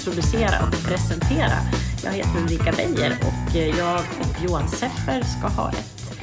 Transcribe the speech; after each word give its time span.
introducera 0.00 0.66
och 0.66 0.84
presentera. 0.84 1.52
Jag 2.04 2.12
heter 2.12 2.40
Ulrika 2.42 2.72
Beijer 2.72 3.16
och 3.20 3.56
jag 3.56 4.00
och 4.20 4.44
Johan 4.44 4.68
Seffer 4.68 5.22
ska 5.22 5.48
ha 5.48 5.70
ett 5.70 6.14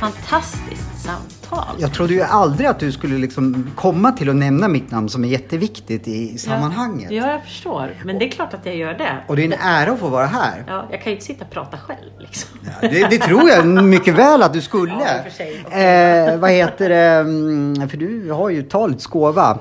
fantastiskt 0.00 1.04
samtal. 1.04 1.41
Jag 1.78 1.92
trodde 1.94 2.12
ju 2.14 2.22
aldrig 2.22 2.66
att 2.68 2.78
du 2.78 2.92
skulle 2.92 3.18
liksom 3.18 3.70
komma 3.76 4.12
till 4.12 4.28
att 4.28 4.36
nämna 4.36 4.68
mitt 4.68 4.90
namn 4.90 5.08
som 5.08 5.24
är 5.24 5.28
jätteviktigt 5.28 6.08
i 6.08 6.38
sammanhanget. 6.38 7.10
Ja, 7.10 7.30
jag 7.30 7.42
förstår. 7.42 7.90
Men 8.04 8.18
det 8.18 8.24
är 8.26 8.30
klart 8.30 8.54
att 8.54 8.66
jag 8.66 8.76
gör 8.76 8.94
det. 8.94 9.16
Och 9.26 9.36
det 9.36 9.42
är 9.42 9.46
en 9.46 9.52
ära 9.60 9.92
att 9.92 9.98
få 9.98 10.08
vara 10.08 10.26
här. 10.26 10.64
Ja, 10.66 10.86
jag 10.90 11.02
kan 11.02 11.10
ju 11.12 11.16
inte 11.16 11.24
sitta 11.26 11.44
och 11.44 11.50
prata 11.50 11.76
själv 11.78 12.10
liksom. 12.18 12.50
Det, 12.80 13.10
det 13.10 13.18
tror 13.18 13.48
jag 13.48 13.66
mycket 13.84 14.14
väl 14.14 14.42
att 14.42 14.52
du 14.52 14.60
skulle. 14.60 14.92
Ja, 14.92 15.06
för 15.24 15.30
sig. 15.30 16.32
eh, 16.32 16.38
vad 16.38 16.50
heter 16.50 16.88
det? 16.88 16.96
mm, 17.20 17.88
För 17.88 17.96
du 17.96 18.30
har 18.30 18.48
ju 18.50 18.62
talets 18.62 19.06
gåva. 19.06 19.58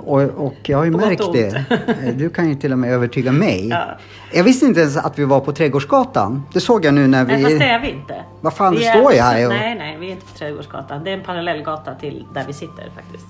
Och, 0.00 0.20
och 0.22 0.54
jag 0.62 0.78
har 0.78 0.84
ju 0.84 0.88
Mm. 0.88 1.00
På 1.00 1.06
märkt 1.06 1.32
det. 1.32 1.64
Eh, 2.06 2.14
Du 2.16 2.30
kan 2.30 2.48
ju 2.48 2.54
till 2.54 2.72
och 2.72 2.78
med 2.78 2.92
övertyga 2.92 3.32
mig. 3.32 3.68
Ja. 3.68 3.98
Jag 4.34 4.44
visste 4.44 4.66
inte 4.66 4.80
ens 4.80 4.96
att 4.96 5.18
vi 5.18 5.24
var 5.24 5.40
på 5.40 5.52
Trädgårdsgatan. 5.52 6.42
Det 6.52 6.60
såg 6.60 6.84
jag 6.84 6.94
nu 6.94 7.06
när 7.06 7.24
vi... 7.24 7.32
Nej, 7.32 7.42
fast 7.42 7.58
det 7.58 7.64
är 7.64 7.80
vi 7.80 7.90
inte. 7.90 8.14
Vad 8.40 8.54
fan, 8.54 8.72
Vi 8.74 8.78
det 8.78 8.84
står 8.90 9.12
ju 9.12 9.18
alltså- 9.18 9.22
här. 9.22 9.46
Och... 9.46 9.52
Nej, 9.52 9.74
nej, 9.78 9.96
vi 10.00 10.06
är 10.06 10.10
inte 10.10 10.26
på 10.26 10.38
Trädgårdsgatan. 10.38 11.04
Det 11.04 11.10
är 11.10 11.14
en 11.14 11.24
parallellgata 11.32 11.94
till 11.94 12.24
där 12.34 12.44
vi 12.46 12.52
sitter 12.52 12.90
faktiskt. 12.94 13.26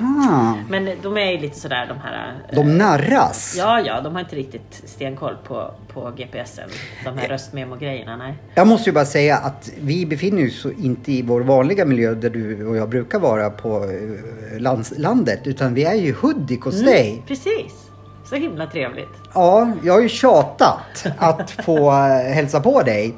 Ah, 0.00 0.54
Men 0.68 0.90
de 1.02 1.16
är 1.16 1.30
ju 1.30 1.38
lite 1.38 1.58
sådär 1.58 1.86
de 1.88 1.98
här... 1.98 2.34
eh, 2.48 2.54
de 2.56 2.78
narras. 2.78 3.54
Ja, 3.58 3.80
ja, 3.80 4.00
de 4.00 4.12
har 4.12 4.20
inte 4.20 4.36
riktigt 4.36 4.82
stenkoll 4.84 5.36
på, 5.46 5.70
på 5.92 6.12
GPSen. 6.16 6.68
De 7.04 7.18
här 7.18 7.28
röstmemo-grejerna, 7.28 8.16
nej. 8.16 8.34
Jag 8.54 8.66
måste 8.66 8.90
ju 8.90 8.94
bara 8.94 9.04
säga 9.04 9.36
att 9.36 9.70
vi 9.80 10.06
befinner 10.06 10.46
oss 10.46 10.66
inte 10.78 11.12
i 11.12 11.22
vår 11.22 11.40
vanliga 11.40 11.84
miljö 11.84 12.14
där 12.14 12.30
du 12.30 12.66
och 12.66 12.76
jag 12.76 12.88
brukar 12.88 13.18
vara 13.18 13.50
på 13.50 13.84
eh, 13.84 14.60
lands, 14.60 14.92
landet. 14.98 15.40
Utan 15.44 15.74
vi 15.74 15.84
är 15.84 15.94
ju 15.94 16.08
i 16.08 16.12
Hudik 16.12 16.60
hos 16.62 16.80
dig. 16.80 17.22
Precis. 17.26 17.90
Så 18.24 18.34
himla 18.34 18.66
trevligt. 18.66 19.08
Ja, 19.34 19.68
jag 19.84 19.92
har 19.92 20.00
ju 20.00 20.08
tjatat 20.08 21.06
att 21.18 21.50
få 21.50 21.90
eh, 21.90 22.34
hälsa 22.34 22.60
på 22.60 22.82
dig. 22.82 23.14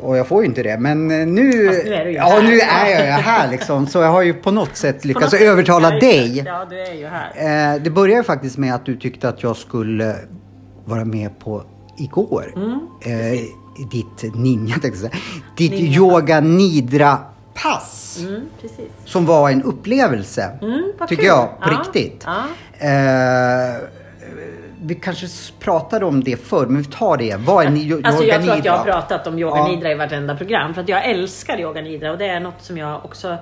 Och 0.00 0.16
jag 0.16 0.26
får 0.26 0.42
ju 0.42 0.48
inte 0.48 0.62
det. 0.62 0.78
Men 0.78 1.10
eh, 1.10 1.26
nu... 1.26 1.66
Fast 1.68 1.84
nu 1.84 1.94
är 1.94 2.04
du 2.04 2.10
ju 2.10 2.16
ja, 2.16 2.24
här. 2.24 2.42
nu 2.42 2.60
är 2.60 2.90
jag 2.90 3.04
ju 3.06 3.10
här 3.22 3.50
liksom. 3.50 3.86
Så 3.86 3.98
jag 3.98 4.08
har 4.10 4.22
ju 4.22 4.34
på 4.34 4.50
något 4.50 4.76
sätt 4.76 5.04
lyckats 5.04 5.24
något 5.24 5.40
sätt- 5.40 5.48
övertala 5.48 5.92
Ja, 5.94 6.00
dig. 6.00 6.42
Ja, 6.46 6.66
du 6.70 6.80
är 6.80 6.94
ju 6.94 7.06
här. 7.06 7.74
Eh, 7.74 7.82
det 7.82 7.90
började 7.90 8.22
faktiskt 8.24 8.58
med 8.58 8.74
att 8.74 8.86
du 8.86 8.96
tyckte 8.96 9.28
att 9.28 9.42
jag 9.42 9.56
skulle 9.56 10.16
vara 10.84 11.04
med 11.04 11.38
på 11.38 11.62
igår. 11.98 12.54
Eh, 13.04 13.40
ditt 13.90 14.34
ninja, 14.34 14.74
tänkte 14.82 15.00
jag. 15.02 15.12
Ditt 15.56 15.70
Ninja. 15.72 15.96
yoga 15.96 16.40
nidra 16.40 17.18
pass. 17.62 18.18
Mm. 18.20 18.40
Som 19.04 19.26
var 19.26 19.50
en 19.50 19.62
upplevelse. 19.62 20.58
Mm, 20.62 20.92
tycker 21.08 21.16
kul. 21.16 21.24
jag, 21.24 21.48
på 21.60 21.68
Ja, 21.70 21.78
riktigt. 21.80 22.26
ja. 22.26 22.42
Eh, 22.86 23.76
vi 24.82 24.94
kanske 24.94 25.26
pratade 25.60 26.04
om 26.04 26.24
det 26.24 26.36
förr, 26.36 26.66
men 26.66 26.82
vi 26.82 26.88
tar 26.88 27.16
det. 27.16 27.36
Vad 27.36 27.66
är 27.66 27.70
ni, 27.70 27.92
Alltså 28.04 28.22
yoga 28.22 28.34
jag 28.34 28.42
tror 28.44 28.54
att 28.54 28.64
jag 28.64 28.72
har 28.72 28.84
pratat 28.84 29.26
om 29.26 29.38
yoga 29.38 29.56
Ja. 29.56 29.68
nidra 29.68 29.92
i 29.92 29.94
vartenda 29.94 30.36
program. 30.36 30.74
För 30.74 30.82
att 30.82 30.88
jag 30.88 31.04
älskar 31.04 31.60
yoga 31.60 31.80
nidra 31.82 32.12
och 32.12 32.18
det 32.18 32.26
är 32.26 32.40
något 32.40 32.62
som 32.62 32.78
jag 32.78 33.04
också 33.04 33.36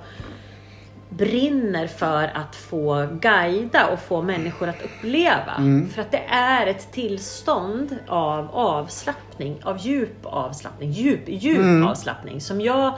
brinner 1.09 1.87
för 1.87 2.23
att 2.23 2.55
få 2.55 3.07
guida 3.21 3.85
och 3.87 3.99
få 3.99 4.21
människor 4.21 4.67
att 4.69 4.81
uppleva. 4.85 5.53
Mm. 5.57 5.89
För 5.89 6.01
att 6.01 6.11
det 6.11 6.23
är 6.29 6.67
ett 6.67 6.91
tillstånd 6.91 7.95
av 8.07 8.49
avslappning, 8.55 9.59
av 9.63 9.77
djup 9.77 10.17
avslappning, 10.25 10.91
djup, 10.91 11.21
djup 11.27 11.57
Mm. 11.59 11.87
avslappning 11.87 12.41
som 12.41 12.61
jag 12.61 12.93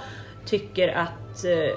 tycker 0.45 0.87
att 0.97 1.45
eh, 1.45 1.75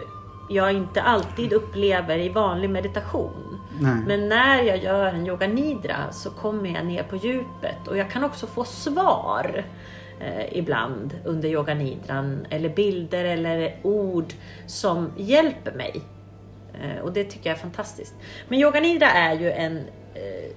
jag 0.53 0.73
inte 0.73 1.03
alltid 1.03 1.53
upplever 1.53 2.19
i 2.19 2.29
vanlig 2.29 2.71
meditation. 2.71 3.61
Nej. 3.81 4.03
Men 4.07 4.29
när 4.29 4.63
jag 4.63 4.83
gör 4.83 5.07
en 5.07 5.27
yoga 5.27 5.47
nidra 5.47 6.13
så 6.13 6.31
kommer 6.31 6.75
jag 6.75 6.87
ner 6.87 7.03
på 7.03 7.17
djupet 7.17 7.89
och 7.89 7.97
jag 7.97 8.11
kan 8.11 8.25
också 8.25 8.47
få 8.47 8.65
svar 8.65 9.65
eh, 10.21 10.59
ibland 10.59 11.19
under 11.25 11.49
yoga 11.49 11.75
nidran 11.75 12.47
eller 12.51 12.69
bilder 12.69 13.25
eller 13.25 13.77
ord 13.83 14.33
som 14.67 15.11
hjälper 15.17 15.73
mig. 15.73 16.03
Eh, 16.83 17.03
och 17.03 17.13
det 17.13 17.25
tycker 17.25 17.51
jag 17.51 17.57
är 17.57 17.61
fantastiskt. 17.63 18.15
Men 18.49 18.59
yoga 18.59 18.81
nidra 18.81 19.07
är 19.07 19.35
ju 19.35 19.51
en 19.51 19.77
eh, 20.15 20.51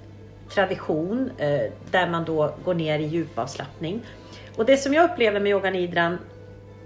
tradition 0.50 1.31
eh, 1.38 1.72
där 1.92 2.10
man 2.10 2.25
då 2.25 2.56
går 2.66 2.74
ner 2.74 3.00
i 3.00 3.06
djupavslappning. 3.06 4.02
Och 4.56 4.66
det 4.66 4.78
som 4.78 4.94
jag 4.94 5.12
upplever 5.12 5.40
med 5.40 5.50
yoga 5.50 5.70
nidran 5.70 6.18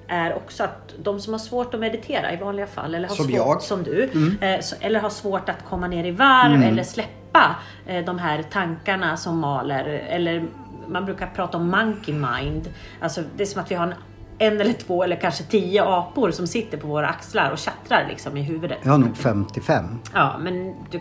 är 0.07 0.35
också 0.35 0.63
att 0.63 0.94
de 1.03 1.19
som 1.19 1.34
har 1.34 1.40
svårt 1.40 1.73
att 1.73 1.79
meditera 1.79 2.34
i 2.34 2.38
vanliga 2.38 2.68
fall, 2.68 2.95
eller 2.95 3.07
har 3.07 3.16
Som 3.16 3.25
svårt, 3.25 3.35
jag. 3.35 3.62
som 3.62 3.84
du, 3.84 4.03
eh, 4.41 4.59
så, 4.62 4.75
eller 4.81 5.00
har 5.00 5.09
svårt 5.09 5.50
att 5.50 5.66
komma 5.69 5.88
ner 5.88 6.03
i 6.03 6.12
varv 6.12 6.53
Mm. 6.53 6.68
eller 6.68 6.84
släppa 6.84 7.56
eh, 7.85 8.06
de 8.06 8.19
här 8.19 8.44
tankarna 8.44 9.18
som 9.18 9.40
maler. 9.40 9.85
Eller 10.09 10.45
man 10.88 11.06
brukar 11.06 11.28
prata 11.28 11.57
om 11.57 11.69
monkey 11.69 12.13
mind. 12.13 12.73
Alltså 13.01 13.22
det 13.35 13.44
är 13.44 13.47
som 13.47 13.62
att 13.62 13.72
vi 13.72 13.75
har 13.75 13.88
en, 13.88 13.94
en 14.40 14.62
eller 14.62 14.73
två 14.73 15.03
eller 15.03 15.16
kanske 15.16 15.44
tio 15.44 15.84
apor 15.84 16.31
som 16.31 16.47
sitter 16.47 16.78
på 16.78 16.88
våra 16.88 17.07
axlar 17.07 17.51
och 17.51 17.57
tjattrar 17.57 18.06
liksom 18.09 18.38
i 18.38 18.41
huvudet. 18.41 18.78
Jag 18.84 18.91
har 18.91 18.97
nog 18.97 19.18
55. 19.18 20.00
Ja, 20.13 20.35
men 20.39 20.75
du, 20.91 21.00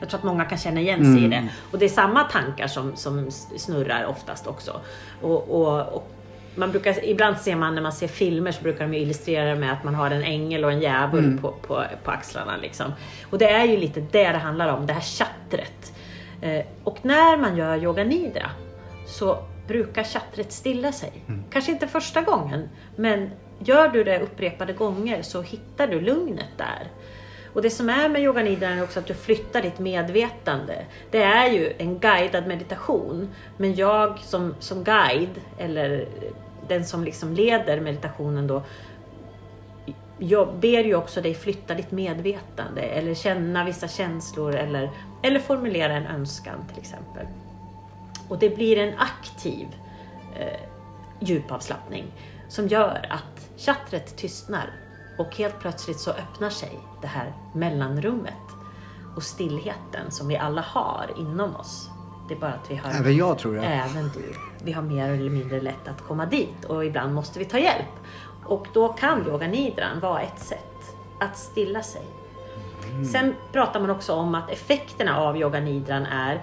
jag 0.00 0.08
tror 0.08 0.18
att 0.18 0.24
många 0.24 0.44
kan 0.44 0.58
känna 0.58 0.80
igen 0.80 0.98
sig 1.14 1.22
i 1.22 1.26
Mm. 1.26 1.30
det. 1.30 1.50
Och 1.72 1.78
det 1.78 1.84
är 1.84 1.88
samma 1.88 2.24
tankar 2.24 2.66
som, 2.66 2.96
som 2.96 3.30
snurrar 3.56 4.04
oftast 4.06 4.46
också. 4.46 4.80
Och, 5.22 5.48
och, 5.50 5.80
och 5.80 6.12
man 6.56 6.70
brukar, 6.70 7.04
ibland 7.04 7.36
ser 7.38 7.56
man 7.56 7.74
när 7.74 7.82
man 7.82 7.92
ser 7.92 8.08
filmer 8.08 8.52
så 8.52 8.62
brukar 8.62 8.84
de 8.86 8.94
ju 8.94 9.00
illustrera 9.00 9.44
det 9.54 9.60
med 9.60 9.72
att 9.72 9.84
man 9.84 9.94
har 9.94 10.10
en 10.10 10.22
ängel 10.22 10.64
och 10.64 10.72
en 10.72 10.80
djävul 10.80 11.24
Mm. 11.24 11.38
på, 11.38 11.52
på, 11.52 11.84
på 12.04 12.10
axlarna. 12.10 12.56
Liksom. 12.56 12.92
Och 13.30 13.38
det 13.38 13.50
är 13.50 13.64
ju 13.64 13.76
lite 13.76 14.00
det 14.00 14.32
det 14.32 14.38
handlar 14.38 14.68
om, 14.76 14.86
det 14.86 14.92
här 14.92 15.00
chattret. 15.00 15.92
Eh, 16.42 16.64
och 16.84 16.98
när 17.02 17.36
man 17.36 17.56
gör 17.56 17.76
yoga 17.76 18.04
nidra 18.04 18.50
så 19.06 19.38
brukar 19.66 20.04
chattret 20.04 20.52
stilla 20.52 20.92
sig. 20.92 21.12
Kanske 21.50 21.72
inte 21.72 21.86
första 21.86 22.22
gången, 22.22 22.68
men 22.96 23.30
gör 23.58 23.88
du 23.88 24.04
det 24.04 24.20
upprepade 24.20 24.72
gånger 24.72 25.22
så 25.22 25.42
hittar 25.42 25.86
du 25.86 26.00
lugnet 26.00 26.50
där. 26.56 26.88
Och 27.52 27.62
det 27.62 27.70
som 27.70 27.88
är 27.88 28.08
med 28.08 28.22
yoga 28.22 28.42
nidra 28.42 28.68
är 28.68 28.82
också 28.82 28.98
att 28.98 29.06
du 29.06 29.14
flyttar 29.14 29.62
ditt 29.62 29.78
medvetande. 29.78 30.84
Det 31.10 31.22
är 31.22 31.48
ju 31.50 31.72
en 31.78 31.98
guidad 31.98 32.46
meditation. 32.46 33.28
Men 33.56 33.74
jag 33.74 34.18
som, 34.18 34.54
som 34.58 34.84
guide, 34.84 35.40
eller 35.58 36.06
den 36.68 36.84
som 36.84 37.04
liksom 37.04 37.32
leder 37.32 37.80
meditationen 37.80 38.46
då, 38.46 38.62
jag 40.18 40.54
ber 40.54 40.84
ju 40.84 40.94
också 40.94 41.20
dig 41.20 41.34
flytta 41.34 41.74
ditt 41.74 41.90
medvetande 41.90 42.82
eller 42.82 43.14
känna 43.14 43.64
vissa 43.64 43.88
känslor 43.88 44.54
eller, 44.54 44.90
eller 45.22 45.40
formulera 45.40 45.92
en 45.92 46.06
önskan 46.06 46.64
till 46.68 46.78
exempel. 46.78 47.26
Och 48.28 48.38
det 48.38 48.50
blir 48.50 48.78
en 48.78 48.98
aktiv 48.98 49.66
eh, 50.36 50.60
djupavslappning 51.20 52.04
som 52.48 52.68
gör 52.68 53.06
att 53.10 53.60
chattret 53.60 54.16
tystnar 54.16 54.70
och 55.18 55.36
helt 55.36 55.60
plötsligt 55.60 56.00
så 56.00 56.10
öppnar 56.10 56.50
sig 56.50 56.78
det 57.00 57.06
här 57.06 57.32
mellanrummet 57.54 58.34
och 59.16 59.22
stillheten 59.22 60.10
som 60.10 60.28
vi 60.28 60.36
alla 60.36 60.62
har 60.62 61.10
inom 61.18 61.56
oss. 61.56 61.90
Det 62.28 62.34
är 62.34 62.38
bara 62.38 62.52
att 62.52 62.70
vi 62.70 62.76
har 62.76 62.90
Även 62.90 63.16
jag 63.16 63.38
tror 63.38 63.56
jag. 63.56 63.64
Även 63.64 64.10
du. 64.14 64.32
Vi 64.64 64.72
har 64.72 64.82
mer 64.82 65.08
eller 65.08 65.30
mindre 65.30 65.60
lätt 65.60 65.88
att 65.88 66.02
komma 66.02 66.26
dit 66.26 66.64
och 66.64 66.84
ibland 66.84 67.14
måste 67.14 67.38
vi 67.38 67.44
ta 67.44 67.58
hjälp. 67.58 67.92
Och 68.44 68.66
då 68.72 68.88
kan 68.88 69.26
yoga 69.26 69.48
nidran 69.48 70.00
vara 70.00 70.20
ett 70.20 70.38
sätt 70.38 70.96
att 71.20 71.38
stilla 71.38 71.82
sig. 71.82 72.02
Sen 73.12 73.34
pratar 73.52 73.80
man 73.80 73.90
också 73.90 74.12
om 74.12 74.34
att 74.34 74.50
effekterna 74.50 75.20
av 75.20 75.36
yoga 75.36 75.60
nidran 75.60 76.06
är 76.06 76.42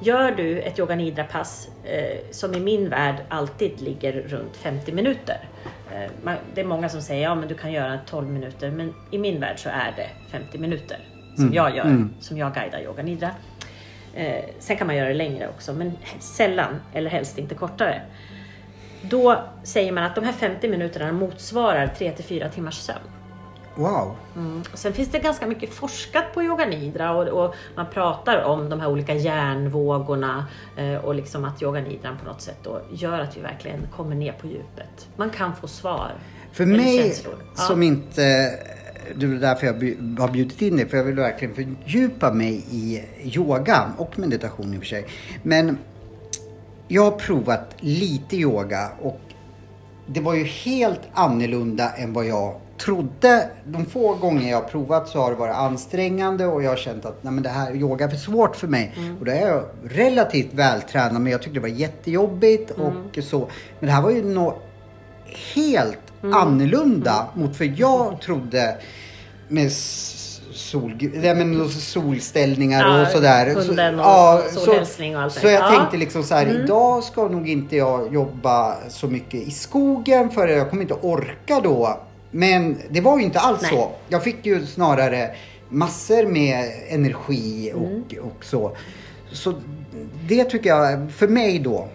Gör 0.00 0.30
du 0.30 0.60
ett 0.60 0.78
yoga 0.78 0.94
nidra 0.94 1.24
pass 1.24 1.68
eh, 1.84 2.18
som 2.30 2.54
i 2.54 2.60
min 2.60 2.88
värld 2.88 3.16
alltid 3.28 3.80
ligger 3.80 4.12
runt 4.12 4.56
50 4.56 4.92
minuter. 4.92 5.48
Eh, 5.92 6.10
man, 6.22 6.36
det 6.54 6.60
är 6.60 6.64
många 6.64 6.88
som 6.88 7.02
säger 7.02 7.22
ja 7.22 7.34
men 7.34 7.48
du 7.48 7.54
kan 7.54 7.72
göra 7.72 7.98
12 8.06 8.28
minuter 8.28 8.70
men 8.70 8.94
i 9.10 9.18
min 9.18 9.40
värld 9.40 9.58
så 9.58 9.68
är 9.68 9.92
det 9.96 10.08
50 10.30 10.58
minuter 10.58 10.98
som 11.36 11.54
jag 11.54 11.76
gör, 11.76 12.08
som 12.20 12.38
jag 12.38 12.54
guidar 12.54 12.80
yoga 12.80 13.02
nidra. 13.02 13.30
Eh, 14.14 14.44
sen 14.58 14.76
kan 14.76 14.86
man 14.86 14.96
göra 14.96 15.08
det 15.08 15.14
längre 15.14 15.48
också, 15.48 15.72
men 15.72 15.92
sällan 16.18 16.80
eller 16.92 17.10
helst 17.10 17.38
inte 17.38 17.54
kortare. 17.54 18.02
Då 19.02 19.44
säger 19.62 19.92
man 19.92 20.04
att 20.04 20.14
de 20.14 20.24
här 20.24 20.32
50 20.32 20.68
minuterna 20.68 21.12
motsvarar 21.12 21.86
3 21.86 22.12
till 22.12 22.24
4 22.24 22.48
timmars 22.48 22.74
sömn. 22.78 22.98
Wow. 23.76 24.16
Och 24.72 24.78
sen 24.78 24.92
finns 24.92 25.08
det 25.08 25.18
ganska 25.18 25.46
mycket 25.46 25.74
forskat 25.74 26.34
på 26.34 26.42
yoga 26.42 26.66
nidra 26.66 27.12
och, 27.16 27.28
och 27.28 27.54
man 27.74 27.86
pratar 27.86 28.42
om 28.42 28.68
de 28.68 28.80
här 28.80 28.88
olika 28.88 29.14
hjärnvågorna 29.14 30.46
eh, 30.76 30.96
och 30.96 31.14
liksom 31.14 31.44
att 31.44 31.62
yoga 31.62 31.80
nidran 31.80 32.18
på 32.18 32.24
något 32.24 32.40
sätt 32.40 32.58
då 32.62 32.80
gör 32.92 33.20
att 33.20 33.36
vi 33.36 33.40
verkligen 33.40 33.86
kommer 33.96 34.16
ner 34.16 34.32
på 34.32 34.46
djupet. 34.46 35.08
Man 35.16 35.30
kan 35.30 35.56
få 35.56 35.68
svar. 35.68 36.12
För 36.52 36.66
mig 36.66 36.98
känslor. 36.98 37.34
Ja. 37.56 37.62
som 37.62 37.82
inte 37.82 38.50
det 39.14 39.26
är 39.26 39.30
därför 39.30 39.66
jag 39.66 39.74
har 40.20 40.28
bjudit 40.28 40.62
in 40.62 40.76
dig. 40.76 40.88
För 40.88 40.96
jag 40.96 41.04
vill 41.04 41.14
verkligen 41.14 41.54
fördjupa 41.54 42.32
mig 42.32 42.64
i 42.70 43.02
yoga 43.22 43.92
och 43.98 44.18
meditation 44.18 44.74
i 44.74 44.76
och 44.76 44.80
för 44.80 44.86
sig. 44.86 45.06
Men 45.42 45.78
jag 46.88 47.02
har 47.02 47.10
provat 47.10 47.74
lite 47.80 48.36
yoga 48.36 48.88
och 49.02 49.20
det 50.06 50.20
var 50.20 50.34
ju 50.34 50.44
helt 50.44 51.00
annorlunda 51.12 51.90
än 51.90 52.12
vad 52.12 52.26
jag 52.26 52.60
trodde. 52.78 53.50
De 53.66 53.86
få 53.86 54.14
gånger 54.14 54.50
jag 54.50 54.56
har 54.56 54.68
provat 54.68 55.08
så 55.08 55.18
har 55.20 55.30
det 55.30 55.36
varit 55.36 55.54
ansträngande 55.54 56.46
och 56.46 56.62
jag 56.62 56.70
har 56.70 56.76
känt 56.76 57.04
att 57.04 57.24
nej 57.24 57.32
men 57.32 57.42
det 57.42 57.48
här 57.48 57.76
yoga 57.76 58.04
är 58.04 58.08
för 58.08 58.16
svårt 58.16 58.56
för 58.56 58.68
mig. 58.68 58.94
Och 59.20 59.24
då 59.24 59.32
är 59.32 59.48
jag 59.48 59.64
relativt 59.84 60.54
vältränad 60.54 61.22
men 61.22 61.32
jag 61.32 61.42
tyckte 61.42 61.56
det 61.56 61.62
var 61.62 61.68
jättejobbigt 61.68 62.70
och 62.70 63.24
så. 63.24 63.38
Men 63.80 63.86
det 63.86 63.92
här 63.92 64.02
var 64.02 64.10
ju 64.10 64.24
något 64.24 64.62
helt 65.54 65.98
annorlunda 66.32 67.26
mot 67.34 67.56
för 67.56 67.72
jag 67.80 68.20
trodde 68.20 68.76
med 69.48 69.72
sol, 69.72 70.98
nej, 71.14 71.34
men 71.34 71.68
solställningar 71.70 72.80
Ja, 72.88 73.02
och 73.02 73.08
sådär. 73.08 73.54
hunden 73.54 73.94
och 74.00 74.04
ja, 74.06 74.42
solhälsning 74.52 75.16
och 75.16 75.22
allt 75.22 75.32
så, 75.32 75.46
jag 75.46 75.52
Ja. 75.54 75.66
Mm. 75.68 75.78
tänkte 75.78 75.96
liksom 75.96 76.22
så 76.22 76.34
här, 76.34 76.46
idag 76.64 77.04
ska 77.04 77.28
nog 77.28 77.48
inte 77.48 77.76
jag 77.76 78.14
jobba 78.14 78.76
så 78.88 79.06
mycket 79.08 79.40
i 79.48 79.50
skogen 79.50 80.30
för 80.30 80.48
jag 80.48 80.70
kommer 80.70 80.82
inte 80.82 80.94
orka 80.94 81.60
då. 81.60 82.00
Men 82.30 82.76
det 82.90 83.00
var 83.00 83.18
ju 83.18 83.24
inte 83.24 83.38
alls 83.40 83.62
Nej. 83.62 83.70
så. 83.70 83.90
Jag 84.08 84.22
fick 84.24 84.46
ju 84.46 84.66
snarare 84.66 85.30
massor 85.68 86.26
med 86.26 86.70
energi 86.88 87.72
och, 87.74 87.82
Mm. 87.82 88.04
och 88.24 88.44
så. 88.44 88.76
Så 89.32 89.54
det 90.28 90.44
tycker 90.44 90.70
jag, 90.70 91.12
för 91.12 91.28
mig 91.28 91.58
då, 91.58 91.88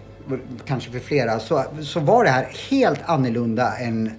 kanske 0.64 0.90
för 0.90 0.98
flera, 0.98 1.40
så, 1.40 1.64
så 1.82 2.00
var 2.00 2.24
det 2.24 2.30
här 2.30 2.48
helt 2.70 3.00
annorlunda 3.08 3.78
än 3.78 4.12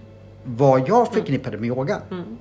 vad 0.44 0.90
jag 0.90 1.14
förknippade 1.14 1.58
med 1.58 1.68
yoga. 1.68 2.02
Mm. 2.12 2.38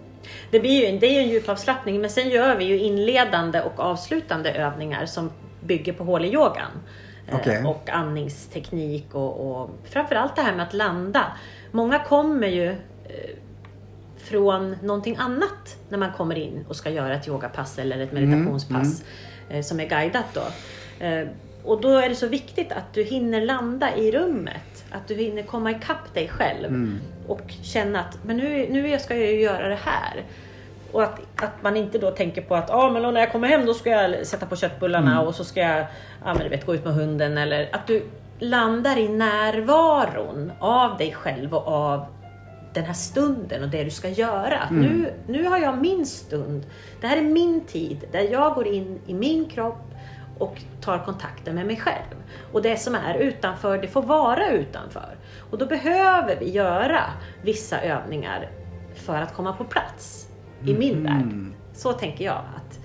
Det, 0.51 0.61
blir 0.61 0.91
ju, 0.91 0.99
det 0.99 1.07
är 1.07 1.13
ju 1.13 1.19
en 1.19 1.29
djupavslappning 1.29 2.01
men 2.01 2.11
sen 2.11 2.31
gör 2.31 2.57
vi 2.57 2.65
ju 2.65 2.79
inledande 2.79 3.61
och 3.61 3.81
avslutande 3.81 4.53
övningar 4.53 5.07
som 5.07 5.31
bygger 5.61 5.93
på 5.93 6.05
hål 6.05 6.25
i 6.25 6.29
yogan. 6.29 6.71
Eh, 7.29 7.37
Okej. 7.37 7.65
Och 7.65 7.91
andningsteknik 7.91 9.15
och, 9.15 9.51
och 9.51 9.71
framförallt 9.85 10.37
det 10.37 10.43
här 10.43 10.57
med 10.57 10.67
att 10.67 10.75
landa. 10.75 11.25
Många 11.71 11.99
kommer 11.99 12.49
ju 12.49 12.69
eh, 12.69 12.77
från 14.17 14.77
någonting 14.83 15.17
annat 15.19 15.77
när 15.89 15.99
man 15.99 16.13
kommer 16.13 16.39
in 16.39 16.65
och 16.69 16.77
ska 16.77 16.91
göra 16.91 17.15
ett 17.15 17.29
yogapass 17.29 17.79
eller 17.79 17.99
ett 17.99 18.13
meditationspass 18.13 19.05
eh, 19.49 19.63
som 19.63 19.81
är 19.81 19.89
guidat 19.89 20.27
då. 20.35 20.43
Och 21.65 21.81
då 21.81 21.89
är 21.89 22.09
det 22.09 22.15
så 22.15 22.27
viktigt 22.27 22.73
att 22.73 22.95
du 22.95 23.03
hinner 23.03 23.41
landa 23.41 23.97
i 23.97 24.13
rummet. 24.13 24.85
Att 24.91 25.09
du 25.09 25.15
hinner 25.15 25.43
komma 25.43 25.71
ikapp 25.71 26.15
dig 26.15 26.29
själv 26.29 26.99
och 27.27 27.55
känna 27.63 28.01
att 28.01 28.19
men 28.25 28.37
nu, 28.37 28.67
nu 28.71 28.99
ska 28.99 29.17
jag 29.17 29.33
ju 29.33 29.41
göra 29.41 29.69
det 29.69 29.79
här. 29.85 30.25
Och 30.93 31.03
att, 31.03 31.21
att 31.37 31.63
man 31.63 31.77
inte 31.77 31.99
då 31.99 32.11
tänker 32.11 32.43
på 32.43 32.55
att 32.55 32.71
ah, 32.71 32.91
men 32.91 33.15
när 33.15 33.21
jag 33.21 33.33
kommer 33.33 33.49
hem 33.49 33.67
då 33.67 33.75
ska 33.75 33.91
jag 33.91 34.27
sätta 34.27 34.47
på 34.47 34.57
köttbullarna 34.57 35.23
och 35.23 35.35
så 35.35 35.45
ska 35.45 35.61
jag 35.61 35.87
ah, 36.25 36.35
men 36.35 36.51
vet, 36.51 36.67
gå 36.67 36.75
ut 36.75 36.85
med 36.85 36.95
hunden. 36.95 37.39
Eller 37.39 37.69
att 37.73 37.87
du 37.87 38.03
landar 38.39 38.99
i 38.99 39.09
närvaron 39.09 40.53
av 40.59 40.97
dig 40.97 41.13
själv 41.13 41.55
och 41.55 41.69
av 41.69 42.07
den 42.75 42.85
här 42.85 42.95
stunden 42.95 43.63
och 43.63 43.69
det 43.69 43.85
du 43.85 43.91
ska 43.91 44.09
göra. 44.09 44.59
Att 44.59 44.71
Nu, 44.71 45.13
nu 45.27 45.45
har 45.45 45.59
jag 45.59 45.79
min 45.79 46.07
stund. 46.07 46.67
Det 47.01 47.07
här 47.07 47.17
är 47.17 47.23
min 47.23 47.61
tid 47.61 48.05
där 48.13 48.21
jag 48.21 48.55
går 48.55 48.67
in 48.67 49.01
i 49.07 49.15
min 49.15 49.49
kropp 49.49 49.91
och 50.41 50.63
tar 50.81 50.99
kontakten 50.99 51.55
med 51.55 51.67
mig 51.67 51.77
själv. 51.77 52.15
Och 52.53 52.63
det 52.63 52.77
som 52.77 52.95
är 52.95 53.15
utanför, 53.15 53.79
det 53.79 53.89
får 53.89 54.03
vara 54.03 54.51
utanför. 54.51 55.17
Och 55.51 55.59
då 55.59 55.67
behöver 55.67 56.37
vi 56.37 56.51
göra 56.51 57.03
vissa 57.43 57.81
övningar 57.81 58.51
för 58.95 59.15
att 59.15 59.35
komma 59.35 59.53
på 59.53 59.65
plats 59.65 60.29
i 60.65 60.75
min 60.75 61.03
värld. 61.05 61.35
Så 61.75 61.93
tänker 61.93 62.25
jag. 62.25 62.43
Att, 62.57 62.81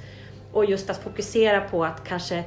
och 0.52 0.66
just 0.66 0.90
att 0.90 0.98
fokusera 0.98 1.62
på 1.62 1.86
att 1.86 2.04
kanske 2.08 2.44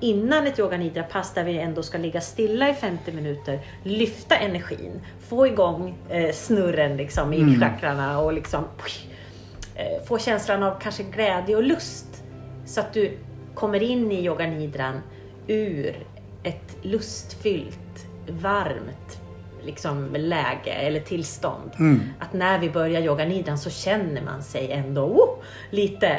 innan 0.00 0.46
ett 0.46 0.58
yoga 0.58 0.76
nidra 0.76 1.02
pass 1.02 1.34
där 1.34 1.44
vi 1.44 1.58
ändå 1.58 1.82
ska 1.82 1.98
ligga 1.98 2.20
stilla 2.20 2.70
i 2.70 2.74
50 2.74 3.12
minuter, 3.12 3.60
lyfta 3.82 4.36
energin, 4.36 5.00
få 5.20 5.46
igång 5.46 5.98
eh, 6.08 6.32
snurren 6.32 6.96
liksom 6.96 7.32
i 7.32 7.58
chakrarna 7.60 8.18
och 8.20 8.32
liksom 8.32 8.64
eh, 9.74 10.04
få 10.06 10.18
känslan 10.18 10.62
av 10.62 10.78
kanske 10.80 11.02
glädje 11.02 11.56
och 11.56 11.62
lust. 11.62 12.22
Så 12.66 12.80
att 12.80 12.92
du 12.92 13.18
kommer 13.54 13.82
in 13.82 14.12
i 14.12 14.24
yoga 14.24 14.46
nidran 14.46 15.00
ur 15.46 15.96
ett 16.42 16.76
lustfyllt, 16.82 18.06
varmt 18.28 19.20
liksom, 19.62 20.08
läge 20.16 20.72
eller 20.72 21.00
tillstånd. 21.00 21.70
Att 22.18 22.32
när 22.32 22.58
vi 22.58 22.70
börjar 22.70 23.02
yoga 23.02 23.24
nidran 23.24 23.58
så 23.58 23.70
känner 23.70 24.22
man 24.22 24.42
sig 24.42 24.72
ändå 24.72 25.02
oh, 25.02 25.28
lite, 25.70 26.18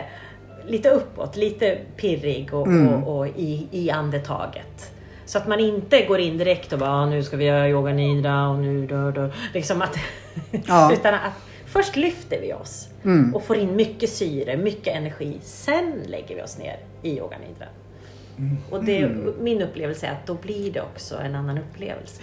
lite 0.68 0.90
uppåt, 0.90 1.36
lite 1.36 1.78
pirrig 1.98 2.54
och, 2.54 2.68
och, 2.68 3.18
och 3.18 3.28
i, 3.28 3.68
i 3.72 3.90
andetaget. 3.92 4.92
Så 5.26 5.38
att 5.38 5.48
man 5.48 5.60
inte 5.60 6.06
går 6.06 6.20
in 6.20 6.38
direkt 6.38 6.74
och 6.74 6.80
bara 6.80 6.90
ah, 6.90 7.06
nu 7.06 7.24
ska 7.24 7.38
vi 7.38 7.46
göra 7.46 7.70
yoga 7.70 7.94
nidra 7.94 8.48
och 8.48 8.60
nu 8.60 8.88
dör, 8.88 9.12
dör. 9.12 9.34
Liksom 9.54 9.82
att, 9.82 9.98
Ja. 10.68 10.94
utan 10.94 11.14
att 11.14 11.34
först 11.66 11.96
lyfter 11.96 12.42
vi 12.42 12.54
oss 12.54 12.88
och 13.34 13.44
får 13.44 13.58
in 13.58 13.76
mycket 13.76 14.10
syre, 14.10 14.58
mycket 14.58 14.96
energi. 14.96 15.38
Sen 15.42 15.94
lägger 16.08 16.36
vi 16.36 16.42
oss 16.42 16.58
ner 16.58 16.78
i 17.06 17.18
yoga 17.18 17.38
nidra. 17.38 17.66
Och 18.70 18.84
det, 18.84 19.10
min 19.42 19.62
upplevelse 19.62 20.06
är 20.08 20.12
att 20.12 20.28
då 20.28 20.34
blir 20.34 20.72
det 20.72 20.82
också 20.82 21.16
en 21.18 21.36
annan 21.36 21.58
upplevelse. 21.58 22.22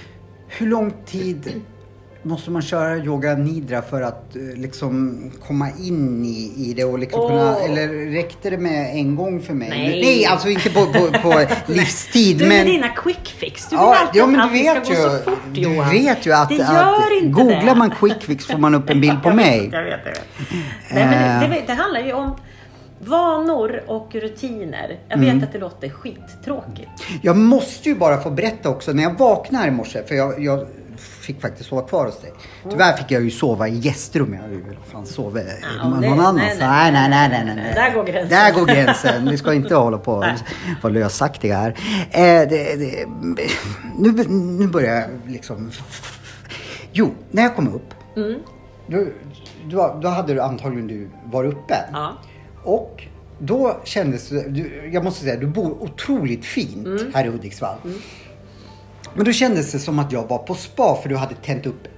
Hur 0.49 0.67
lång 0.67 0.93
tid 1.07 1.61
måste 2.23 2.51
man 2.51 2.63
köra 2.63 2.97
yoga 2.99 3.35
nidra 3.35 3.83
för 3.83 4.03
att 4.03 4.37
eh, 4.37 4.43
liksom 4.43 5.21
komma 5.47 5.69
in 5.81 6.25
i, 6.25 6.53
i 6.57 6.75
det 6.77 6.85
och 6.85 6.99
liksom 6.99 7.21
Åh. 7.21 7.29
kunna, 7.29 7.57
eller 7.59 7.89
räckte 8.13 8.51
det 8.51 8.59
med 8.59 8.91
en 8.97 9.17
gång 9.17 9.41
för 9.43 9.55
mig? 9.55 9.69
Nej. 9.69 9.89
Nej 10.05 10.27
alltså 10.27 10.49
inte 10.49 10.71
på, 10.71 10.87
på, 10.87 11.13
på 11.23 11.45
livstid 11.73 12.39
Du 12.39 12.47
men... 12.49 12.57
med 12.57 12.67
dina 12.67 12.89
quick 12.89 13.29
fix, 13.29 13.69
du 13.69 13.77
vill 13.77 13.85
Ja, 13.85 13.97
alltid 13.97 14.21
ja 14.21 14.27
men 14.27 14.41
att 14.41 14.53
du 14.53 14.69
allting 14.69 14.85
ska 14.85 14.99
vet 15.09 15.09
gå 15.09 15.15
ju, 15.15 15.19
så 15.19 15.31
fort 15.31 15.39
du 15.55 15.61
Johan. 15.61 15.91
vet 15.91 16.27
ju 16.27 16.33
att, 16.33 16.49
det 16.49 16.63
att 16.63 16.75
gör 16.75 17.17
inte 17.19 17.29
googlar 17.33 17.65
det. 17.65 17.75
man 17.75 17.91
quick 17.91 18.23
fix 18.23 18.47
får 18.47 18.59
man 18.59 18.75
upp 18.75 18.91
en 18.91 19.01
bild 19.01 19.23
på 19.23 19.31
mig. 19.35 19.69
Jag 19.73 19.83
vet, 19.85 20.01
jag 20.05 20.13
vet. 20.13 20.25
Nej, 20.95 21.07
men 21.07 21.51
det, 21.51 21.57
det, 21.57 21.63
det 21.67 21.73
handlar 21.73 22.01
ju 22.01 22.13
om 22.13 22.37
vanor 23.07 23.83
och 23.87 24.15
rutiner. 24.15 24.99
Jag 25.09 25.19
Mm. 25.19 25.35
vet 25.39 25.47
att 25.49 25.53
det 25.53 25.59
låter 25.59 25.89
skittråkigt. 25.89 26.91
Jag 27.23 27.37
måste 27.37 27.89
ju 27.89 27.95
bara 27.95 28.21
få 28.21 28.31
berätta 28.31 28.69
också 28.69 28.93
när 28.93 29.03
jag 29.03 29.19
vaknade 29.19 29.69
i 29.69 29.71
morse 29.71 30.03
för 30.03 30.15
jag, 30.15 30.43
jag 30.45 30.67
fick 30.97 31.41
faktiskt 31.41 31.69
sova 31.69 31.83
kvar 31.83 32.07
hos 32.07 32.21
dig. 32.21 32.33
Tyvärr 32.71 32.97
fick 32.97 33.11
jag 33.11 33.23
ju 33.23 33.31
sova 33.31 33.69
i 33.69 33.79
gästrum. 33.79 34.35
Jag 34.35 34.41
hade 34.43 34.55
ju 34.55 34.65
fan 34.93 35.07
sovit 35.07 35.45
Ja, 35.79 35.89
någon 35.89 36.05
annanstans. 36.21 36.59
nej, 36.61 36.93
Nej, 36.93 37.09
nej, 37.11 37.29
nej, 37.29 37.45
nej, 37.45 37.55
nej. 37.57 37.73
Där 37.75 37.95
går 37.95 38.05
gränsen. 38.05 38.29
Där 38.39 38.53
går 38.53 38.67
gränsen. 38.67 39.29
Vi 39.31 39.39
ska 39.39 39.55
inte 39.55 39.75
hålla 39.75 39.99
på 39.99 40.13
och 40.13 40.25
vara 40.83 40.93
lösaktiga 40.93 41.57
här. 41.57 41.71
Eh, 42.11 42.49
det, 42.49 42.77
det, 42.77 43.07
nu, 43.99 44.25
nu 44.59 44.67
börjar 44.69 44.95
jag 45.01 45.11
liksom... 45.33 45.71
Jo, 46.93 47.11
när 47.31 47.43
jag 47.43 47.57
kom 47.57 47.75
upp. 47.75 47.95
Mm. 48.17 48.35
Då, 48.87 49.05
då, 49.71 49.99
då 50.03 50.09
hade 50.09 50.35
du 50.35 50.41
antagligen 50.43 50.87
du 50.87 51.11
varit 51.25 51.53
uppe. 51.53 51.75
Ja. 51.93 52.13
Och 52.63 53.05
då 53.39 53.81
kändes 53.85 54.29
det, 54.29 54.49
du, 54.49 54.91
jag 54.93 55.05
måste 55.05 55.25
säga, 55.25 55.37
du 55.37 55.47
bor 55.47 55.83
otroligt 55.83 56.45
fint 56.45 56.87
Mm. 56.87 57.13
här 57.15 57.25
i 57.25 57.29
Hudiksvall. 57.29 57.77
Men 59.15 59.25
då 59.25 59.33
kändes 59.33 59.73
det 59.73 59.79
som 59.79 59.99
att 59.99 60.13
jag 60.13 60.29
var 60.29 60.39
på 60.39 60.55
spa 60.55 60.99
för 61.03 61.09
du 61.09 61.17
hade 61.17 61.35
tänt 61.35 61.67
upp 61.67 61.89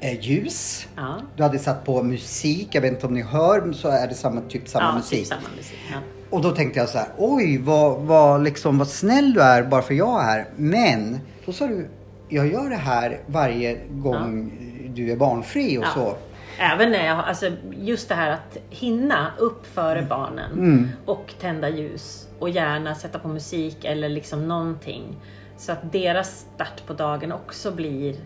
eh, 0.00 0.20
ljus. 0.20 0.86
Ja. 0.96 1.20
Du 1.36 1.42
hade 1.42 1.58
satt 1.58 1.84
på 1.84 2.02
musik, 2.02 2.68
jag 2.72 2.80
vet 2.82 2.92
inte 2.92 3.06
om 3.06 3.14
ni 3.14 3.22
hör, 3.22 3.72
så 3.72 3.88
är 3.88 4.08
det 4.08 4.14
samma, 4.14 4.40
typ 4.40 4.68
samma 4.68 4.84
ja, 4.84 4.94
musik. 4.94 5.18
Typ 5.18 5.28
samma 5.28 5.48
musik. 5.56 5.78
Ja. 5.92 5.98
Och 6.30 6.42
då 6.42 6.50
tänkte 6.50 6.80
jag 6.80 6.88
så 6.88 6.98
här, 6.98 7.08
oj 7.18 7.58
vad, 7.58 8.00
vad, 8.00 8.42
liksom, 8.42 8.78
vad 8.78 8.88
snäll 8.88 9.32
du 9.32 9.40
är 9.40 9.62
bara 9.62 9.82
för 9.82 9.94
jag 9.94 10.20
är 10.22 10.24
här. 10.24 10.46
Men 10.56 11.18
då 11.46 11.52
sa 11.52 11.66
du, 11.66 11.88
jag 12.28 12.52
gör 12.52 12.70
det 12.70 12.76
här 12.76 13.20
varje 13.26 13.78
gång 13.90 14.52
du 14.94 15.12
är 15.12 15.16
barnfri 15.16 15.78
och 15.78 15.86
så. 15.94 16.14
Även 16.62 16.92
när 16.92 17.06
jag, 17.06 17.18
alltså 17.18 17.50
just 17.70 18.08
det 18.08 18.14
här 18.14 18.30
att 18.30 18.56
hinna 18.70 19.32
upp 19.38 19.66
före 19.66 20.02
barnen 20.08 20.52
Mm. 20.52 20.88
och 21.06 21.34
tända 21.40 21.68
ljus 21.68 22.28
och 22.38 22.50
gärna 22.50 22.94
sätta 22.94 23.18
på 23.18 23.28
musik 23.28 23.84
eller 23.84 24.08
liksom 24.08 24.48
någonting. 24.48 25.16
Så 25.58 25.72
att 25.72 25.92
deras 25.92 26.46
start 26.54 26.86
på 26.86 26.92
dagen 26.92 27.32
också 27.32 27.70
blir 27.72 28.10
eh, 28.10 28.16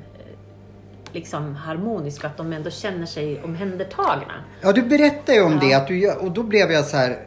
liksom 1.13 1.55
harmonisk 1.55 2.25
och 2.25 2.31
att 2.31 2.37
de 2.37 2.53
ändå 2.53 2.71
känner 2.71 3.07
sig 3.07 3.43
omhändertagna. 3.45 4.35
Ja, 4.61 4.73
du 4.73 4.83
berättade 4.83 5.39
ju 5.39 5.45
om 5.45 5.53
Ja. 5.53 5.59
det 5.69 5.75
att 5.75 5.87
du 5.87 5.99
gör, 5.99 6.25
och 6.25 6.31
då 6.31 6.43
blev 6.43 6.71
jag 6.73 6.85
så 6.85 6.97
här. 6.97 7.19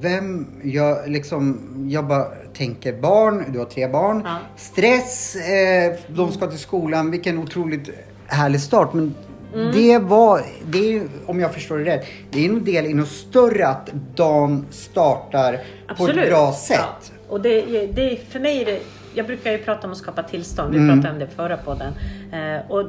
Vem, 0.00 0.46
jag 0.64 1.08
liksom, 1.08 1.60
jag 1.90 2.06
bara 2.06 2.24
tänker 2.54 2.92
barn, 2.92 3.44
du 3.52 3.58
har 3.58 3.66
tre 3.66 3.88
barn. 3.88 4.22
Ja. 4.24 4.36
Stress, 4.56 5.36
eh, 5.36 5.94
de 6.08 6.32
ska 6.32 6.46
till 6.46 6.58
skolan, 6.58 7.10
vilken 7.10 7.38
otroligt 7.38 7.90
härlig 8.26 8.60
start. 8.60 8.92
Men 8.92 9.14
Mm. 9.54 9.72
det 9.72 9.98
var, 9.98 10.42
det 10.66 10.78
är 10.78 10.90
ju, 10.92 11.08
om 11.26 11.40
jag 11.40 11.54
förstår 11.54 11.78
det 11.78 11.84
rätt, 11.84 12.06
det 12.30 12.44
är 12.44 12.48
en 12.48 12.64
del 12.64 12.86
i 12.86 12.94
något 12.94 13.08
större 13.08 13.66
att 13.66 13.90
dagen 14.14 14.66
startar 14.70 15.60
på 15.96 16.08
ett 16.08 16.28
bra 16.28 16.52
sätt. 16.52 16.78
Ja. 16.78 17.12
Och 17.28 17.40
det, 17.40 17.86
det, 17.86 18.20
för 18.28 18.40
mig 18.40 18.62
är 18.62 18.66
det, 18.66 18.80
jag 19.14 19.26
brukar 19.26 19.52
ju 19.52 19.58
prata 19.58 19.86
om 19.86 19.92
att 19.92 19.98
skapa 19.98 20.22
tillstånd, 20.22 20.74
vi 20.74 20.78
Mm. 20.78 20.96
pratade 20.96 21.14
om 21.14 21.18
det 21.20 21.26
förra 21.36 21.56
podden. 21.56 21.92
Eh, 22.32 22.70
och 22.70 22.86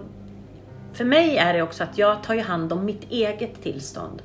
för 0.94 1.06
mig 1.06 1.38
är 1.38 1.54
det 1.54 1.62
också 1.62 1.84
att 1.84 1.98
jag 1.98 2.24
tar 2.24 2.34
ju 2.34 2.42
hand 2.42 2.74
om 2.74 2.86
mitt 2.86 3.12
eget 3.12 3.64
tillstånd. 3.64 4.22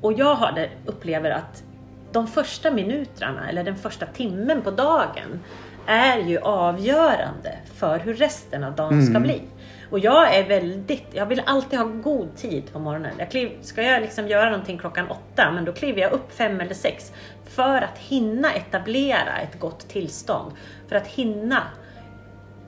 Och 0.00 0.12
jag 0.12 0.34
har 0.34 0.52
det, 0.52 0.68
upplever 0.86 1.30
att 1.30 1.62
de 2.12 2.26
första 2.26 2.70
minuterna 2.70 3.48
eller 3.48 3.64
den 3.64 3.76
första 3.76 4.06
timmen 4.06 4.62
på 4.62 4.70
dagen 4.70 5.40
är 5.86 6.18
ju 6.18 6.38
avgörande 6.38 7.58
för 7.74 7.98
hur 7.98 8.14
resten 8.14 8.64
av 8.64 8.74
dagen 8.74 9.06
ska 9.06 9.20
bli. 9.20 9.42
Och 9.90 9.98
jag 9.98 10.34
är 10.34 10.48
väldigt, 10.48 11.04
jag 11.12 11.26
vill 11.26 11.42
alltid 11.46 11.78
ha 11.78 11.86
god 11.86 12.36
tid 12.36 12.72
på 12.72 12.78
morgonen. 12.78 13.12
Jag 13.18 13.30
kliv, 13.30 13.50
ska 13.62 13.82
jag 13.82 14.02
liksom 14.02 14.28
göra 14.28 14.50
någonting 14.50 14.78
klockan 14.78 15.06
åtta, 15.10 15.50
men 15.50 15.64
då 15.64 15.72
kliver 15.72 16.00
jag 16.00 16.12
upp 16.12 16.32
fem 16.32 16.60
eller 16.60 16.74
sex. 16.74 17.12
För 17.44 17.76
att 17.76 17.98
hinna 17.98 18.52
etablera 18.52 19.38
ett 19.42 19.60
gott 19.60 19.88
tillstånd. 19.88 20.52
För 20.88 20.96
att 20.96 21.06
hinna 21.06 21.62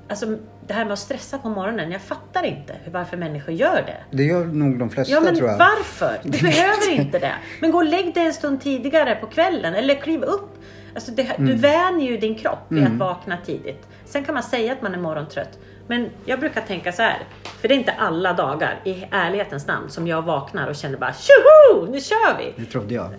Alltså 0.09 0.27
det 0.67 0.75
här 0.75 0.85
med 0.85 0.93
att 0.93 0.99
stressa 0.99 1.39
på 1.39 1.49
morgonen, 1.49 1.91
jag 1.93 2.01
fattar 2.01 2.43
inte 2.45 2.75
varför 2.93 3.17
människor 3.17 3.55
gör 3.55 3.83
det. 3.87 4.17
Det 4.17 4.23
gör 4.23 4.45
nog 4.45 4.79
de 4.79 4.91
flesta 4.91 5.15
Ja 5.15 5.21
men 5.21 5.37
tror 5.37 5.49
jag. 5.49 5.59
varför? 5.59 6.19
Du 6.23 6.39
behöver 6.39 6.91
inte 6.91 7.19
det. 7.19 7.35
Men 7.61 7.71
gå 7.71 7.79
och 7.79 7.85
lägg 7.85 8.15
dig 8.15 8.27
en 8.27 8.33
stund 8.33 8.61
tidigare 8.61 9.15
på 9.15 9.27
kvällen 9.27 9.75
eller 9.75 9.95
kliv 9.95 10.23
upp. 10.23 10.51
Alltså 10.95 11.11
det, 11.13 11.23
Mm. 11.23 11.47
Du 11.47 11.55
vänjer 11.55 12.11
ju 12.11 12.17
din 12.17 12.35
kropp 12.35 12.67
vid 12.69 12.85
att 12.87 12.93
vakna 12.93 13.37
tidigt. 13.47 13.89
Sen 14.05 14.25
kan 14.25 14.35
man 14.35 14.43
säga 14.43 14.73
att 14.73 14.83
man 14.83 14.95
är 14.95 14.99
morgontrött. 14.99 15.59
Men 15.87 16.11
jag 16.25 16.41
brukar 16.41 16.61
tänka 16.61 16.93
så 16.93 17.03
här, 17.03 17.19
för 17.43 17.69
det 17.69 17.75
är 17.75 17.79
inte 17.79 17.93
alla 17.93 18.33
dagar 18.33 18.81
i 18.85 19.05
ärlighetens 19.11 19.67
namn 19.67 19.91
som 19.91 20.07
jag 20.07 20.23
vaknar 20.23 20.69
och 20.69 20.77
känner 20.77 20.99
bara 20.99 21.13
tjoho, 21.13 21.93
nu 21.93 22.01
kör 22.01 22.39
vi! 22.39 22.55
Det 22.57 22.71
trodde 22.71 22.95
jag. 22.95 23.11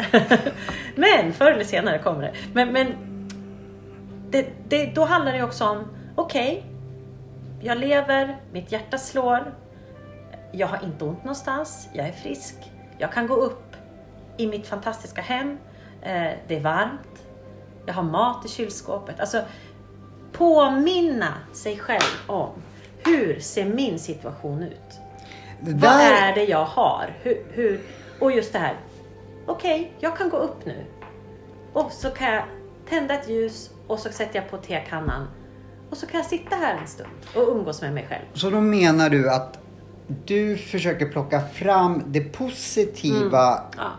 Men 0.96 1.34
förr 1.34 1.52
eller 1.52 1.64
senare 1.64 2.00
kommer 2.00 2.22
det. 2.22 2.34
Men, 2.54 2.74
men 2.74 2.94
det, 4.30 4.48
det, 4.68 4.86
då 4.96 5.06
handlar 5.06 5.34
det 5.34 5.44
också 5.44 5.66
om, 5.66 5.88
okej, 6.16 6.64
jag 7.62 7.78
lever, 7.78 8.38
mitt 8.52 8.72
hjärta 8.72 8.98
slår, 8.98 9.54
jag 10.52 10.68
har 10.68 10.84
inte 10.84 11.06
ont 11.06 11.24
någonstans, 11.24 11.90
jag 11.94 12.08
är 12.08 12.12
frisk, 12.12 12.56
jag 12.98 13.12
kan 13.14 13.28
gå 13.28 13.36
upp 13.36 13.76
i 14.38 14.48
mitt 14.48 14.68
fantastiska 14.68 15.22
hem, 15.22 15.58
eh, 16.02 16.32
det 16.48 16.56
är 16.56 16.60
varmt, 16.60 17.28
jag 17.86 17.94
har 17.94 18.04
mat 18.04 18.46
i 18.46 18.50
kylskåpet. 18.50 19.20
Alltså 19.20 19.42
påminna 20.34 21.34
sig 21.54 21.78
själv 21.78 22.22
om 22.28 22.50
hur 23.06 23.40
ser 23.40 23.66
min 23.66 24.00
situation 24.00 24.64
ut? 24.64 25.00
Det 25.62 25.72
Vad 25.72 25.82
där, 25.82 26.12
är 26.12 26.36
det 26.36 26.44
jag 26.44 26.66
har? 26.66 27.16
Hur, 27.22 27.46
hur, 27.50 27.82
och 28.20 28.32
just 28.32 28.54
det 28.54 28.60
här. 28.60 28.76
Okej, 29.46 29.94
jag 30.00 30.18
kan 30.18 30.30
gå 30.30 30.38
upp 30.38 30.66
nu. 30.66 30.86
Och 31.74 31.92
så 31.92 32.10
kan 32.10 32.34
jag 32.34 32.44
tända 32.90 33.14
ett 33.14 33.30
ljus 33.30 33.70
och 33.88 34.00
så 34.00 34.10
sätter 34.10 34.40
jag 34.40 34.50
på 34.50 34.58
tekannan. 34.58 35.28
Och 35.90 35.98
så 35.98 36.06
kan 36.08 36.20
jag 36.20 36.30
sitta 36.30 36.56
här 36.56 36.78
en 36.82 36.88
stund 36.88 37.10
och 37.36 37.48
umgås 37.48 37.82
med 37.82 37.94
mig 37.94 38.06
själv. 38.10 38.26
Så 38.34 38.50
då 38.50 38.62
menar 38.62 39.10
du 39.10 39.30
att 39.30 39.60
du 40.26 40.58
försöker 40.58 41.06
plocka 41.06 41.42
fram 41.42 42.04
det 42.08 42.22
positiva 42.22 43.64
Ja, 43.78 43.92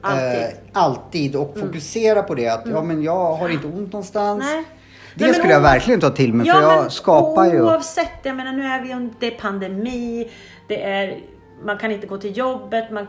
alltid. 0.00 0.42
Eh, 0.42 0.48
alltid 0.72 1.36
och 1.36 1.58
fokusera 1.58 2.22
på 2.22 2.34
det 2.34 2.48
att 2.48 2.66
ja 2.66 2.82
men 2.82 3.02
jag 3.02 3.34
har 3.34 3.48
inte 3.48 3.66
ont 3.66 3.92
någonstans. 3.92 4.44
Nej. 4.44 4.64
Det 5.18 5.24
Nej, 5.24 5.34
skulle 5.34 5.52
jag 5.52 5.60
verkligen 5.60 6.00
ta 6.00 6.10
till 6.10 6.34
mig 6.34 6.46
för 6.46 6.60
jag 6.60 6.82
men 6.82 6.90
skapar 6.90 7.46
ju. 7.46 7.62
Oavsett, 7.62 8.10
jag 8.22 8.36
menar 8.36 8.52
nu 8.52 8.64
är 8.64 8.82
vi 8.82 9.10
det 9.20 9.26
är 9.26 9.38
pandemi, 9.40 10.30
det 10.68 10.82
är, 10.82 11.20
man 11.64 11.78
kan 11.78 11.90
inte 11.90 12.06
gå 12.06 12.18
till 12.18 12.36
jobbet, 12.36 12.90
man, 12.90 13.06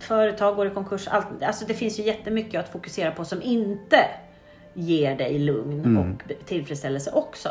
företag 0.00 0.56
går 0.56 0.66
i 0.66 0.70
konkurs. 0.70 1.08
Allt, 1.08 1.26
alltså 1.42 1.64
det 1.64 1.74
finns 1.74 1.98
ju 1.98 2.02
jättemycket 2.02 2.60
att 2.60 2.72
fokusera 2.72 3.10
på 3.10 3.24
som 3.24 3.42
inte 3.42 4.04
ger 4.74 5.16
dig 5.16 5.38
lugn 5.38 5.84
Mm. 5.84 5.98
och 5.98 6.46
tillfredsställelse 6.46 7.10
också. 7.10 7.48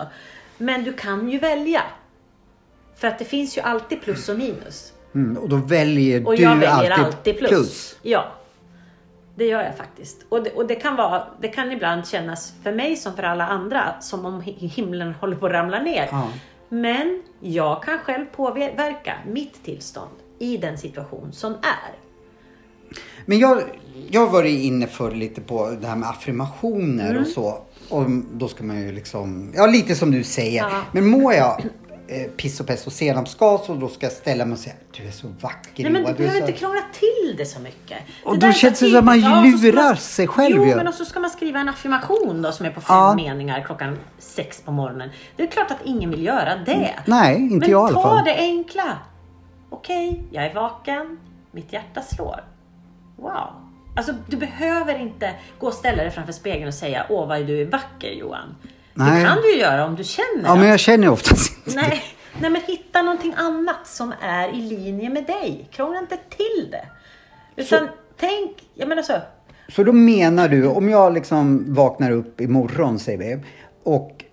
Men 0.58 0.84
du 0.84 0.94
kan 0.94 1.30
ju 1.30 1.40
välja. 1.40 1.82
För 2.96 3.08
att 3.08 3.20
det 3.20 3.26
finns 3.26 3.58
ju 3.58 3.62
alltid 3.62 4.02
plus 4.02 4.30
och 4.30 4.38
minus. 4.38 4.94
Mm, 5.16 5.38
och 5.38 5.50
då 5.50 5.56
väljer 5.56 6.28
Och 6.28 6.36
du 6.36 6.44
jag 6.44 6.56
väljer 6.56 6.92
alltid, 6.92 7.06
alltid, 7.06 7.38
plus. 7.38 7.98
Ja, 8.02 8.32
det 9.38 9.46
gör 9.46 9.64
jag 9.64 9.78
faktiskt. 9.78 10.26
Och 10.30 10.44
det, 10.44 10.50
och 10.52 10.68
det 10.68 10.76
kan 10.76 10.96
vara, 10.96 11.24
det 11.42 11.48
kan 11.48 11.72
ibland 11.72 12.08
kännas 12.08 12.54
för 12.64 12.72
mig 12.72 12.96
som 12.96 13.16
för 13.16 13.24
alla 13.24 13.48
andra 13.48 14.02
som 14.02 14.26
om 14.26 14.42
hi- 14.42 14.68
himlen 14.68 15.14
håller 15.22 15.36
på 15.36 15.46
att 15.46 15.52
ramla 15.52 15.80
ner. 15.80 16.08
Ja. 16.12 16.28
Men 16.70 17.24
jag 17.40 17.84
kan 17.84 18.00
själv 18.00 18.26
påverka 18.26 19.14
mitt 19.28 19.64
tillstånd 19.66 20.12
i 20.40 20.58
den 20.58 20.78
situation 20.78 21.30
som 21.34 21.54
är. 21.54 21.96
Men 23.26 23.40
jag, 23.40 23.62
jag 24.10 24.22
har 24.22 24.28
varit 24.34 24.60
inne 24.60 24.88
för 24.88 25.12
lite 25.12 25.42
på 25.42 25.70
det 25.82 25.88
här 25.88 25.96
med 25.96 26.10
affirmationer 26.10 27.10
Mm. 27.10 27.22
och 27.22 27.28
så. 27.28 27.58
Och 27.90 28.06
då 28.34 28.48
ska 28.48 28.64
man 28.64 28.80
ju 28.82 28.92
liksom, 28.92 29.54
ja 29.56 29.66
lite 29.68 29.96
som 29.96 30.12
du 30.12 30.24
säger. 30.24 30.62
Ja. 30.64 30.82
Men 30.92 31.08
mår 31.08 31.34
jag 31.34 31.64
piss 32.38 32.60
och 32.60 32.68
pest 32.68 32.88
och 32.88 32.94
senapsgas 32.94 33.70
och 33.70 33.78
då 33.78 33.88
ska 33.90 34.06
jag 34.06 34.14
ställa 34.14 34.46
mig 34.46 34.54
och 34.54 34.60
säga 34.60 34.76
du 34.92 35.08
är 35.08 35.12
så 35.12 35.28
vacker 35.42 35.84
Nej 35.84 35.92
men 35.92 36.04
du 36.04 36.14
behöver 36.14 36.30
så... 36.32 36.38
inte 36.48 36.52
krångla 36.52 36.82
till 36.94 37.36
det 37.38 37.46
så 37.46 37.60
mycket. 37.60 37.98
Och 38.26 38.40
det 38.40 38.48
då 38.48 38.54
känns 38.54 38.80
det 38.80 38.90
som 38.90 38.98
att 38.98 39.06
man. 39.06 39.20
Ja, 39.22 39.42
lurar 39.62 39.84
man- 39.84 39.98
sig 39.98 40.28
själv 40.28 40.56
Jo 40.58 40.66
ju. 40.66 40.76
men 40.76 40.88
och 40.88 40.94
så 40.94 41.06
ska 41.06 41.20
man 41.20 41.30
skriva 41.30 41.60
en 41.60 41.70
affirmation 41.70 42.42
då 42.42 42.52
som 42.52 42.66
är 42.66 42.70
på 42.72 42.82
fem 42.82 42.96
Ja. 42.96 43.14
meningar 43.16 43.62
klockan 43.66 43.98
sex 44.20 44.62
på 44.62 44.72
morgonen. 44.72 45.10
Det 45.36 45.44
är 45.44 45.48
klart 45.48 45.72
att 45.72 45.78
ingen 45.86 46.10
vill 46.12 46.26
göra 46.26 46.56
det. 46.66 46.94
Nej, 47.06 47.36
inte 47.36 47.56
men 47.56 47.70
jag 47.70 47.90
i 47.90 47.94
alla 47.94 48.02
ta 48.02 48.16
fall. 48.16 48.26
det 48.26 48.36
enkla. 48.38 48.98
Okej, 49.70 50.24
jag 50.32 50.46
är 50.46 50.54
vaken. 50.54 51.20
Mitt 51.52 51.74
hjärta 51.74 52.02
slår. 52.02 52.44
Wow. 53.18 53.50
Alltså 53.96 54.14
du 54.28 54.38
behöver 54.38 55.00
inte 55.02 55.32
gå 55.60 55.68
och 55.68 55.74
ställa 55.74 56.04
dig 56.04 56.12
framför 56.12 56.34
spegeln 56.34 56.68
och 56.68 56.74
säga 56.74 57.06
Åh 57.10 57.28
vad 57.28 57.46
du 57.48 57.62
är 57.62 57.66
vacker 57.66 58.12
Johan. 58.12 58.56
Nej. 58.98 59.22
Det 59.24 59.28
kan 59.30 59.38
du 59.42 59.54
ju 59.54 59.60
göra 59.60 59.86
om 59.86 59.96
du 59.96 60.04
känner 60.04 60.44
Ja 60.44 60.52
att- 60.54 60.60
men 60.60 60.68
jag 60.68 60.80
känner 60.80 61.10
oftast 61.10 61.68
inte 61.68 61.80
Nej, 61.82 62.04
nej 62.42 62.50
men 62.50 62.62
hitta 62.62 63.02
någonting 63.02 63.34
annat 63.38 63.88
som 63.88 64.14
är 64.22 64.50
i 64.50 64.62
linje 64.62 65.10
med 65.10 65.26
dig. 65.26 65.68
Krångla 65.72 66.00
inte 66.00 66.18
till 66.30 66.72
det. 66.72 66.86
Utan 67.62 67.88
tänk, 68.20 68.52
jag 68.74 68.90
menar 68.90 69.02
så. 69.02 69.14
Så 69.70 69.84
då 69.84 69.92
menar 69.94 70.48
du, 70.50 70.68
om 70.68 70.90
jag 70.90 71.14
liksom 71.14 71.74
vaknar 71.74 72.12
upp 72.12 72.42
imorgon 72.42 73.00
säger 73.00 73.18
vi 73.18 73.38
och 73.84 74.24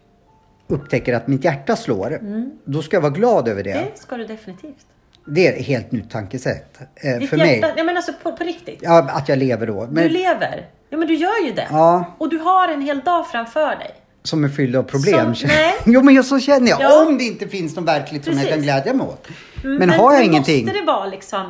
upptäcker 0.69 1.15
att 1.15 1.27
mitt 1.29 1.45
hjärta 1.45 1.77
slår, 1.77 2.19
då 2.65 2.83
ska 2.83 2.97
jag 2.97 3.01
vara 3.03 3.13
glad 3.13 3.49
över 3.49 3.63
det. 3.63 3.73
Det 3.73 3.99
ska 3.99 4.17
du 4.17 4.27
definitivt. 4.27 4.87
Det 5.27 5.47
är 5.49 5.53
ett 5.61 5.67
helt 5.67 5.93
nytt 5.93 6.11
tankesätt 6.11 6.79
eh, 6.97 7.19
Ditt 7.19 7.31
för 7.31 7.37
hjärta, 7.37 7.51
mig. 7.67 7.75
jag 7.77 7.87
menar 7.87 7.97
alltså 7.97 8.13
på, 8.23 8.33
på 8.37 8.45
riktigt. 8.45 8.79
Ja, 8.83 8.99
att 9.11 9.29
jag 9.29 9.39
lever 9.39 9.67
då. 9.67 9.87
Du 9.87 9.93
Men, 9.93 10.09
lever. 10.09 10.67
Ja 10.89 10.99
men 10.99 11.09
du 11.09 11.15
gör 11.15 11.45
ju 11.47 11.53
det. 11.53 11.67
Ja. 11.71 12.05
Och 12.19 12.29
du 12.29 12.39
har 12.39 12.69
en 12.69 12.81
hel 12.81 13.01
dag 13.01 13.27
framför 13.29 13.77
dig. 13.77 13.95
Som 14.25 14.45
är 14.45 14.49
fylld 14.49 14.77
av 14.77 14.83
problem. 14.83 15.35
Som- 15.35 15.49
nej. 15.49 15.75
jo 15.87 16.03
men 16.03 16.15
jag- 16.15 16.25
så 16.25 16.41
känner 16.41 16.71
jag. 16.71 16.81
Ja. 16.83 17.07
Om 17.07 17.19
det 17.19 17.25
inte 17.25 17.49
finns 17.49 17.77
något 17.77 17.85
verkligt 17.85 18.25
som 18.25 18.39
jag 18.39 18.49
kan 18.49 18.63
glädja 18.63 18.95
mig 18.95 19.07
åt. 19.07 19.29
Mm, 19.65 19.77
Men, 19.77 19.91
har 19.91 20.13
jag 20.13 20.21
men 20.21 20.31
ingenting. 20.31 20.65
Måste 20.65 20.81
det 20.81 20.87
vara 20.87 21.07
liksom 21.07 21.41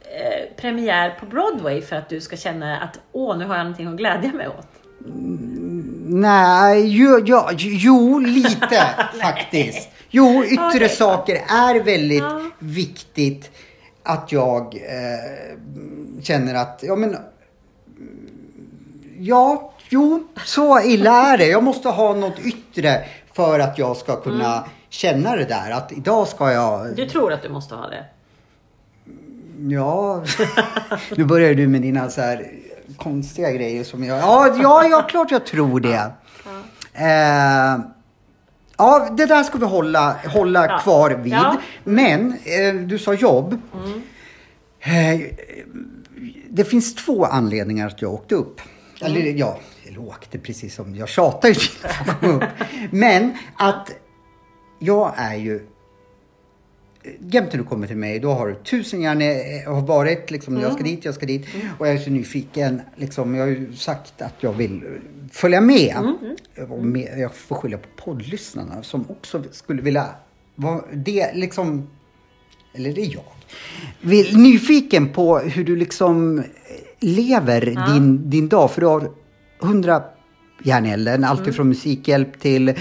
eh, 0.00 0.56
premiär 0.60 1.10
på 1.20 1.26
Broadway 1.26 1.82
för 1.82 1.96
att 1.96 2.08
du 2.08 2.20
ska 2.20 2.36
känna 2.36 2.80
att 2.80 2.98
åh, 3.12 3.38
nu 3.38 3.44
har 3.44 3.56
jag 3.56 3.64
någonting 3.64 3.86
att 3.86 3.96
glädja 3.96 4.32
mig 4.32 4.48
åt? 4.48 4.66
Nej, 6.06 6.86
jo, 6.86 7.20
ja, 7.26 7.50
jo 7.56 8.18
lite 8.18 8.84
faktiskt. 9.22 9.88
Jo, 10.10 10.44
yttre 10.44 10.66
Okej. 10.66 10.88
saker 10.88 11.34
är 11.48 11.84
väldigt 11.84 12.18
Ja. 12.22 12.40
viktigt 12.58 13.50
att 14.02 14.32
jag 14.32 14.74
eh, 14.74 15.56
känner 16.22 16.54
att, 16.54 16.80
ja 16.82 16.96
men, 16.96 17.16
ja, 19.18 19.71
jo, 19.92 20.26
så 20.44 20.80
illa 20.80 21.32
är 21.32 21.38
det. 21.38 21.46
Jag 21.46 21.62
måste 21.62 21.88
ha 21.88 22.14
något 22.14 22.38
yttre 22.38 23.04
för 23.32 23.58
att 23.60 23.78
jag 23.78 23.96
ska 23.96 24.16
kunna 24.20 24.52
Mm. 24.58 24.68
känna 24.88 25.36
det 25.36 25.44
där. 25.44 25.70
Att 25.70 25.92
idag 25.92 26.28
ska 26.28 26.52
jag, 26.52 26.96
Du 26.96 27.06
tror 27.08 27.32
att 27.32 27.42
du 27.42 27.48
måste 27.48 27.74
ha 27.74 27.88
det? 27.88 28.04
ja, 29.74 30.24
nu 31.16 31.24
börjar 31.24 31.54
du 31.54 31.68
med 31.68 31.82
dina 31.82 32.10
så 32.10 32.20
här 32.20 32.50
konstiga 32.96 33.50
grejer 33.50 33.84
som 33.84 34.04
jag, 34.04 34.18
ja, 34.18 34.56
ja, 34.62 34.86
ja 34.90 35.02
klart 35.02 35.30
jag 35.30 35.46
tror 35.46 35.80
det. 35.80 36.10
Eh, 36.94 37.80
ja, 38.76 39.08
det 39.16 39.26
där 39.26 39.42
ska 39.44 39.58
vi 39.58 39.66
hålla, 39.66 40.16
hålla 40.26 40.66
Ja. 40.66 40.78
kvar 40.78 41.10
vid. 41.10 41.32
Ja. 41.32 41.56
Men 41.84 42.32
eh, 42.44 42.74
du 42.74 42.98
sa 42.98 43.14
jobb. 43.14 43.58
Eh, 44.80 45.20
det 46.48 46.64
finns 46.64 46.94
två 46.94 47.24
anledningar 47.24 47.86
att 47.86 48.02
jag 48.02 48.12
åkte 48.14 48.34
upp. 48.34 48.60
Eller 49.02 49.20
ja, 49.20 49.58
eller 49.92 50.08
åkte 50.08 50.38
precis 50.38 50.74
som 50.74 50.94
jag 50.94 51.08
tjatar 51.08 51.48
ju 51.48 51.54
till 51.54 51.86
att 51.86 51.96
få 51.96 52.14
komma 52.14 52.32
upp. 52.32 52.44
Men 52.90 53.36
att 53.56 53.90
jag 54.78 55.12
är 55.16 55.34
ju 55.34 55.66
Jämt 57.18 57.52
när 57.52 57.58
du 57.58 57.64
kommer 57.64 57.86
till 57.86 57.96
mig, 57.96 58.18
då 58.18 58.30
har 58.32 58.48
du 58.48 58.54
tusen 58.54 59.00
järn 59.00 59.22
eh, 59.22 59.74
har 59.74 59.80
varit 59.80 60.30
liksom, 60.30 60.60
jag 60.60 60.72
ska 60.72 60.82
dit, 60.82 61.04
jag 61.04 61.14
ska 61.14 61.26
dit. 61.26 61.46
Och 61.78 61.88
jag 61.88 61.94
är 61.94 61.98
så 61.98 62.10
nyfiken, 62.10 62.80
liksom, 62.96 63.34
jag 63.34 63.42
har 63.42 63.48
ju 63.48 63.72
sagt 63.72 64.22
att 64.22 64.34
jag 64.40 64.52
vill 64.52 64.82
följa 65.32 65.60
med. 65.60 65.96
Och 66.70 66.84
med 66.84 67.18
jag 67.18 67.34
får 67.34 67.56
skylla 67.56 67.78
på 67.78 67.88
poddlyssnarna 68.04 68.82
som 68.82 69.04
också 69.10 69.42
skulle 69.50 69.82
vilja 69.82 70.08
vara 70.54 70.82
det 70.92 71.34
liksom, 71.34 71.90
eller 72.74 72.92
det 72.92 73.00
är 73.00 73.14
jag. 73.14 73.32
Vill, 74.00 74.36
nyfiken 74.38 75.08
på 75.08 75.38
hur 75.38 75.64
du 75.64 75.76
liksom 75.76 76.42
lever 77.00 77.60
din, 77.94 78.30
din 78.30 78.48
dag. 78.48 78.70
För 78.70 78.80
du 78.80 78.86
har 78.86 79.10
hundra 79.62 80.02
järn 80.62 80.86
i 80.86 80.90
elden, 80.90 81.24
allt 81.24 81.46
ifrån 81.46 81.68
musikhjälp 81.68 82.40
till 82.40 82.74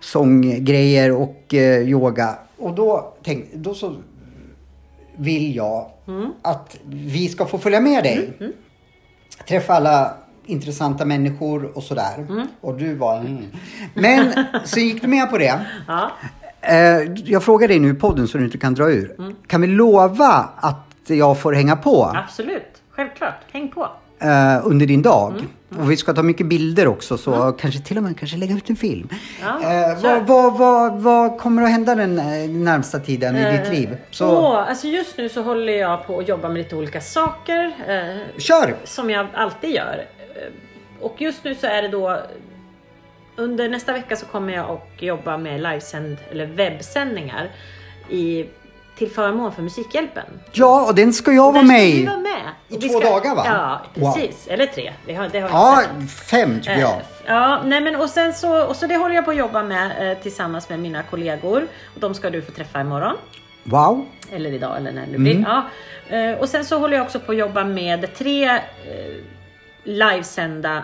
sånggrejer 0.00 1.12
och 1.12 1.54
eh, 1.54 1.88
yoga. 1.88 2.38
Och 2.58 2.74
då, 2.74 3.14
tänk, 3.22 3.54
då 3.54 3.74
så 3.74 3.94
vill 5.16 5.56
jag 5.56 5.90
att 6.42 6.78
vi 6.84 7.28
ska 7.28 7.46
få 7.46 7.58
följa 7.58 7.80
med 7.80 8.04
dig. 8.04 8.32
Träffa 9.48 9.74
alla 9.74 10.14
intressanta 10.46 11.04
människor 11.04 11.76
och 11.76 11.82
sådär. 11.82 12.46
Och 12.60 12.78
du 12.78 12.94
var 12.94 13.20
mm. 13.20 13.44
Men 13.94 14.32
så 14.64 14.80
gick 14.80 15.02
du 15.02 15.08
med 15.08 15.30
på 15.30 15.38
det. 15.38 15.66
Ja. 15.88 16.10
Eh, 16.60 17.12
jag 17.24 17.42
frågar 17.42 17.68
dig 17.68 17.78
nu 17.78 17.90
i 17.90 17.94
podden 17.94 18.28
så 18.28 18.38
du 18.38 18.44
inte 18.44 18.58
kan 18.58 18.74
dra 18.74 18.90
ur. 18.90 19.34
Kan 19.46 19.60
vi 19.60 19.66
lova 19.66 20.48
att 20.56 20.86
jag 21.06 21.38
får 21.38 21.52
hänga 21.52 21.76
på 21.76 22.04
Absolut, 22.04 22.82
självklart. 22.90 23.34
Häng 23.52 23.70
på. 23.70 23.88
Eh, 24.22 24.60
under 24.64 24.86
din 24.86 25.02
dag? 25.02 25.34
Och 25.78 25.90
vi 25.90 25.96
ska 25.96 26.12
ta 26.14 26.22
mycket 26.22 26.46
bilder 26.46 26.88
också 26.88 27.18
så 27.18 27.52
kanske 27.52 27.80
till 27.80 27.96
och 27.96 28.02
med 28.02 28.18
kanske 28.18 28.36
lägga 28.36 28.54
ut 28.54 28.70
en 28.70 28.76
film. 28.76 29.08
Ja, 29.40 29.62
eh, 29.62 30.02
vad, 30.02 30.26
vad, 30.26 30.58
vad, 30.58 31.00
vad 31.02 31.38
kommer 31.38 31.62
att 31.62 31.70
hända 31.70 31.94
den 31.94 32.18
eh, 32.18 32.50
närmsta 32.50 32.98
tiden 32.98 33.36
i 33.36 33.58
ditt 33.58 33.72
liv? 33.72 33.96
Så 34.10 34.38
Åh, 34.38 34.68
alltså 34.68 34.86
just 34.86 35.18
nu 35.18 35.28
så 35.28 35.42
håller 35.42 35.72
jag 35.72 36.06
på 36.06 36.18
att 36.18 36.28
jobba 36.28 36.48
med 36.48 36.58
lite 36.58 36.76
olika 36.76 37.00
saker. 37.00 37.72
Eh, 37.88 38.38
kör! 38.40 38.76
som 38.84 39.10
jag 39.10 39.26
alltid 39.34 39.70
gör. 39.70 40.04
Eh, 40.18 40.52
Och 41.00 41.20
just 41.20 41.44
nu 41.44 41.54
så 41.54 41.66
är 41.66 41.82
det 41.82 41.88
då 41.88 42.18
under 43.36 43.68
nästa 43.68 43.92
vecka 43.92 44.16
så 44.16 44.26
kommer 44.26 44.52
jag 44.52 44.70
att 44.70 45.02
jobba 45.02 45.36
med 45.38 45.60
livesänd 45.62 46.16
eller 46.30 46.46
webbsändningar 46.46 47.50
i, 48.10 48.44
till 49.06 49.10
förmån 49.14 49.52
för 49.52 49.62
Musikhjälpen. 49.62 50.24
Ja, 50.52 50.86
och 50.88 50.94
den 50.94 51.12
ska 51.12 51.32
jag 51.32 51.52
vara 51.52 51.62
med 51.62 51.76
ska 51.80 51.86
i. 51.88 52.00
du 52.00 52.06
vara 52.06 52.16
med. 52.18 52.42
I 52.68 52.76
vi 52.78 52.88
två 52.88 53.00
dagar, 53.00 53.34
va? 53.34 53.42
Ja, 53.46 53.80
Wow. 53.94 54.12
precis. 54.14 54.46
Eller 54.48 54.66
tre. 54.66 54.92
Det 55.06 55.14
har, 55.14 55.28
det 55.28 55.40
har 55.40 55.48
Ja, 55.48 55.82
fem 56.30 56.58
tycker 56.60 56.80
jag. 56.80 56.90
Eh, 56.92 56.98
Ja, 57.26 57.60
nej 57.64 57.80
men 57.80 57.96
och 57.96 58.08
sen 58.10 58.34
så, 58.34 58.64
och 58.66 58.76
så 58.76 58.86
det 58.86 58.96
håller 58.96 59.14
jag 59.14 59.24
på 59.24 59.30
att 59.30 59.36
jobba 59.36 59.62
med 59.62 60.10
eh, 60.12 60.18
tillsammans 60.18 60.68
med 60.68 60.78
mina 60.78 61.02
kollegor. 61.02 61.66
Och 61.94 62.00
de 62.00 62.14
ska 62.14 62.30
du 62.30 62.42
få 62.42 62.52
träffa 62.52 62.80
imorgon. 62.80 63.16
Wow. 63.64 64.06
Eller 64.32 64.52
idag 64.52 64.76
eller 64.76 64.92
när 64.92 65.06
det 65.06 65.14
Mm. 65.14 65.22
blir. 65.22 65.44
Ja. 66.08 66.16
Eh, 66.16 66.38
Och 66.38 66.48
sen 66.48 66.64
så 66.64 66.78
håller 66.78 66.96
jag 66.96 67.04
också 67.06 67.18
på 67.20 67.32
att 67.32 67.38
jobba 67.38 67.64
med 67.64 68.14
tre 68.14 68.58
livesända 69.84 70.82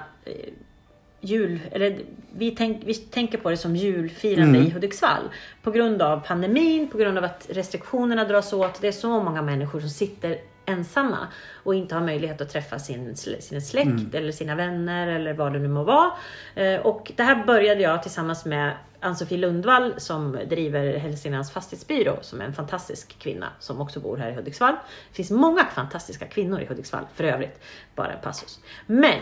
jul, 1.20 1.60
eller 1.72 1.98
vi, 2.36 2.50
tänk, 2.50 2.82
vi 2.84 2.94
tänker 2.94 3.38
på 3.38 3.50
det 3.50 3.56
som 3.56 3.76
julfirande 3.76 4.58
Mm. 4.58 4.66
i 4.66 4.70
Hudiksvall. 4.70 5.22
På 5.62 5.70
grund 5.70 6.02
av 6.02 6.26
pandemin, 6.26 6.88
på 6.88 6.98
grund 6.98 7.18
av 7.18 7.24
att 7.24 7.46
restriktionerna 7.50 8.24
dras 8.24 8.52
åt. 8.52 8.80
Det 8.80 8.88
är 8.88 8.92
så 8.92 9.22
många 9.22 9.42
människor 9.42 9.80
som 9.80 9.88
sitter 9.88 10.38
ensamma 10.66 11.18
och 11.64 11.74
inte 11.74 11.94
har 11.94 12.02
möjlighet 12.02 12.40
att 12.40 12.50
träffa 12.50 12.78
sin, 12.78 13.16
sin 13.16 13.62
släkt 13.62 13.86
Mm. 13.86 14.10
eller 14.12 14.32
sina 14.32 14.54
vänner 14.54 15.06
eller 15.08 15.32
vad 15.32 15.52
det 15.52 15.58
nu 15.58 15.68
må 15.68 15.84
vara. 15.84 16.10
Eh, 16.54 16.80
Och 16.80 17.12
det 17.16 17.22
här 17.22 17.44
började 17.46 17.80
jag 17.82 18.02
tillsammans 18.02 18.44
med 18.44 18.72
Ann-Sofie 19.00 19.38
Lundvall 19.38 19.94
som 19.96 20.38
driver 20.48 20.98
Hälsinglands 20.98 21.50
fastighetsbyrå 21.50 22.18
som 22.20 22.40
är 22.40 22.44
en 22.44 22.52
fantastisk 22.52 23.18
kvinna 23.18 23.46
som 23.58 23.80
också 23.80 24.00
bor 24.00 24.16
här 24.16 24.30
i 24.30 24.34
Hudiksvall. 24.34 24.74
Det 25.10 25.16
finns 25.16 25.30
många 25.30 25.64
fantastiska 25.64 26.26
kvinnor 26.26 26.60
i 26.60 26.66
Hudiksvall 26.66 27.04
för 27.14 27.24
övrigt. 27.24 27.60
Bara 27.94 28.12
en 28.12 28.20
passus. 28.22 28.60
Men 28.86 29.18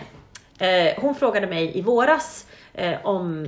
eh, 0.61 0.93
hon 1.03 1.15
frågade 1.15 1.47
mig 1.47 1.79
i 1.79 1.83
våras 1.83 2.47
eh, 2.75 3.07
om 3.07 3.47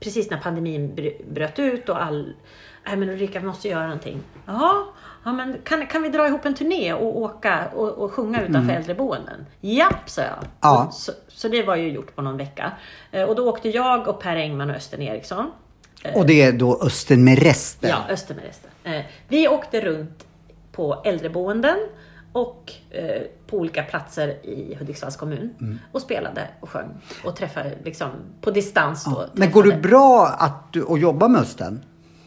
precis 0.00 0.30
när 0.30 0.38
pandemin 0.38 0.92
br- 0.96 1.32
bröt 1.32 1.58
ut 1.58 1.88
och 1.88 2.02
all 2.02 2.34
Nej 2.86 2.96
men 2.96 3.08
Ulrika 3.08 3.38
vi 3.40 3.46
måste 3.46 3.68
göra 3.68 3.82
någonting. 3.82 4.20
Jaha, 4.46 4.84
ja, 5.24 5.32
men 5.32 5.58
kan, 5.64 5.86
kan 5.86 6.02
vi 6.02 6.08
dra 6.08 6.26
ihop 6.26 6.44
en 6.44 6.54
turné 6.54 6.92
och 6.92 7.18
åka 7.18 7.68
och, 7.74 7.88
och 7.88 8.12
sjunga 8.12 8.42
utanför 8.42 8.74
äldreboenden? 8.74 9.46
Japp, 9.60 10.10
sa 10.10 10.22
jag. 10.22 10.44
Ja. 10.60 10.90
Så, 10.92 11.12
så 11.28 11.48
det 11.48 11.62
var 11.62 11.76
ju 11.76 11.88
gjort 11.92 12.16
på 12.16 12.22
någon 12.22 12.36
vecka. 12.36 12.72
Eh, 13.12 13.22
och 13.22 13.34
då 13.36 13.48
åkte 13.48 13.68
jag 13.68 14.08
och 14.08 14.20
Per 14.20 14.36
Engman 14.36 14.70
och 14.70 14.76
Östen 14.76 15.02
Eriksson. 15.02 15.50
Och 16.14 16.26
det 16.26 16.42
är 16.42 16.52
då 16.52 16.80
Östen 16.82 17.24
med 17.24 17.38
resten. 17.38 17.90
Ja, 17.90 18.04
Östen 18.08 18.36
med 18.36 18.44
resten. 18.44 18.70
Eh, 18.84 19.02
vi 19.28 19.48
åkte 19.48 19.80
runt 19.80 20.26
på 20.72 21.02
äldreboenden 21.04 21.76
och 22.34 22.72
eh, 22.90 23.22
på 23.46 23.56
olika 23.56 23.82
platser 23.82 24.28
i 24.46 24.76
Hudiksvalls 24.78 25.16
kommun 25.16 25.54
Mm. 25.60 25.78
och 25.92 26.00
spelade 26.02 26.48
och 26.60 26.68
sjöng 26.70 26.88
och 27.24 27.36
träffade 27.36 27.72
liksom 27.84 28.08
på 28.40 28.50
distans 28.50 29.04
då. 29.04 29.26
Men 29.32 29.50
går 29.50 29.62
det 29.62 29.76
bra 29.76 30.26
att 30.38 30.72
du, 30.72 30.86
att 30.92 31.00
jobba 31.00 31.28
med 31.28 31.40
Östen? 31.40 31.82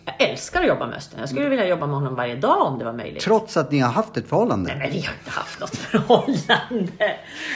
Jag 0.06 0.30
älskar 0.30 0.62
att 0.62 0.68
jobba 0.68 0.88
med 0.88 0.98
Östen. 0.98 1.20
Jag 1.20 1.30
skulle 1.30 1.50
vilja 1.50 1.68
jobba 1.68 1.86
med 1.88 1.96
honom 1.96 2.16
varje 2.16 2.36
dag 2.36 2.62
om 2.62 2.80
det 2.80 2.86
var 2.86 2.94
möjligt. 2.94 3.24
Trots 3.24 3.58
att 3.58 3.72
ni 3.72 3.80
har 3.80 3.92
haft 3.92 4.18
ett 4.18 4.28
förhållande? 4.30 4.70
Nej, 4.70 4.78
men 4.80 4.92
vi 4.92 5.02
har 5.06 5.14
inte 5.14 5.32
haft 5.32 5.60
något 5.60 5.76
förhållande. 5.76 7.16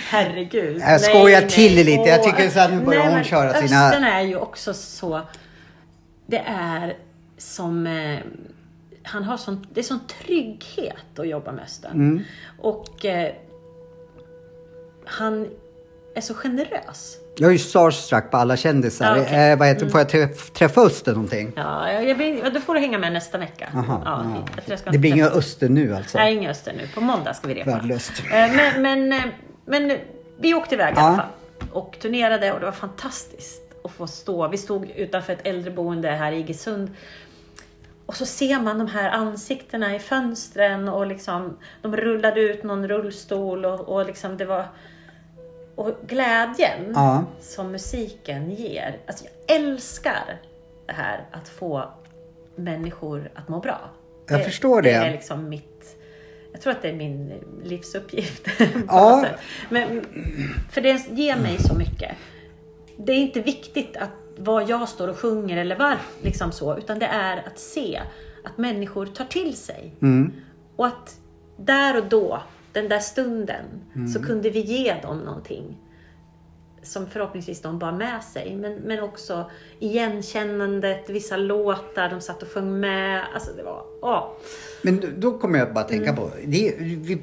Herregud. 0.09 0.81
Jag 0.81 1.01
skojar 1.01 1.41
till 1.41 1.75
det 1.75 1.83
lite. 1.83 2.09
Jag 2.09 2.23
tycker 2.23 2.49
så 2.49 2.59
att 2.59 2.71
nu 2.71 2.79
börjar 2.85 3.03
hon 3.03 3.13
men 3.13 3.23
köra 3.23 3.53
sina- 3.53 3.85
Östen 3.87 4.03
är 4.03 4.21
ju 4.21 4.35
också 4.35 4.73
så... 4.73 5.21
Det 6.25 6.43
är 6.47 6.97
som... 7.37 7.87
Eh, 7.87 8.19
han 9.03 9.23
har 9.23 9.37
sån, 9.37 9.65
det 9.73 9.79
är 9.79 9.83
sån 9.83 9.99
trygghet 10.07 11.19
att 11.19 11.27
jobba 11.27 11.51
med 11.51 11.63
Östen. 11.63 11.91
Mm. 11.91 12.23
Och 12.59 13.05
eh, 13.05 13.33
han 15.05 15.47
är 16.15 16.21
så 16.21 16.33
generös. 16.33 17.17
Jag 17.35 17.47
är 17.47 17.51
ju 17.51 17.57
starstruck 17.59 18.31
på 18.31 18.37
alla 18.37 18.57
kändisar. 18.57 19.15
Ja. 19.15 19.25
Mm. 19.25 19.51
eh, 19.53 19.59
vad 19.59 19.67
heter, 19.67 19.89
Får 19.89 19.99
jag 19.99 20.09
träff, 20.09 20.51
träffa 20.51 20.81
Östen 20.81 21.13
någonting? 21.13 21.51
Ja, 21.55 21.91
jag, 21.91 22.21
jag, 22.21 22.53
då 22.53 22.59
får 22.59 22.73
du 22.73 22.79
hänga 22.79 22.97
med 22.97 23.13
nästa 23.13 23.37
vecka. 23.37 23.69
Aha, 23.75 24.01
ja, 24.05 24.25
ja. 24.67 24.91
Det 24.91 24.97
blir 24.97 25.11
inga 25.11 25.27
Östen 25.27 25.73
nu 25.73 25.95
alltså? 25.95 26.17
Nej, 26.17 26.33
inga 26.33 26.49
Öster 26.51 26.73
nu. 26.77 26.87
På 26.87 27.01
måndag 27.01 27.33
ska 27.33 27.47
vi 27.47 27.53
repa. 27.53 27.71
Värdelöst. 27.71 28.11
Eh, 28.19 28.31
Men, 28.31 28.81
men, 28.81 29.13
eh, 29.13 29.21
men 29.65 29.97
vi 30.39 30.53
åkte 30.53 30.75
iväg 30.75 30.93
i 30.93 30.97
Ja. 30.97 31.01
alla 31.01 31.17
fall. 31.17 31.25
Och 31.71 31.97
turnerade 32.01 32.51
och 32.51 32.59
det 32.59 32.65
var 32.65 32.71
fantastiskt 32.71 33.61
att 33.83 33.91
få 33.91 34.07
stå. 34.07 34.47
Vi 34.47 34.57
stod 34.57 34.89
utanför 34.89 35.33
ett 35.33 35.47
äldreboende 35.47 36.09
här 36.09 36.31
i 36.31 36.39
Iggesund. 36.39 36.91
Och 38.11 38.17
så 38.17 38.25
ser 38.25 38.59
man 38.59 38.77
de 38.77 38.87
här 38.87 39.09
ansiktena 39.09 39.95
i 39.95 39.99
fönstren 39.99 40.89
och 40.89 41.07
liksom 41.07 41.57
de 41.81 41.97
rullade 41.97 42.41
ut 42.41 42.63
någon 42.63 42.87
rullstol 42.87 43.65
och, 43.65 43.79
och 43.79 44.05
liksom 44.05 44.37
det 44.37 44.45
var 44.45 44.65
och 45.75 45.95
glädjen 46.07 46.91
Ja. 46.95 47.25
som 47.41 47.71
musiken 47.71 48.51
ger. 48.51 48.97
Alltså 49.07 49.25
jag 49.25 49.55
älskar 49.57 50.39
det 50.87 50.93
här 50.93 51.25
att 51.31 51.49
få 51.49 51.91
människor 52.55 53.31
att 53.35 53.49
må 53.49 53.59
bra. 53.59 53.89
Jag 54.27 54.45
förstår 54.45 54.81
det. 54.81 54.89
Det 54.89 54.95
är 54.95 55.11
liksom 55.11 55.49
mitt... 55.49 55.97
Jag 56.51 56.61
tror 56.61 56.71
att 56.73 56.81
det 56.81 56.89
är 56.89 56.93
min 56.95 57.33
livsuppgift. 57.63 58.47
Ja. 58.87 59.25
Men, 59.69 60.05
för 60.71 60.81
det 60.81 61.09
ger 61.09 61.35
mig 61.35 61.57
så 61.59 61.75
mycket. 61.75 62.11
Det 62.97 63.11
är 63.11 63.17
inte 63.17 63.41
viktigt 63.41 63.97
att 63.97 64.20
vad 64.43 64.69
jag 64.69 64.89
står 64.89 65.07
och 65.07 65.17
sjunger 65.17 65.57
eller 65.57 65.77
var, 65.79 65.97
liksom 66.21 66.51
så, 66.51 66.77
utan 66.77 66.99
det 66.99 67.05
är 67.05 67.37
att 67.47 67.59
se 67.59 68.01
att 68.43 68.57
människor 68.57 69.05
tar 69.05 69.25
till 69.25 69.55
sig. 69.57 69.95
Mm. 70.01 70.33
Och 70.75 70.87
att 70.87 71.15
där 71.57 71.97
och 71.97 72.05
då, 72.09 72.41
den 72.71 72.89
där 72.89 72.99
stunden, 72.99 73.65
Mm. 73.95 74.07
så 74.07 74.23
kunde 74.23 74.49
vi 74.49 74.59
ge 74.59 74.95
dem 75.01 75.17
någonting 75.19 75.77
som 76.83 77.07
förhoppningsvis 77.07 77.61
de 77.61 77.79
bar 77.79 77.91
med 77.91 78.23
sig. 78.23 78.55
Men, 78.55 78.73
men 78.73 79.03
också 79.03 79.51
igenkännandet, 79.79 81.09
vissa 81.09 81.37
låtar, 81.37 82.09
de 82.09 82.21
satt 82.21 82.43
och 82.43 82.49
sjöng 82.51 82.79
med. 82.79 83.25
Alltså 83.33 83.51
det 83.57 83.63
var, 83.63 83.83
åh. 84.01 84.27
Men 84.83 85.03
då- 85.19 85.37
kommer 85.37 85.59
jag 85.59 85.73
bara 85.73 85.83
tänka 85.83 86.03
Mm. 86.09 86.15
på, 86.15 86.31
det, 86.45 86.73
vi, 86.79 87.17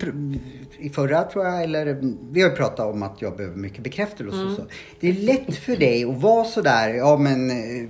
i 0.78 0.90
förra 0.90 1.22
tror 1.22 1.44
jag, 1.44 1.62
eller 1.62 1.98
vi 2.32 2.42
har 2.42 2.50
ju 2.50 2.56
pratat 2.56 2.86
om 2.94 3.02
att 3.02 3.16
jag 3.22 3.36
behöver 3.36 3.56
mycket 3.56 3.82
bekräftelse 3.84 4.36
Mm. 4.36 4.48
och 4.50 4.56
så. 4.56 4.62
Det 5.00 5.08
är 5.08 5.12
lätt 5.12 5.56
för 5.56 5.76
dig 5.76 6.04
att 6.04 6.16
vara 6.22 6.44
sådär, 6.44 6.88
ja 6.94 7.16
men 7.18 7.50
eh, 7.50 7.88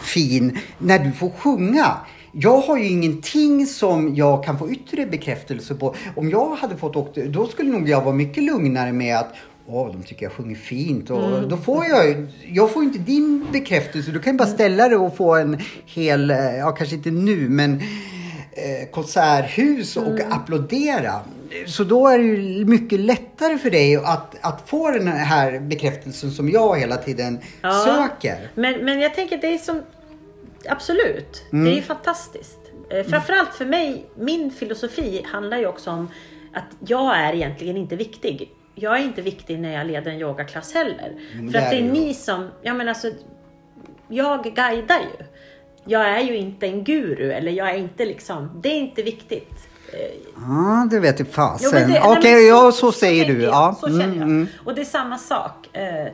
fin, 0.00 0.58
när 0.78 0.98
du 0.98 1.12
får 1.12 1.30
sjunga. 1.30 1.96
Jag 2.32 2.60
har 2.60 2.78
ju 2.78 2.88
ingenting 2.88 3.66
som 3.66 4.14
jag 4.14 4.44
kan 4.44 4.58
få 4.58 4.70
yttre 4.70 5.06
bekräftelse 5.06 5.74
på. 5.74 5.94
Om 6.16 6.30
jag 6.30 6.54
hade 6.56 6.76
fått 6.76 6.96
åka, 6.96 7.20
då 7.24 7.46
skulle 7.46 7.70
nog 7.70 7.88
jag 7.88 8.02
vara 8.04 8.14
mycket 8.14 8.42
lugnare 8.44 8.92
med 8.92 9.16
att 9.18 9.32
Åh, 9.72 9.92
de 9.92 10.02
tycker 10.02 10.22
jag 10.26 10.32
sjunger 10.32 10.56
fint. 10.56 11.10
Och 11.10 11.24
Mm. 11.24 11.48
Då 11.48 11.56
får 11.56 11.84
jag 11.86 12.26
jag 12.52 12.72
får 12.72 12.82
inte 12.82 12.98
din 12.98 13.46
bekräftelse. 13.52 14.10
Du 14.10 14.18
kan 14.18 14.32
ju 14.32 14.38
bara 14.38 14.48
ställa 14.48 14.88
dig 14.88 14.96
och 14.98 15.16
få 15.16 15.34
en 15.34 15.58
hel, 15.86 16.30
eh, 16.30 16.56
ja 16.56 16.70
kanske 16.72 16.96
inte 16.96 17.10
nu, 17.10 17.48
men 17.48 17.80
konserthus 18.90 19.96
och 19.96 20.06
Mm. 20.20 20.32
applådera. 20.32 21.12
Så 21.66 21.84
då 21.84 22.08
är 22.08 22.18
det 22.18 22.24
ju 22.24 22.64
mycket 22.64 23.00
lättare 23.00 23.58
för 23.58 23.70
dig 23.70 23.96
att, 23.96 24.36
att 24.40 24.68
få 24.68 24.90
den 24.90 25.08
här 25.08 25.58
bekräftelsen 25.58 26.30
som 26.30 26.48
jag 26.50 26.78
hela 26.78 26.96
tiden 26.96 27.38
Ja. 27.62 27.72
söker. 27.72 28.50
Men, 28.54 28.84
men 28.84 29.00
jag 29.00 29.14
tänker 29.14 29.38
det 29.38 29.54
är 29.54 29.58
som, 29.58 29.82
absolut, 30.68 31.44
Mm. 31.52 31.64
det 31.64 31.78
är 31.78 31.82
fantastiskt. 31.82 32.58
Eh, 32.90 33.06
framförallt 33.06 33.54
för 33.54 33.64
mig, 33.66 34.06
min 34.18 34.50
filosofi 34.50 35.22
handlar 35.32 35.58
ju 35.58 35.66
också 35.66 35.90
om 35.90 36.10
att 36.54 36.64
jag 36.86 37.16
är 37.18 37.32
egentligen 37.34 37.76
inte 37.76 37.96
viktig. 37.96 38.50
Jag 38.74 38.98
är 38.98 39.04
inte 39.04 39.22
viktig 39.22 39.58
när 39.58 39.72
jag 39.72 39.86
leder 39.86 40.10
en 40.10 40.18
yogaklass 40.20 40.74
heller. 40.74 41.12
Men 41.34 41.50
För 41.52 41.58
att 41.58 41.70
det 41.70 41.76
är 41.76 41.82
du. 41.82 41.90
ni 41.92 42.14
som, 42.14 42.48
ja 42.62 42.74
men 42.74 42.88
alltså, 42.88 43.10
jag 44.08 44.44
guidar 44.44 44.98
ju. 45.00 45.24
Jag 45.90 46.08
är 46.08 46.20
ju 46.20 46.36
inte 46.36 46.66
en 46.66 46.84
guru 46.84 47.32
eller 47.32 47.52
jag 47.52 47.70
är 47.70 47.74
inte 47.78 48.04
liksom, 48.04 48.60
det 48.62 48.68
är 48.68 48.76
inte 48.78 49.02
viktigt. 49.02 49.68
Eh, 49.92 49.98
Ja, 50.36 50.86
det 50.90 51.00
vet 51.00 51.18
jag 51.18 51.28
Jo, 51.28 51.32
fasen. 51.34 51.96
Okej, 52.02 52.34
men 52.34 52.46
ja 52.46 52.72
så 52.72 52.92
säger 52.92 53.24
tänker 53.24 53.38
du. 53.40 53.44
jag. 53.44 53.52
Ja. 53.54 53.76
Så 53.80 53.86
känner 53.86 54.04
Mm, 54.04 54.18
jag. 54.18 54.22
mm. 54.28 54.46
Och 54.64 54.74
det 54.74 54.80
är 54.80 54.84
samma 54.84 55.18
sak. 55.18 55.76
Eh, 55.76 56.06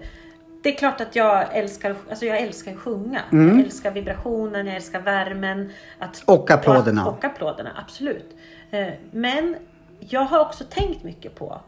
Det 0.62 0.74
är 0.74 0.78
klart 0.78 1.00
att 1.00 1.16
jag 1.16 1.56
älskar, 1.56 1.94
alltså 2.10 2.26
jag 2.26 2.38
älskar 2.40 2.72
att 2.72 2.78
sjunga. 2.78 3.20
Mm. 3.32 3.56
Jag 3.56 3.66
älskar 3.66 3.90
vibrationen, 3.90 4.66
jag 4.66 4.76
älskar 4.76 5.00
värmen. 5.00 5.72
Att, 5.98 6.22
Och 6.26 6.50
applåderna. 6.50 7.06
Och, 7.06 7.12
och 7.18 7.24
applåderna, 7.24 7.70
absolut. 7.84 8.36
Eh, 8.70 8.86
Men 9.10 9.56
jag 10.00 10.20
har 10.20 10.40
också 10.40 10.64
tänkt 10.70 11.04
mycket 11.04 11.34
på 11.34 11.60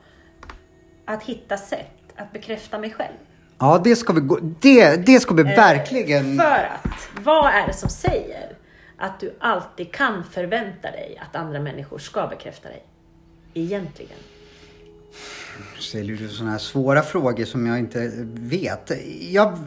att 1.04 1.22
hitta 1.22 1.56
sätt 1.56 1.90
att 2.16 2.32
bekräfta 2.32 2.78
mig 2.78 2.90
själv. 2.90 3.16
Ja, 3.60 3.80
det 3.84 3.96
ska 3.96 4.12
vi, 4.12 4.20
gå, 4.20 4.38
det, 4.60 5.06
det 5.06 5.20
ska 5.20 5.34
vi 5.34 5.42
verkligen... 5.42 6.36
För 6.36 6.70
att, 6.84 7.08
vad 7.24 7.54
är 7.54 7.66
det 7.66 7.72
som 7.72 7.88
säger 7.88 8.52
att 8.96 9.20
du 9.20 9.34
alltid 9.40 9.92
kan 9.92 10.24
förvänta 10.24 10.90
dig 10.90 11.20
att 11.28 11.36
andra 11.36 11.60
människor 11.60 11.98
ska 11.98 12.26
bekräfta 12.26 12.68
dig? 12.68 12.82
Egentligen. 13.54 14.18
ställer 15.78 16.14
du 16.14 16.28
sådana 16.28 16.50
här 16.50 16.58
svåra 16.58 17.02
frågor 17.02 17.44
som 17.44 17.66
jag 17.66 17.78
inte 17.78 18.12
vet. 18.34 18.90
Jag, 19.20 19.58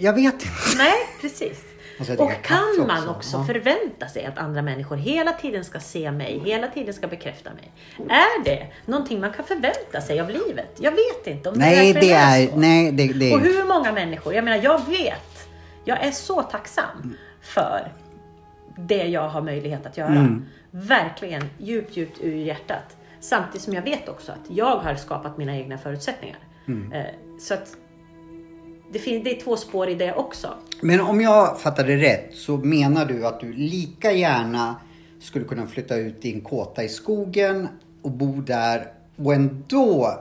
jag 0.00 0.12
vet 0.12 0.34
inte. 0.34 0.46
Nej, 0.76 0.94
precis. 1.20 1.58
Dricka 1.98 2.22
Och 2.22 2.32
kan 2.42 2.86
man 2.86 2.98
också? 2.98 3.10
också 3.10 3.36
Ja. 3.36 3.44
förvänta 3.44 4.08
sig 4.08 4.24
att 4.24 4.38
andra 4.38 4.62
människor 4.62 4.96
hela 4.96 5.32
tiden 5.32 5.64
ska 5.64 5.80
se 5.80 6.10
mig, 6.12 6.42
hela 6.44 6.68
tiden 6.68 6.94
ska 6.94 7.06
bekräfta 7.06 7.50
mig? 7.54 7.72
Är 8.10 8.44
det 8.44 8.66
någonting 8.86 9.20
man 9.20 9.32
kan 9.32 9.44
förvänta 9.44 10.00
sig 10.00 10.20
av 10.20 10.30
livet? 10.30 10.76
Jag 10.78 10.90
vet 10.90 11.26
inte 11.26 11.48
om 11.48 11.54
Nej, 11.58 11.92
det 11.92 12.00
det 12.00 12.12
är... 12.12 12.46
så. 12.46 12.56
Nej, 12.56 12.92
det, 12.92 13.12
det 13.12 13.34
Och 13.34 13.40
hur 13.40 13.64
många 13.64 13.92
människor, 13.92 14.34
jag 14.34 14.44
menar 14.44 14.64
jag 14.64 14.86
vet, 14.88 15.48
jag 15.84 16.04
är 16.04 16.10
så 16.10 16.38
Mm. 16.38 16.50
tacksam 16.50 17.16
för 17.40 17.92
det 18.78 19.06
jag 19.06 19.28
har 19.28 19.42
möjlighet 19.42 19.86
att 19.86 19.96
göra. 19.96 20.08
Mm. 20.08 20.44
Verkligen 20.70 21.42
djupt, 21.58 21.96
djupt 21.96 22.18
ur 22.20 22.34
hjärtat. 22.36 22.96
Samtidigt 23.20 23.62
som 23.62 23.74
jag 23.74 23.82
vet 23.82 24.08
också 24.08 24.32
att 24.32 24.50
jag 24.50 24.76
har 24.76 24.94
skapat 24.94 25.38
mina 25.38 25.56
egna 25.56 25.78
förutsättningar. 25.78 26.38
Mm. 26.68 26.92
Eh, 26.92 27.04
Så 27.40 27.54
att 27.54 27.76
det, 28.92 28.98
fin- 28.98 29.24
det 29.24 29.36
är 29.36 29.40
två 29.40 29.56
spår 29.56 29.88
i 29.88 29.94
det 29.94 30.14
också. 30.14 30.48
Men 30.80 31.00
om 31.00 31.20
jag 31.20 31.60
fattade 31.60 31.96
rätt 31.96 32.30
så 32.34 32.56
menar 32.56 33.04
du 33.06 33.26
att 33.26 33.40
du 33.40 33.52
lika 33.52 34.12
gärna 34.12 34.76
skulle 35.20 35.44
kunna 35.44 35.66
flytta 35.66 35.96
ut 35.96 36.24
i 36.24 36.32
en 36.34 36.40
kåta 36.40 36.82
i 36.84 36.88
skogen 36.88 37.68
och 38.02 38.10
bo 38.10 38.40
där 38.40 38.86
och 39.16 39.34
ändå 39.34 40.18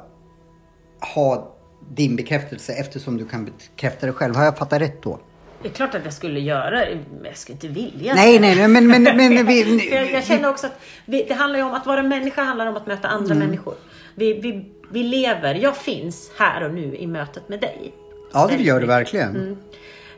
ha 1.15 1.55
din 1.89 2.15
bekräftelse 2.15 2.73
eftersom 2.73 3.17
du 3.17 3.25
kan 3.27 3.45
bekräfta 3.45 4.05
dig 4.05 4.15
själv. 4.15 4.35
Har 4.35 4.43
jag 4.43 4.57
fattat 4.57 4.81
rätt 4.81 5.01
då? 5.01 5.19
Det 5.61 5.67
är 5.69 5.73
klart 5.73 5.95
att 5.95 6.03
jag 6.03 6.13
skulle 6.13 6.39
göra 6.39 6.79
det, 6.85 6.97
men 7.15 7.25
jag 7.25 7.37
skulle 7.37 7.53
inte 7.53 7.67
vilja. 7.67 8.13
Nej, 8.15 8.39
nej, 8.39 8.55
nej, 8.55 8.67
men, 8.67 8.87
men, 8.87 9.03
men 9.03 9.45
vi, 9.47 9.89
jag 10.13 10.23
känner 10.25 10.49
också 10.49 10.67
att 10.67 10.79
vi, 11.05 11.23
det 11.27 11.33
handlar 11.33 11.59
ju 11.59 11.65
om 11.65 11.73
att 11.73 11.85
vara 11.85 12.03
människa 12.03 12.43
handlar 12.43 12.65
om 12.67 12.75
att 12.77 12.87
möta 12.87 13.07
andra 13.07 13.35
Mm. 13.35 13.47
människor. 13.47 13.73
Vi, 14.15 14.33
vi, 14.33 14.65
vi 14.91 15.03
lever, 15.03 15.55
jag 15.55 15.77
finns 15.77 16.31
här 16.39 16.63
och 16.63 16.73
nu 16.73 16.95
i 16.95 17.07
mötet 17.07 17.49
med 17.49 17.59
dig. 17.59 17.93
Ja, 18.35 18.47
det 18.47 18.63
gör 18.63 18.73
du 18.73 18.79
mycket. 18.79 18.89
verkligen. 18.89 19.57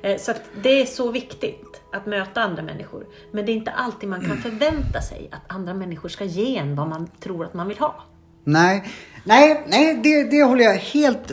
Eh, 0.01 0.17
Så 0.17 0.33
det 0.63 0.81
är 0.81 0.85
så 0.85 1.11
viktigt 1.11 1.81
att 1.93 2.05
möta 2.05 2.41
andra 2.41 2.63
människor. 2.63 3.05
Men 3.31 3.45
det 3.45 3.51
är 3.51 3.53
inte 3.53 3.71
alltid 3.71 4.09
man 4.09 4.21
kan 4.21 4.37
förvänta 4.47 5.01
sig 5.01 5.29
att 5.31 5.41
andra 5.55 5.73
människor 5.73 6.09
ska 6.09 6.23
ge 6.23 6.57
en 6.57 6.75
vad 6.75 6.87
man 6.87 7.09
tror 7.19 7.45
att 7.45 7.53
man 7.53 7.67
vill 7.67 7.77
ha. 7.77 7.95
Nej, 8.43 8.83
nej, 9.23 9.63
nej 9.67 9.99
det, 10.03 10.23
det 10.23 10.43
håller 10.43 10.63
jag 10.63 10.73
helt 10.75 11.31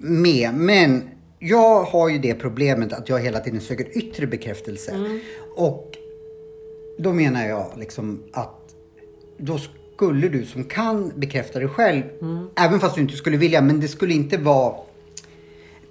med. 0.00 0.54
Men 0.54 1.10
jag 1.38 1.82
har 1.82 2.08
ju 2.08 2.18
det 2.18 2.34
problemet 2.34 2.92
att 2.92 3.08
jag 3.08 3.20
hela 3.20 3.40
tiden 3.40 3.60
söker 3.60 3.98
yttre 3.98 4.26
bekräftelse. 4.26 5.18
Och 5.56 5.90
då 6.98 7.12
menar 7.12 7.46
jag 7.46 7.66
liksom 7.76 8.22
att 8.32 8.60
då 9.38 9.58
skulle 9.94 10.28
du 10.28 10.44
som 10.44 10.64
kan 10.64 11.12
bekräfta 11.16 11.58
dig 11.58 11.68
själv, 11.68 12.02
även 12.56 12.80
fast 12.80 12.94
du 12.94 13.00
inte 13.00 13.16
skulle 13.16 13.36
vilja, 13.36 13.60
men 13.60 13.80
det 13.80 13.88
skulle 13.88 14.14
inte 14.14 14.36
vara... 14.36 14.74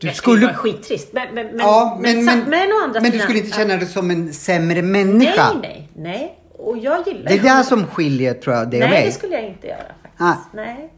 Du 0.03 0.09
Det 0.09 0.15
skulle 0.15 0.45
vara 0.45 0.55
skittrist. 0.55 1.13
Men, 1.13 1.33
men, 1.35 1.47
men, 1.47 1.57
ja, 1.59 1.99
men, 2.01 2.25
men, 2.25 2.39
men, 2.39 2.69
andra 2.83 3.01
men 3.01 3.11
du 3.11 3.19
skulle 3.19 3.39
inte 3.39 3.51
känna 3.57 3.77
dig 3.77 3.87
som 3.87 4.11
en 4.11 4.33
sämre 4.33 4.81
människa. 4.81 5.53
Nej, 5.53 5.61
nej, 5.61 5.89
nej. 5.95 6.39
Och 6.57 6.77
jag 6.77 7.07
gillar 7.07 7.29
Det 7.29 7.37
är 7.37 7.43
där 7.43 7.63
som 7.63 7.87
skiljer 7.87 8.33
tror 8.33 8.55
jag, 8.55 8.69
dig 8.69 8.83
och 8.83 8.89
Nej, 8.89 8.99
mig. 8.99 9.05
det 9.05 9.11
skulle 9.11 9.33
jag 9.33 9.47
inte 9.47 9.67
göra 9.67 9.77
faktiskt. 10.01 10.21
Ah. 10.21 10.35
Nej. 10.53 10.93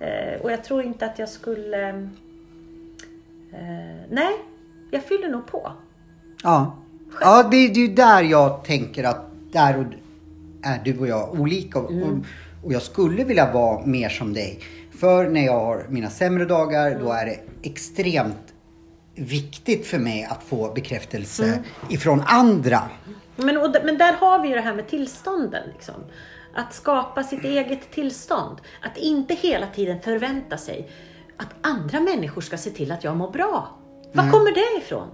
Eh, 0.00 0.40
och 0.40 0.52
jag 0.52 0.64
tror 0.64 0.82
inte 0.82 1.06
att 1.06 1.18
jag 1.18 1.28
skulle... 1.28 1.88
Eh, 3.52 4.04
nej, 4.10 4.32
jag 4.90 5.04
fyller 5.04 5.28
nog 5.28 5.46
på. 5.46 5.72
Ja, 6.42 6.76
ja 7.20 7.42
det, 7.42 7.68
det 7.68 7.80
är 7.80 7.88
ju 7.88 7.94
där 7.94 8.22
jag 8.22 8.64
tänker 8.64 9.04
att 9.04 9.26
där 9.52 9.78
och- 9.78 9.84
är 10.66 10.80
du 10.84 10.98
och 10.98 11.08
jag 11.08 11.40
olika. 11.40 11.78
Och, 11.78 11.84
och, 11.84 12.12
och 12.64 12.72
jag 12.72 12.82
skulle 12.82 13.24
vilja 13.24 13.52
vara 13.52 13.86
mer 13.86 14.08
som 14.08 14.32
dig. 14.32 14.58
För 15.00 15.28
när 15.28 15.44
jag 15.44 15.60
har 15.60 15.86
mina 15.88 16.10
sämre 16.10 16.44
dagar 16.44 16.98
då 17.00 17.12
är 17.12 17.26
det 17.26 17.40
extremt 17.62 18.54
viktigt 19.14 19.86
för 19.86 19.98
mig 19.98 20.28
att 20.30 20.42
få 20.42 20.72
bekräftelse 20.72 21.64
ifrån 21.90 22.22
andra. 22.26 22.82
Men, 23.36 23.56
och, 23.56 23.76
men 23.84 23.98
där 23.98 24.12
har 24.12 24.42
vi 24.42 24.48
ju 24.48 24.54
det 24.54 24.60
här 24.60 24.74
med 24.74 24.88
tillstånden. 24.88 25.68
Liksom. 25.72 25.94
Att 26.54 26.74
skapa 26.74 27.22
sitt 27.22 27.44
eget 27.44 27.90
tillstånd. 27.90 28.58
Att 28.82 28.96
inte 28.96 29.34
hela 29.34 29.66
tiden 29.66 30.00
förvänta 30.00 30.58
sig 30.58 30.90
att 31.36 31.48
andra 31.60 32.00
människor 32.00 32.40
ska 32.40 32.56
se 32.56 32.70
till 32.70 32.92
att 32.92 33.04
jag 33.04 33.16
mår 33.16 33.30
bra. 33.30 33.68
Var 34.12 34.30
kommer 34.30 34.54
det 34.54 34.84
ifrån? 34.84 35.08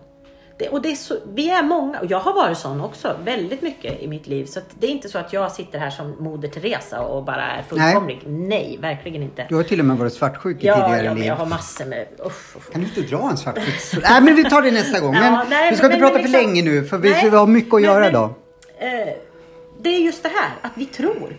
Det, 0.60 0.68
och 0.68 0.82
det 0.82 0.90
är 0.90 0.94
så, 0.96 1.16
vi 1.34 1.50
är 1.50 1.62
många, 1.62 2.00
och 2.00 2.06
jag 2.10 2.20
har 2.20 2.32
varit 2.34 2.58
sån 2.58 2.80
också, 2.80 3.16
väldigt 3.24 3.62
mycket 3.62 4.00
i 4.02 4.08
mitt 4.08 4.26
liv. 4.26 4.44
Så 4.44 4.60
det 4.78 4.86
är 4.86 4.90
inte 4.90 5.08
så 5.08 5.18
att 5.18 5.32
jag 5.32 5.52
sitter 5.52 5.78
här 5.78 5.90
som 5.90 6.16
Moder 6.18 6.48
Teresa 6.48 7.00
och 7.00 7.24
bara 7.24 7.42
är 7.42 7.62
fullkomlig. 7.62 8.20
Nej, 8.26 8.78
verkligen 8.80 9.22
inte. 9.22 9.46
Du 9.48 9.54
har 9.56 9.62
till 9.62 9.80
och 9.80 9.86
med 9.86 9.96
varit 9.96 10.12
svartsjuk 10.12 10.64
i 10.64 10.66
Ja, 10.66 10.74
tidigare 10.74 11.04
ja 11.04 11.10
men 11.10 11.18
liv. 11.18 11.26
jag 11.26 11.36
har 11.36 11.46
massor 11.46 11.84
med... 11.84 12.06
Usch, 12.26 12.56
usch. 12.56 12.72
Kan 12.72 12.80
du 12.80 12.86
inte 12.86 13.00
dra 13.16 13.30
en 13.30 13.36
svartsjuk? 13.36 14.02
Nej 14.10 14.20
men 14.22 14.34
vi 14.34 14.44
tar 14.44 14.62
det 14.62 14.70
nästa 14.70 15.00
gång. 15.00 15.14
Ja, 15.14 15.20
Men 15.20 15.46
nej, 15.50 15.70
vi 15.70 15.76
ska 15.76 15.86
men- 15.86 15.92
inte 15.92 16.04
men 16.04 16.10
prata 16.12 16.22
för 16.22 16.28
liksom- 16.28 16.54
länge 16.54 16.62
nu 16.62 16.84
för 16.84 16.98
vi, 16.98 17.10
Nej, 17.10 17.30
vi 17.30 17.36
har 17.36 17.46
mycket 17.46 17.68
att 17.74 17.80
men- 17.80 17.82
göra 17.90 18.00
men- 18.00 18.08
idag. 18.10 18.30
Eh, 18.78 19.14
det 19.80 19.88
är 19.88 19.98
just 20.00 20.22
det 20.22 20.28
här 20.28 20.50
att 20.62 20.72
vi 20.74 20.86
tror 20.86 21.36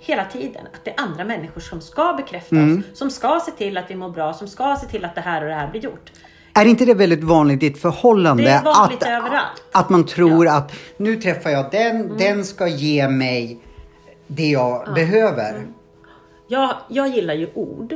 hela 0.00 0.24
tiden 0.24 0.66
att 0.74 0.84
det 0.84 0.90
är 0.90 1.00
andra 1.00 1.24
människor 1.24 1.60
som 1.60 1.80
ska 1.80 2.12
bekräfta 2.16 2.56
Mm. 2.56 2.78
oss, 2.92 2.98
som 2.98 3.10
ska 3.10 3.40
se 3.46 3.52
till 3.52 3.76
att 3.78 3.90
vi 3.90 3.94
mår 3.94 4.08
bra, 4.10 4.32
som 4.32 4.48
ska 4.48 4.76
se 4.80 4.86
till 4.86 5.04
att 5.04 5.14
det 5.14 5.20
här 5.20 5.42
och 5.42 5.48
det 5.48 5.54
här 5.54 5.70
blir 5.70 5.80
gjort. 5.80 6.12
Är 6.60 6.64
inte 6.64 6.84
det 6.84 6.94
väldigt 6.94 7.24
vanligt 7.24 7.62
i 7.62 7.66
ett 7.66 7.78
förhållande? 7.78 8.42
Det 8.42 8.50
är 8.50 8.62
vanligt 8.62 9.02
att, 9.02 9.08
överallt. 9.08 9.62
Att 9.72 9.90
man 9.90 10.06
tror 10.06 10.48
att 10.48 10.72
nu 10.96 11.16
träffar 11.16 11.50
jag 11.50 11.70
den, 11.70 12.16
den 12.18 12.44
ska 12.44 12.68
ge 12.68 13.08
mig 13.08 13.58
det 14.26 14.48
jag 14.50 14.94
behöver. 14.94 15.66
Jag, 16.48 16.74
jag 16.88 17.08
gillar 17.08 17.34
ju 17.34 17.48
ord, 17.54 17.94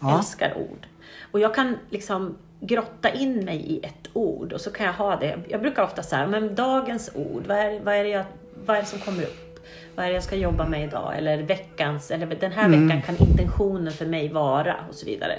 Ja. 0.00 0.18
älskar 0.18 0.52
ord. 0.56 0.86
Och 1.30 1.40
jag 1.40 1.54
kan 1.54 1.78
liksom 1.90 2.36
grotta 2.60 3.10
in 3.10 3.44
mig 3.44 3.56
i 3.56 3.80
ett 3.86 4.08
ord 4.12 4.52
och 4.52 4.60
så 4.60 4.70
kan 4.70 4.86
jag 4.86 4.92
ha 4.92 5.16
det. 5.16 5.38
Jag 5.48 5.60
brukar 5.60 5.82
ofta 5.82 6.02
säga, 6.02 6.26
men 6.26 6.54
dagens 6.54 7.10
ord, 7.14 7.42
vad 7.46 7.56
är, 7.58 7.80
vad, 7.80 7.94
är 7.94 8.04
det 8.04 8.10
jag, 8.10 8.24
vad 8.66 8.76
är 8.76 8.80
det 8.80 8.86
som 8.86 8.98
kommer 8.98 9.22
upp? 9.22 9.66
Vad 9.94 10.04
är 10.04 10.08
det 10.08 10.14
jag 10.14 10.24
ska 10.24 10.36
jobba 10.36 10.68
med 10.68 10.84
idag? 10.84 11.14
Eller 11.18 11.42
veckans, 11.42 12.10
eller 12.10 12.26
den 12.26 12.52
här 12.52 12.68
veckan 12.68 13.02
kan 13.02 13.16
intentionen 13.28 13.92
för 13.92 14.06
mig 14.06 14.28
vara 14.28 14.76
och 14.88 14.94
så 14.94 15.06
vidare. 15.06 15.38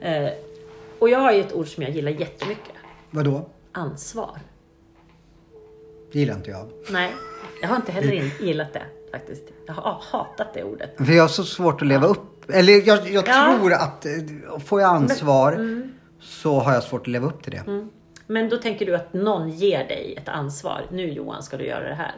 Eh, 0.00 0.28
och 1.00 1.08
jag 1.08 1.18
har 1.18 1.32
ju 1.32 1.40
ett 1.40 1.52
ord 1.52 1.68
som 1.74 1.82
jag 1.82 1.92
gillar 1.92 2.10
jättemycket. 2.10 2.74
Vadå? 3.10 3.48
Ansvar. 3.72 4.40
Det 6.12 6.18
gillar 6.18 6.34
inte 6.34 6.50
jag. 6.50 6.68
Nej, 6.90 7.12
jag 7.62 7.68
har 7.68 7.76
inte 7.76 7.92
heller 7.92 8.12
in- 8.12 8.30
gillat 8.40 8.72
det 8.72 8.82
faktiskt. 9.12 9.42
Jag 9.66 9.74
har 9.74 10.02
hatat 10.10 10.54
det 10.54 10.64
ordet. 10.64 10.96
För 10.96 11.12
jag 11.12 11.22
har 11.22 11.28
så 11.28 11.44
svårt 11.44 11.82
att 11.82 11.88
leva 11.88 12.06
upp. 12.06 12.50
Eller 12.50 12.86
jag, 12.88 13.08
jag 13.10 13.28
Ja. 13.28 13.46
Mm. 13.48 13.60
tror 13.60 13.72
att 13.72 14.06
eh, 14.06 14.58
får 14.64 14.80
jag 14.80 14.90
ansvar 14.94 15.80
så 16.20 16.58
har 16.60 16.72
jag 16.74 16.82
svårt 16.82 17.00
att 17.00 17.06
leva 17.06 17.26
upp 17.26 17.42
till 17.42 17.52
det. 17.52 17.82
Men 18.26 18.48
då 18.48 18.56
tänker 18.56 18.86
du 18.86 18.94
att 18.96 19.12
någon 19.12 19.50
ger 19.50 19.78
dig 19.88 20.14
ett 20.22 20.28
ansvar. 20.28 20.86
Nu 20.90 21.12
Johan 21.12 21.42
ska 21.42 21.56
du 21.56 21.66
göra 21.66 21.88
det 21.88 21.94
här. 21.94 22.14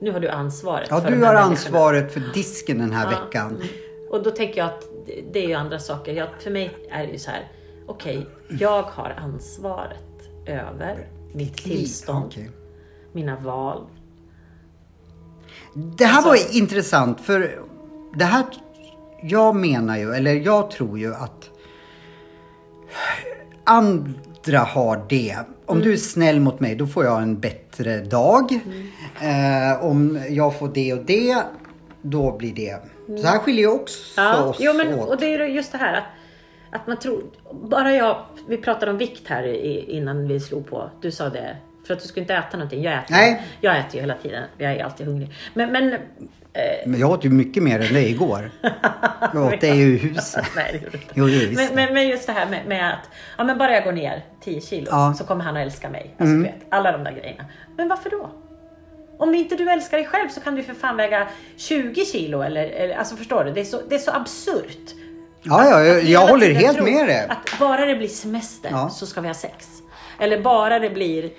Nu 0.00 0.10
har 0.12 0.20
du 0.20 0.28
ansvaret 0.28 0.86
Ja, 0.90 1.00
för 1.00 1.10
du 1.10 1.24
har 1.24 1.34
ansvaret 1.34 2.12
för 2.12 2.22
disken 2.34 2.78
den 2.78 2.92
här 2.92 3.08
veckan. 3.10 3.62
Och 4.10 4.22
då 4.22 4.30
tänker 4.30 4.58
jag 4.58 4.66
att 4.68 4.84
det- 5.06 5.24
det 5.32 5.44
är 5.44 5.48
ju 5.48 5.54
andra 5.54 5.78
saker. 5.78 6.12
Jag, 6.12 6.28
för 6.40 6.50
mig 6.50 6.70
är 6.90 7.06
det 7.06 7.12
ju 7.12 7.18
så 7.18 7.30
här. 7.30 7.48
Okej, 7.86 8.26
jag 8.48 8.82
har 8.82 9.10
ansvaret 9.10 9.98
över 10.46 11.08
mitt 11.32 11.56
tillstånd, 11.56 12.24
Okej. 12.26 12.50
mina 13.12 13.36
val. 13.36 13.86
Det 15.74 16.04
här 16.04 16.16
Alltså- 16.16 16.28
var 16.30 16.56
intressant 16.56 17.20
för 17.20 17.62
det 18.14 18.24
här, 18.24 18.44
jag 19.22 19.56
menar 19.56 19.96
ju, 19.98 20.12
eller 20.14 20.34
jag 20.34 20.70
tror 20.70 20.98
ju 20.98 21.14
att 21.14 21.50
andra 23.64 24.58
har 24.58 25.04
det. 25.08 25.36
Om 25.66 25.76
Mm. 25.76 25.88
du 25.88 25.92
är 25.92 25.96
snäll 25.96 26.40
mot 26.40 26.60
mig 26.60 26.74
då 26.76 26.86
får 26.86 27.04
jag 27.04 27.22
en 27.22 27.40
bättre 27.40 28.00
dag. 28.00 28.60
Mm. 29.20 29.72
Eh, 29.72 29.84
om 29.84 30.24
jag 30.30 30.58
får 30.58 30.68
det 30.68 30.92
och 30.92 31.04
det, 31.04 31.36
då 32.02 32.36
blir 32.36 32.54
det. 32.54 32.78
Så 33.22 33.26
här 33.26 33.38
skiljer 33.38 33.62
ju 33.62 33.70
också 33.74 34.20
Ja, 34.20 34.44
oss 34.44 34.56
jo, 34.60 34.72
men, 34.72 34.94
åt. 34.94 35.08
och 35.08 35.16
det 35.20 35.26
är 35.34 35.38
ju 35.48 35.54
just 35.54 35.72
det 35.72 35.78
här 35.78 35.94
att, 35.96 36.04
att 36.74 36.86
man 36.86 36.98
tror, 36.98 37.22
bara 37.52 37.92
jag, 37.92 38.24
vi 38.48 38.56
pratade 38.56 38.90
om 38.92 38.98
vikt 38.98 39.28
här 39.28 39.42
i, 39.46 39.84
innan 39.96 40.28
vi 40.28 40.40
slog 40.40 40.66
på. 40.70 40.90
Du 41.00 41.10
sa 41.10 41.28
det, 41.28 41.56
för 41.86 41.94
att 41.94 42.00
du 42.00 42.08
skulle 42.08 42.22
inte 42.22 42.34
äta 42.34 42.56
någonting. 42.56 42.82
Jag 42.82 42.94
äter, 42.94 43.14
Nej. 43.14 43.42
jag 43.60 43.78
äter 43.78 43.94
ju 43.94 44.00
hela 44.00 44.14
tiden. 44.14 44.44
Jag 44.58 44.72
är 44.72 44.84
alltid 44.84 45.06
hungrig. 45.06 45.30
Men, 45.54 45.72
men 45.72 45.96
Men 46.86 47.00
jag 47.00 47.10
åt 47.10 47.24
ju 47.24 47.30
mycket 47.30 47.62
mer 47.62 47.80
än 47.80 47.92
dig 47.94 48.10
igår. 48.10 48.50
Jag 49.34 49.54
åt 49.54 49.60
dig 49.60 49.80
i 49.82 49.96
huset. 49.98 50.44
Nej, 50.56 50.68
det 50.72 50.84
gjorde. 50.84 50.98
Jo, 51.14 51.24
visst. 51.24 51.56
men, 51.56 51.74
men, 51.74 51.94
men 51.94 52.08
just 52.08 52.26
det 52.26 52.32
här 52.32 52.46
med, 52.50 52.66
med 52.66 52.92
att 52.92 53.08
ja, 53.38 53.44
men 53.44 53.58
bara 53.58 53.72
jag 53.72 53.84
går 53.84 53.92
ner 53.92 54.24
10 54.40 54.60
kilo 54.60 54.86
Ja. 54.90 55.04
Mm. 55.04 55.14
så 55.14 55.24
kommer 55.24 55.44
han 55.44 55.56
att 55.56 55.62
älska 55.62 55.90
mig. 55.90 56.14
Alltså, 56.18 56.34
du 56.36 56.42
vet, 56.42 56.54
alla 56.68 56.92
de 56.92 57.04
där 57.04 57.12
grejerna. 57.12 57.44
Men 57.76 57.88
varför 57.88 58.10
då? 58.10 58.30
Om 59.18 59.34
inte 59.34 59.56
du 59.56 59.70
älskar 59.70 59.96
dig 59.96 60.06
själv 60.06 60.28
så 60.28 60.40
kan 60.40 60.54
du 60.54 60.62
för 60.62 60.74
fan 60.74 60.96
väga 60.96 61.28
20 61.56 62.04
kilo 62.04 62.40
eller, 62.42 62.64
eller 62.64 62.94
alltså 62.96 63.16
förstår 63.16 63.44
du? 63.44 63.50
Det 63.52 63.60
är 63.60 63.64
så, 63.64 63.80
det 63.88 63.94
är 63.94 63.98
så 63.98 64.10
absurt. 64.10 64.94
Ja, 65.44 65.64
ja, 65.70 65.84
jag, 65.84 66.02
jag 66.02 66.26
håller 66.26 66.54
helt 66.54 66.82
med 66.82 67.06
dig. 67.06 67.26
Att 67.28 67.58
bara 67.58 67.86
det 67.86 67.94
blir 67.94 68.08
semester 68.08 68.70
Ja. 68.72 68.88
så 68.90 69.06
ska 69.06 69.20
vi 69.20 69.26
ha 69.28 69.34
sex. 69.34 69.68
Eller 70.18 70.42
bara 70.42 70.78
det 70.78 70.90
blir, 70.90 71.30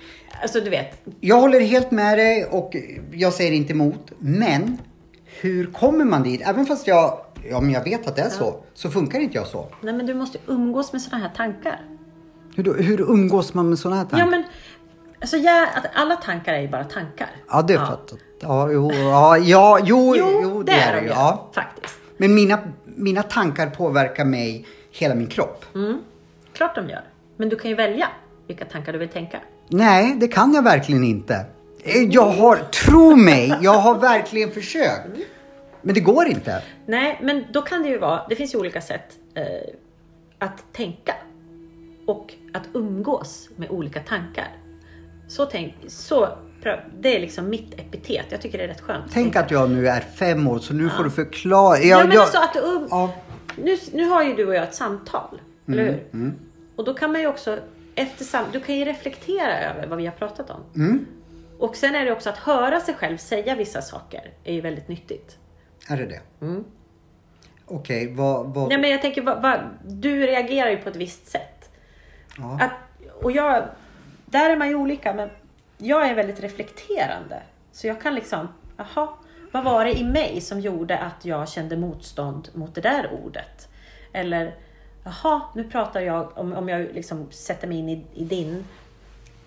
alltså 0.42 0.60
du 0.60 0.70
vet. 0.70 1.02
Jag 1.20 1.36
håller 1.40 1.60
helt 1.60 1.90
med 1.90 2.18
dig 2.18 2.44
och 2.44 2.76
jag 3.12 3.32
säger 3.32 3.52
inte 3.52 3.72
emot. 3.72 4.12
Men 4.18 4.78
hur 5.40 5.66
kommer 5.66 6.04
man 6.04 6.22
dit? 6.22 6.42
Även 6.44 6.66
fast 6.66 6.86
jag, 6.86 7.18
ja, 7.50 7.60
men 7.60 7.70
jag 7.70 7.84
vet 7.84 8.06
att 8.06 8.16
det 8.16 8.22
är 8.22 8.28
så, 8.30 8.56
så 8.74 8.90
funkar 8.90 9.18
inte 9.20 9.36
jag 9.36 9.46
så. 9.46 9.68
Nej 9.80 9.94
men 9.94 10.06
du 10.06 10.14
måste 10.14 10.38
umgås 10.46 10.92
med 10.92 11.02
sådana 11.02 11.22
här 11.28 11.34
tankar. 11.34 11.80
Hur, 12.56 12.62
då- 12.64 12.72
hur 12.74 13.00
umgås 13.00 13.54
man 13.54 13.68
med 13.68 13.78
sådana 13.78 13.96
här 14.00 14.04
tankar? 14.08 14.26
Ja 14.26 14.30
men, 14.30 14.44
alltså 15.20 15.36
ja, 15.36 15.66
att 15.74 15.84
alla 15.94 16.16
tankar 16.16 16.54
är 16.54 16.60
ju 16.60 16.68
bara 16.68 16.84
tankar. 16.84 17.28
Ja, 17.50 17.62
det 17.62 17.74
är 17.74 17.78
fattat. 17.78 18.18
Ja, 18.40 18.70
jo, 18.72 18.92
ja, 18.92 19.38
ja, 19.38 19.78
jo, 19.84 20.14
Jo, 20.16 20.40
jo, 20.42 20.62
det 20.62 20.72
är 20.72 20.94
de 20.96 21.02
ju. 21.02 21.08
Ja. 21.08 21.50
Faktiskt. 21.54 21.94
Men 22.16 22.34
mina, 22.34 22.58
mina 22.96 23.22
tankar 23.22 23.70
påverkar 23.70 24.24
mig, 24.24 24.66
hela 24.90 25.14
min 25.14 25.26
kropp. 25.26 25.64
Mm. 25.74 26.02
Klart 26.52 26.74
de 26.74 26.88
gör. 26.88 27.04
Men 27.36 27.48
du 27.48 27.56
kan 27.56 27.70
ju 27.70 27.76
välja 27.76 28.08
vilka 28.46 28.64
tankar 28.64 28.92
du 28.92 28.98
vill 28.98 29.08
tänka. 29.08 29.40
Nej, 29.68 30.16
det 30.20 30.28
kan 30.28 30.54
jag 30.54 30.62
verkligen 30.62 31.04
inte. 31.04 31.46
Jag 32.10 32.26
har, 32.26 32.56
tro 32.56 33.16
mig, 33.16 33.58
jag 33.62 33.78
har 33.78 33.98
verkligen 33.98 34.50
försökt. 34.50 35.08
Men 35.82 35.94
det 35.94 36.00
går 36.00 36.26
inte. 36.26 36.62
Nej, 36.86 37.18
men 37.22 37.44
då 37.52 37.62
kan 37.62 37.82
det 37.82 37.88
ju 37.88 37.98
vara, 37.98 38.26
det 38.28 38.36
finns 38.36 38.54
ju 38.54 38.58
olika 38.58 38.80
sätt 38.80 39.18
eh, 39.34 39.44
att 40.38 40.72
tänka. 40.72 41.14
Och 42.06 42.34
att 42.52 42.62
umgås 42.72 43.48
med 43.56 43.70
olika 43.70 44.00
tankar. 44.00 44.48
Så 45.28 45.46
tänk, 45.46 45.74
så, 45.86 46.28
det 47.00 47.16
är 47.16 47.20
liksom 47.20 47.48
mitt 47.48 47.80
epitet. 47.80 48.26
Jag 48.28 48.40
tycker 48.40 48.58
det 48.58 48.64
är 48.64 48.68
rätt 48.68 48.80
skönt. 48.80 49.04
Tänk 49.12 49.36
att 49.36 49.50
jag 49.50 49.70
nu 49.70 49.88
är 49.88 50.00
fem 50.00 50.48
år, 50.48 50.58
så 50.58 50.74
nu 50.74 50.90
får 50.90 51.04
du 51.04 51.10
förklara. 51.10 51.78
Ja, 51.78 51.84
Jag, 51.84 52.06
men 52.06 52.14
jag, 52.14 52.22
alltså 52.22 52.38
att 52.38 52.56
um, 52.56 52.86
ja. 52.90 53.14
nu, 53.56 53.76
nu 53.92 54.08
har 54.08 54.24
ju 54.24 54.34
du 54.34 54.46
och 54.46 54.54
jag 54.54 54.62
ett 54.62 54.74
samtal, 54.74 55.40
eller 55.68 55.84
hur? 55.84 56.32
Och 56.76 56.84
då 56.84 56.94
kan 56.94 57.12
man 57.12 57.20
ju 57.20 57.26
också, 57.26 57.58
efter 57.94 58.24
sam, 58.24 58.44
du 58.52 58.60
kan 58.60 58.74
ju 58.74 58.84
reflektera 58.84 59.60
över 59.60 59.86
vad 59.86 59.98
vi 59.98 60.06
har 60.06 60.12
pratat 60.12 60.50
om. 60.50 60.60
Och 61.58 61.76
sen 61.76 61.94
är 61.94 62.04
det 62.04 62.12
också 62.12 62.30
att 62.30 62.38
höra 62.38 62.80
sig 62.80 62.94
själv 62.94 63.16
säga 63.16 63.54
vissa 63.54 63.82
saker, 63.82 64.32
är 64.44 64.52
ju 64.52 64.60
väldigt 64.60 64.88
nyttigt. 64.88 65.38
Är 65.88 65.96
det 65.96 66.06
det? 66.06 66.20
Okej, 67.66 68.14
vad... 68.14 68.54
vad 68.54 68.68
Nej 68.68 68.78
men 68.78 68.90
jag 68.90 69.02
tänker, 69.02 69.22
vad, 69.22 69.42
vad, 69.42 69.60
du 69.84 70.26
reagerar 70.26 70.70
ju 70.70 70.76
på 70.76 70.88
ett 70.88 70.96
visst 70.96 71.26
sätt. 71.26 71.70
Ja. 72.38 72.58
Att, 72.60 72.72
och 73.22 73.32
jag, 73.32 73.64
där 74.26 74.50
är 74.50 74.56
man 74.56 74.68
ju 74.68 74.74
olika, 74.74 75.14
men 75.14 75.30
jag 75.78 76.08
är 76.08 76.14
väldigt 76.14 76.40
reflekterande. 76.40 77.42
Så 77.72 77.86
jag 77.86 78.00
kan 78.00 78.14
liksom, 78.14 78.48
jaha, 78.76 79.08
vad 79.52 79.64
var 79.64 79.84
det 79.84 79.98
i 79.98 80.04
mig 80.04 80.40
som 80.40 80.60
gjorde 80.60 80.98
att 80.98 81.24
jag 81.24 81.48
kände 81.48 81.76
motstånd 81.76 82.48
mot 82.54 82.74
det 82.74 82.80
där 82.80 83.12
ordet? 83.24 83.68
Eller, 84.12 84.54
jaha, 85.04 85.40
nu 85.54 85.64
pratar 85.64 86.00
jag, 86.00 86.38
om, 86.38 86.52
om 86.52 86.68
jag 86.68 86.94
liksom 86.94 87.30
sätter 87.30 87.68
mig 87.68 87.78
in 87.78 87.88
i, 87.88 88.04
i 88.14 88.24
din, 88.24 88.64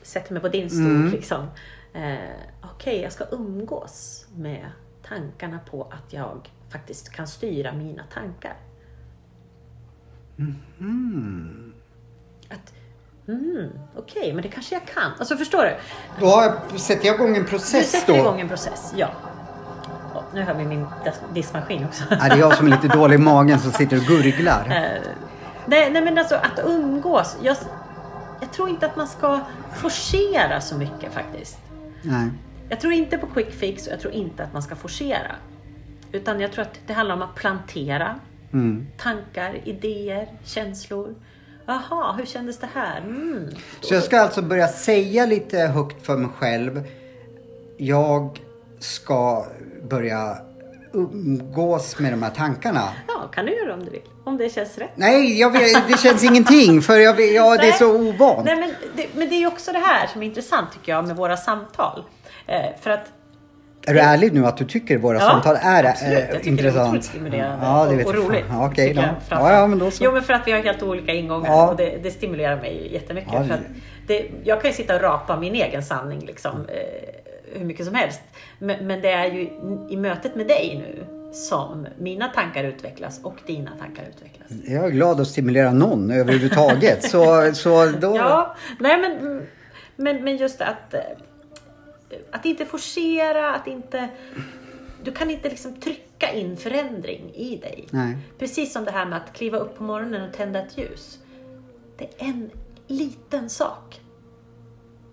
sätter 0.01 0.33
mig 0.33 0.41
på 0.41 0.49
din 0.49 0.69
stol 0.69 1.09
liksom. 1.11 1.47
Eh, 1.93 2.17
Okej, 2.61 3.01
jag 3.01 3.11
ska 3.11 3.25
umgås 3.31 4.25
med 4.35 4.71
tankarna 5.03 5.59
på 5.59 5.83
att 5.83 6.13
jag 6.13 6.49
faktiskt 6.69 7.09
kan 7.09 7.27
styra 7.27 7.73
mina 7.73 8.03
tankar. 8.13 8.55
Att, 12.49 12.73
mm, 13.33 13.69
okej, 13.95 14.33
men 14.33 14.41
det 14.43 14.47
kanske 14.49 14.75
jag 14.75 14.85
kan. 14.85 15.11
Alltså 15.19 15.37
förstår 15.37 15.63
du? 15.63 15.75
Då 16.19 16.25
har 16.25 16.43
jag, 16.43 16.79
sätter 16.79 17.05
jag 17.07 17.15
igång 17.15 17.35
en 17.35 17.43
Du 17.43 17.49
process 17.49 17.91
sätter 17.91 18.13
då. 18.13 18.19
igång 18.19 18.41
en 18.41 18.47
process, 18.47 18.93
ja. 18.95 19.07
Och 20.13 20.23
nu 20.33 20.41
hör 20.41 20.53
vi 20.53 20.65
min 20.65 20.85
dis- 20.85 21.33
diskmaskin 21.33 21.85
också. 21.85 22.03
Ja, 22.09 22.15
det 22.15 22.23
är 22.25 22.37
jag 22.37 22.55
som 22.55 22.67
är 22.67 22.71
lite 22.71 22.87
dålig 22.97 23.15
i 23.15 23.17
magen 23.17 23.59
som 23.59 23.71
sitter 23.71 23.97
och 23.97 24.03
gurglar. 24.03 24.65
Eh, 24.65 25.01
nej, 25.65 25.91
nej 25.91 26.01
men 26.01 26.17
alltså 26.17 26.35
att 26.35 26.59
umgås. 26.65 27.37
Jag, 27.41 27.57
jag 28.41 28.51
tror 28.51 28.69
inte 28.69 28.85
att 28.85 28.95
man 28.95 29.07
ska 29.07 29.39
forcera 29.75 30.61
så 30.61 30.75
mycket 30.77 31.13
faktiskt. 31.13 31.57
Nej. 32.01 32.29
Jag 32.69 32.79
tror 32.79 32.93
inte 32.93 33.17
på 33.17 33.27
quick 33.27 33.51
fix 33.51 33.87
och 33.87 33.93
jag 33.93 33.99
tror 33.99 34.13
inte 34.13 34.43
att 34.43 34.53
man 34.53 34.61
ska 34.61 34.75
forcera. 34.75 35.35
Utan 36.11 36.39
jag 36.39 36.51
tror 36.51 36.61
att 36.61 36.79
det 36.87 36.93
handlar 36.93 37.15
om 37.15 37.21
att 37.21 37.35
plantera 37.35 38.15
Mm. 38.53 38.87
tankar, 38.97 39.59
idéer, 39.63 40.27
känslor. 40.43 41.15
Jaha, 41.69 42.11
hur 42.17 42.25
kändes 42.25 42.57
det 42.57 42.69
här? 42.73 42.97
Mm. 42.97 43.49
Så 43.81 43.93
jag 43.93 44.03
ska 44.03 44.21
alltså 44.21 44.41
börja 44.41 44.67
säga 44.67 45.25
lite 45.25 45.57
högt 45.57 46.05
för 46.05 46.17
mig 46.17 46.29
själv. 46.37 46.83
Jag 47.77 48.39
ska 48.79 49.45
börja 49.89 50.37
umgås 50.93 51.99
med 51.99 52.13
de 52.13 52.23
här 52.23 52.29
tankarna. 52.29 52.89
Ja, 53.07 53.27
kan 53.33 53.45
du 53.45 53.57
göra 53.57 53.73
om 53.73 53.85
du 53.85 53.91
vill. 53.91 54.01
Om 54.23 54.37
det 54.37 54.49
känns 54.49 54.77
rätt. 54.77 54.91
Nej, 54.95 55.39
jag 55.39 55.51
vet, 55.51 55.87
det 55.87 55.99
känns 55.99 56.23
ingenting 56.23 56.81
för 56.81 56.99
jag, 56.99 57.13
vet- 57.13 57.35
ja, 57.35 57.57
det 57.57 57.67
är 57.69 57.71
så 57.71 57.95
ovant. 57.95 58.45
Nej, 58.45 58.55
men, 58.55 58.73
det, 58.95 59.07
men 59.15 59.29
det 59.29 59.35
är 59.43 59.47
också 59.47 59.71
det 59.71 59.79
här 59.79 60.07
som 60.07 60.21
är 60.23 60.25
intressant 60.25 60.71
tycker 60.73 60.91
jag 60.91 61.07
med 61.07 61.15
våra 61.15 61.37
samtal. 61.37 62.03
Eh, 62.47 62.65
för 62.81 62.89
att 62.89 63.05
Är 63.89 63.93
du 63.93 63.99
ärlig 63.99 64.33
nu 64.33 64.45
att 64.45 64.57
du 64.57 64.65
tycker 64.65 64.97
våra 64.97 65.19
samtal 65.19 65.57
är 65.61 65.83
absolut. 65.83 66.13
eh, 66.17 66.19
Jag 66.19 66.29
tycker 66.37 66.47
intressant? 66.49 66.73
det 66.75 66.79
är 66.81 66.85
otroligt 66.87 67.05
stimulerande 67.05 67.65
Ja, 67.65 67.85
det 67.85 67.91
och, 67.93 67.99
vet 67.99 68.07
roligt. 68.27 68.45
Ja, 68.49 68.71
då. 68.75 69.01
Ja, 69.29 69.53
ja, 69.53 69.67
men 69.67 69.79
då 69.79 69.91
så. 69.91 70.03
Jo, 70.03 70.11
men 70.11 70.21
för 70.21 70.33
att 70.33 70.47
vi 70.47 70.51
har 70.51 70.59
helt 70.59 70.83
olika 70.83 71.13
ingångar 71.13 71.49
Ja. 71.49 71.69
och 71.71 71.77
det, 71.77 71.97
det 72.03 72.11
stimulerar 72.11 72.55
mig 72.61 72.93
jättemycket. 72.93 73.33
Ja, 73.33 73.43
för 73.43 73.53
att 73.53 73.59
det- 74.07 74.13
det, 74.13 74.25
jag 74.43 74.61
kan 74.61 74.69
ju 74.71 74.75
sitta 74.75 74.95
och 74.95 75.01
rapa 75.01 75.37
min 75.39 75.55
egen 75.55 75.83
sanning 75.83 76.19
liksom, 76.19 76.51
eh, 76.51 77.59
hur 77.59 77.65
mycket 77.65 77.85
som 77.85 77.95
helst. 77.95 78.21
Men, 78.59 78.87
men 78.87 79.01
det 79.01 79.11
är 79.11 79.25
ju 79.25 79.49
i 79.89 79.97
mötet 79.97 80.35
med 80.35 80.47
dig 80.47 80.75
nu 80.85 81.05
som 81.33 81.87
mina 81.99 82.27
tankar 82.27 82.63
utvecklas 82.63 83.19
och 83.23 83.35
dina 83.47 83.71
tankar 83.79 84.03
utvecklas. 84.09 84.47
Jag 84.67 84.85
är 84.85 84.89
glad 84.89 85.19
att 85.21 85.27
stimulera 85.27 85.71
någon 85.71 86.11
överhuvudtaget. 86.11 87.03
så, 87.03 87.51
så 87.53 87.85
då... 87.85 88.15
Ja, 88.15 88.55
nej 88.79 88.97
men, 89.01 89.41
men, 89.95 90.23
men 90.23 90.37
just 90.37 90.61
att, 90.61 90.93
eh, 90.93 90.99
att 92.31 92.45
inte 92.45 92.65
forcera, 92.65 93.55
att 93.55 93.67
inte... 93.67 94.09
Du 95.03 95.11
kan 95.11 95.29
inte 95.29 95.49
liksom 95.49 95.75
trycka 95.75 96.31
in 96.33 96.57
förändring 96.57 97.31
i 97.33 97.57
dig. 97.57 97.87
Nej. 97.91 98.17
Precis 98.39 98.73
som 98.73 98.85
det 98.85 98.91
här 98.91 99.05
med 99.05 99.17
att 99.17 99.33
kliva 99.33 99.57
upp 99.57 99.77
på 99.77 99.83
morgonen 99.83 100.29
och 100.29 100.33
tända 100.35 100.59
ett 100.59 100.77
ljus. 100.77 101.19
Det 101.97 102.03
är 102.03 102.25
en 102.25 102.49
liten 102.87 103.49
sak. 103.49 104.01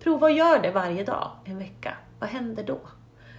Prova 0.03 0.27
att 0.27 0.35
göra 0.35 0.61
det 0.61 0.71
varje 0.71 1.03
dag, 1.03 1.31
en 1.45 1.57
vecka. 1.57 1.93
Vad 2.19 2.29
händer 2.29 2.63
då? 2.63 2.79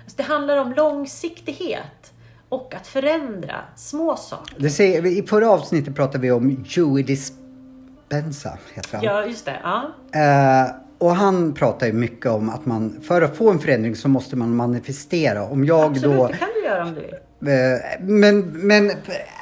Alltså 0.04 0.16
det 0.16 0.22
handlar 0.22 0.56
om 0.56 0.72
långsiktighet 0.72 2.12
och 2.48 2.74
att 2.74 2.86
förändra 2.86 3.56
små 3.76 4.16
saker. 4.16 4.54
Det 4.58 4.70
säger, 4.70 5.06
I 5.06 5.26
förra 5.26 5.50
avsnittet 5.50 5.96
pratade 5.96 6.18
vi 6.18 6.30
om 6.30 6.64
Joey 6.66 7.02
Dispenza, 7.02 8.58
heter 8.74 8.96
han. 8.96 9.04
Ja, 9.04 9.26
just 9.26 9.44
det. 9.44 9.60
Ja. 9.62 9.92
Eh, 10.12 10.87
och 10.98 11.16
han 11.16 11.54
pratar 11.54 11.86
ju 11.86 11.92
mycket 11.92 12.26
om 12.26 12.50
att 12.50 12.66
man, 12.66 13.00
för 13.02 13.22
att 13.22 13.36
få 13.36 13.50
en 13.50 13.58
förändring 13.58 13.96
så 13.96 14.08
måste 14.08 14.36
man 14.36 14.56
manifestera. 14.56 15.44
Om 15.44 15.64
jag 15.64 15.80
Absolut, 15.90 16.16
då... 16.18 16.26
det 16.26 16.36
kan 16.36 16.48
du 16.54 16.64
göra 16.64 16.82
om 16.84 16.94
du 16.94 17.00
vill. 17.00 17.14
Eh, 17.14 17.80
Men, 18.00 18.40
men 18.40 18.90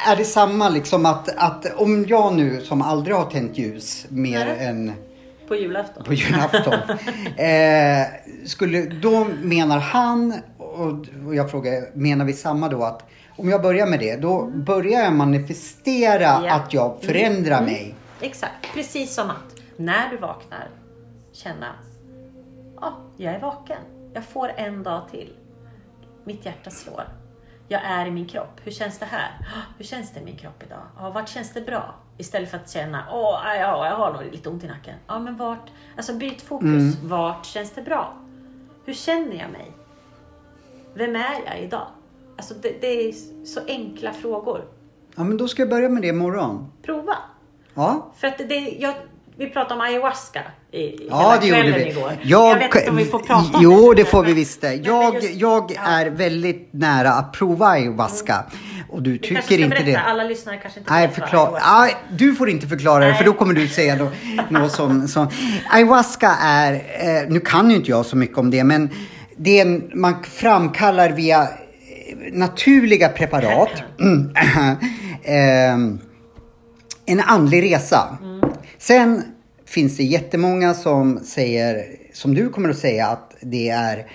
är 0.09 0.17
det 0.17 0.25
samma 0.25 0.69
liksom 0.69 1.07
att, 1.07 1.29
att 1.37 1.67
om 1.77 2.05
jag 2.09 2.35
nu 2.35 2.61
som 2.61 2.83
aldrig 2.83 3.17
har 3.17 3.25
tänt 3.31 3.59
ljus 3.59 4.07
mer 4.09 4.45
Nej. 4.47 4.67
än 4.67 4.93
På 5.49 5.55
julafton. 5.57 6.05
på 6.05 6.13
julafton. 6.15 6.75
eh, 7.37 8.07
skulle, 8.47 8.83
då 8.83 9.27
menar 9.43 9.79
han, 9.79 10.35
och, 10.59 11.07
och 11.27 11.35
jag 11.35 11.51
frågar, 11.51 11.83
menar 11.97 12.25
vi 12.25 12.33
samma 12.33 12.69
då 12.69 12.83
att 12.85 13.03
om 13.37 13.49
jag 13.49 13.63
börjar 13.63 13.87
med 13.87 13.99
det, 14.01 14.17
då 14.17 14.47
börjar 14.47 15.01
jag 15.05 15.13
manifestera 15.13 16.21
Ja. 16.23 16.51
att 16.55 16.75
jag 16.75 16.97
förändrar 17.03 17.59
Mm. 17.59 17.65
mig. 17.73 17.95
Exakt, 18.21 18.53
precis 18.75 19.15
som 19.15 19.31
att 19.31 19.61
när 19.77 20.11
du 20.11 20.17
vaknar 20.17 20.69
känna, 21.37 21.73
ja, 22.81 22.97
jag 23.17 23.35
är 23.35 23.41
vaken. 23.41 23.79
Jag 24.15 24.25
får 24.25 24.49
en 24.57 24.83
dag 24.83 25.09
till. 25.11 25.33
Mitt 26.25 26.47
hjärta 26.47 26.71
slår. 26.71 27.05
Jag 27.69 27.83
är 27.85 28.07
i 28.07 28.11
min 28.11 28.27
kropp. 28.29 28.61
Hur 28.65 28.73
känns 28.73 28.99
det 28.99 29.07
här? 29.07 29.31
"Ah, 29.41 29.63
Hur 29.79 29.85
känns 29.85 30.11
det 30.15 30.21
i 30.21 30.25
min 30.25 30.37
kropp 30.37 30.63
idag? 30.67 30.83
Ja, 30.99 31.11
vart 31.11 31.29
känns 31.29 31.53
det 31.53 31.61
bra? 31.61 31.95
Istället 32.19 32.51
för 32.51 32.57
att 32.59 32.71
känna, 32.71 33.05
åh, 33.13 33.41
ja, 33.45 33.87
jag 33.87 33.97
har 33.97 34.13
nog 34.13 34.23
lite 34.33 34.49
ont 34.49 34.65
i 34.65 34.67
nacken. 34.69 34.95
Ja, 35.07 35.19
men 35.19 35.37
vart? 35.37 35.71
Alltså 35.97 36.15
byt 36.15 36.43
fokus. 36.43 36.97
Vart 37.03 37.45
känns 37.47 37.71
det 37.73 37.83
bra? 37.83 38.15
Hur 38.85 38.95
känner 38.95 39.37
jag 39.37 39.51
mig? 39.51 39.73
Vem 40.95 41.17
är 41.17 41.35
jag 41.47 41.61
idag? 41.61 41.87
Alltså 42.37 42.55
det, 42.55 42.81
det 42.81 42.87
är 43.09 43.13
så 43.47 43.61
enkla 43.67 44.13
frågor. 44.13 44.65
Ja, 45.17 45.25
men 45.25 45.37
då 45.37 45.49
ska 45.49 45.63
jag 45.63 45.71
börja 45.71 45.89
med 45.89 46.03
det 46.03 46.09
imorgon. 46.09 46.73
Prova. 46.83 47.17
Ja. 47.75 48.07
För 48.17 48.27
att 48.27 48.39
det, 48.39 48.77
jag, 48.81 48.95
vi 49.37 49.51
pratade 49.51 49.75
om 49.75 49.81
ayahuasca 49.81 50.43
i, 50.73 51.07
Ja, 51.11 51.39
det 51.41 51.47
gjorde 51.47 51.63
vi. 51.73 51.91
igår. 51.91 52.13
Jag, 52.23 52.55
vet 52.59 52.75
inte 52.75 52.91
om 52.91 52.97
vi 52.97 53.05
får 53.05 53.19
prata 53.19 53.57
om 53.57 53.61
Jo, 53.63 53.95
det. 53.95 54.03
det 54.03 54.09
får 54.09 54.25
vi 54.25 54.33
visst 54.33 54.61
det. 54.61 54.75
Jag, 54.75 55.15
just- 55.15 55.35
jag 55.35 55.73
ja. 55.75 55.81
är 55.91 56.07
väldigt 56.11 56.69
nära 56.71 57.11
att 57.13 57.33
prova 57.33 57.67
ayahuasca. 57.67 58.45
Och 58.91 59.03
du 59.03 59.19
kanske 59.19 59.43
tycker 59.49 59.65
inte 59.65 59.69
berätta, 59.77 59.91
det. 59.91 60.01
alla 60.01 60.25
lyssnare 60.25 60.57
kanske 60.57 60.81
inte 60.81 60.93
Nej, 60.93 61.09
förklara. 61.09 61.59
Ah, 61.63 61.89
du 62.11 62.35
får 62.35 62.51
inte 62.51 62.67
förklara 62.67 63.05
det, 63.05 63.11
Nej. 63.11 63.19
för 63.19 63.25
då 63.25 63.33
kommer 63.33 63.55
du 63.55 63.69
säga 63.69 63.97
något, 63.97 64.13
något 64.51 64.73
som, 64.73 65.09
som... 65.09 65.29
Ayahuasca 65.71 66.37
är... 66.41 66.73
Eh, 66.73 67.29
nu 67.29 67.41
kan 67.41 67.71
ju 67.71 67.77
inte 67.77 67.91
jag 67.91 68.07
så 68.07 68.17
mycket 68.17 68.39
om 68.39 68.51
det, 68.51 68.65
men 68.65 68.91
det 69.37 69.59
är 69.61 69.67
en, 69.67 69.91
man 69.95 70.23
framkallar 70.23 71.11
via 71.11 71.43
eh, 71.43 71.49
naturliga 72.33 73.09
preparat. 73.09 73.71
Mm. 74.01 74.31
Ehm, 75.25 75.99
en 77.07 77.21
andlig 77.21 77.63
resa. 77.75 78.19
Sen 78.79 79.23
finns 79.67 79.97
det 79.97 80.03
jättemånga 80.05 80.75
som 80.75 81.19
säger, 81.19 81.85
som 82.13 82.35
du 82.35 82.49
kommer 82.49 82.69
att 82.69 82.79
säga, 82.79 83.07
att 83.07 83.37
det 83.41 83.69
är 83.69 84.07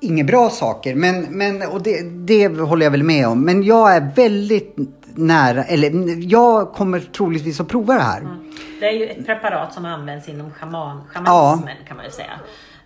inga 0.00 0.24
bra 0.24 0.50
saker. 0.50 0.94
Men, 0.94 1.22
men, 1.22 1.62
och 1.62 1.82
det, 1.82 2.02
det 2.26 2.48
håller 2.48 2.86
jag 2.86 2.90
väl 2.90 3.02
med 3.02 3.28
om. 3.28 3.40
Men 3.44 3.62
jag 3.62 3.96
är 3.96 4.10
väldigt 4.16 4.76
nära, 5.14 5.64
eller 5.64 6.16
jag 6.32 6.72
kommer 6.72 7.00
troligtvis 7.00 7.60
att 7.60 7.68
prova 7.68 7.94
det 7.94 8.00
här. 8.02 8.22
Det 8.80 8.86
är 8.86 8.92
ju 8.92 9.06
ett 9.06 9.26
preparat 9.26 9.74
som 9.74 9.84
används 9.84 10.28
inom 10.28 10.50
shaman, 10.50 11.00
shamanismen 11.08 11.76
kan 11.88 11.96
man 11.96 12.06
ju 12.06 12.12
säga. 12.12 12.40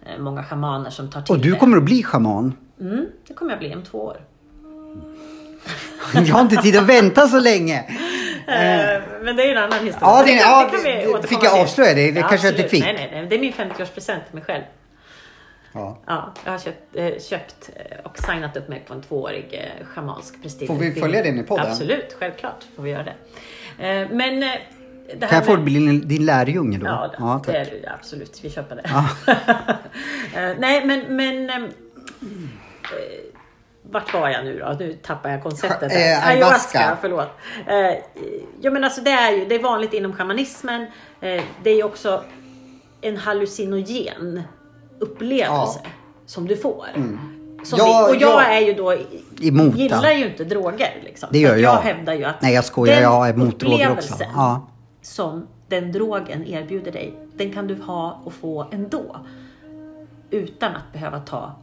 Eh, 0.06 0.22
Många 0.22 0.44
shamaner 0.44 0.90
som 0.90 1.10
tar 1.10 1.22
till 1.22 1.34
Och 1.34 1.40
du 1.40 1.50
det. 1.52 1.58
kommer 1.58 1.76
att 1.76 1.82
bli 1.84 2.02
shaman. 2.02 2.52
Mm, 2.80 3.06
det 3.28 3.34
kommer 3.34 3.50
jag 3.50 3.58
bli 3.58 3.74
om 3.74 3.82
två 3.82 3.98
år. 3.98 4.16
Jag 6.14 6.22
har 6.34 6.40
inte 6.40 6.56
tid 6.56 6.76
att 6.76 6.86
vänta 6.86 7.28
så 7.28 7.40
länge. 7.40 7.84
Eh, 8.46 9.02
Men 9.22 9.36
det 9.36 9.42
är 9.42 9.50
en 9.56 9.62
annan 9.62 9.84
historia. 9.84 9.98
Ja, 10.00 10.22
det- 10.26 10.32
ja, 10.32 10.70
det- 10.72 10.78
återkomma 11.08 11.22
fick 11.22 11.44
jag 11.44 11.60
avslöja 11.60 11.94
det? 11.94 12.10
Det 12.12 12.20
kanske 12.20 12.46
jag 12.46 12.52
inte 12.52 12.64
absolut. 12.64 12.70
fick. 12.70 12.84
Nej, 12.84 12.94
nej, 12.94 13.08
nej. 13.12 13.26
Det 13.26 13.36
är 13.36 13.40
min 13.40 13.52
50-årspresent 13.52 14.20
till 14.26 14.34
mig 14.34 14.44
själv. 14.44 14.62
Ja. 15.72 15.98
Ja, 16.06 16.32
jag 16.44 16.52
har 16.52 16.58
köpt, 16.58 16.96
eh, 16.96 17.12
köpt 17.20 17.70
eh, 17.76 17.98
och 18.04 18.18
signat 18.18 18.56
upp 18.56 18.68
mig 18.68 18.84
på 18.88 18.94
en 18.94 19.02
tvåårig 19.02 19.48
eh, 19.80 19.86
schamansk 19.86 20.42
prestigeutbildning. 20.42 20.92
Får 20.92 20.94
vi 20.94 21.00
följa 21.00 21.22
den 21.22 21.38
i 21.38 21.42
podden? 21.42 21.66
Absolut, 21.70 22.16
självklart 22.20 22.64
får 22.76 22.82
vi 22.82 22.90
göra 22.90 23.02
det. 23.04 23.14
Eh, 23.88 24.08
Men 24.10 24.42
eh, 24.42 24.48
det 25.20 25.26
Kan 25.26 25.36
jag 25.36 25.44
få 25.46 25.52
med- 25.52 25.64
bli 25.64 25.74
din, 25.74 26.08
din 26.08 26.24
lärjunge 26.26 26.78
då? 26.78 26.86
Ja, 26.86 27.12
ja 27.18 27.42
det 27.46 27.52
är 27.56 27.64
du 27.64 27.80
ja, 27.84 27.90
absolut. 27.98 28.40
Vi 28.42 28.50
köper 28.50 28.76
det. 28.76 28.82
Eh, 30.40 30.56
Nej, 30.58 30.84
men... 30.86 31.16
men 31.16 31.50
ehm, 31.50 31.64
eh, 31.64 31.70
vart 33.90 34.14
var 34.14 34.28
jag 34.28 34.44
nu 34.44 34.58
då? 34.58 34.76
Nu 34.78 34.92
tappar 34.92 35.30
jag 35.30 35.42
konceptet. 35.42 35.92
Eh, 35.92 35.98
här. 35.98 36.32
ayahuasca. 36.32 36.96
förlåt. 37.00 37.28
Eh, 37.66 37.74
ja, 38.60 38.70
men 38.70 38.84
alltså 38.84 39.00
det 39.00 39.10
är 39.10 39.32
ju 39.32 39.44
det 39.44 39.54
är 39.54 39.62
vanligt 39.62 39.92
inom 39.92 40.12
shamanismen. 40.12 40.82
Eh, 41.20 41.42
det 41.62 41.70
är 41.70 41.74
ju 41.76 41.82
också 41.82 42.24
en 43.00 43.16
hallucinogen 43.16 44.42
upplevelse 44.98 45.80
som 46.26 46.48
du 46.48 46.56
får. 46.56 46.86
Som 47.64 47.78
Ja, 47.78 48.08
vi, 48.10 48.16
och 48.16 48.22
jag 48.22 48.42
ja. 48.42 48.42
är 48.42 48.60
ju 48.60 48.72
då 48.74 48.94
Emot 49.42 49.76
gillar 49.76 49.96
allt. 49.96 50.18
ju 50.18 50.26
inte 50.26 50.44
droger. 50.44 51.00
Liksom. 51.04 51.28
Det 51.32 51.38
gör 51.38 51.56
jag. 51.56 51.74
Jag 51.74 51.80
hävdar 51.80 52.14
ju 52.14 52.24
att 52.24 52.42
Nej, 52.42 52.54
jag 52.54 52.64
skojar. 52.64 53.00
Jag 53.00 53.28
är 53.28 53.32
emot 53.34 53.60
droger 53.60 53.92
också. 53.92 54.14
Ja. 54.34 54.68
som 55.02 55.46
den 55.68 55.92
drogen 55.92 56.46
erbjuder 56.46 56.92
dig, 56.92 57.14
den 57.34 57.52
kan 57.52 57.66
du 57.66 57.74
ha 57.82 58.20
och 58.24 58.32
få 58.32 58.66
ändå. 58.72 59.16
Utan 60.30 60.76
att 60.76 60.92
behöva 60.92 61.20
ta 61.20 61.54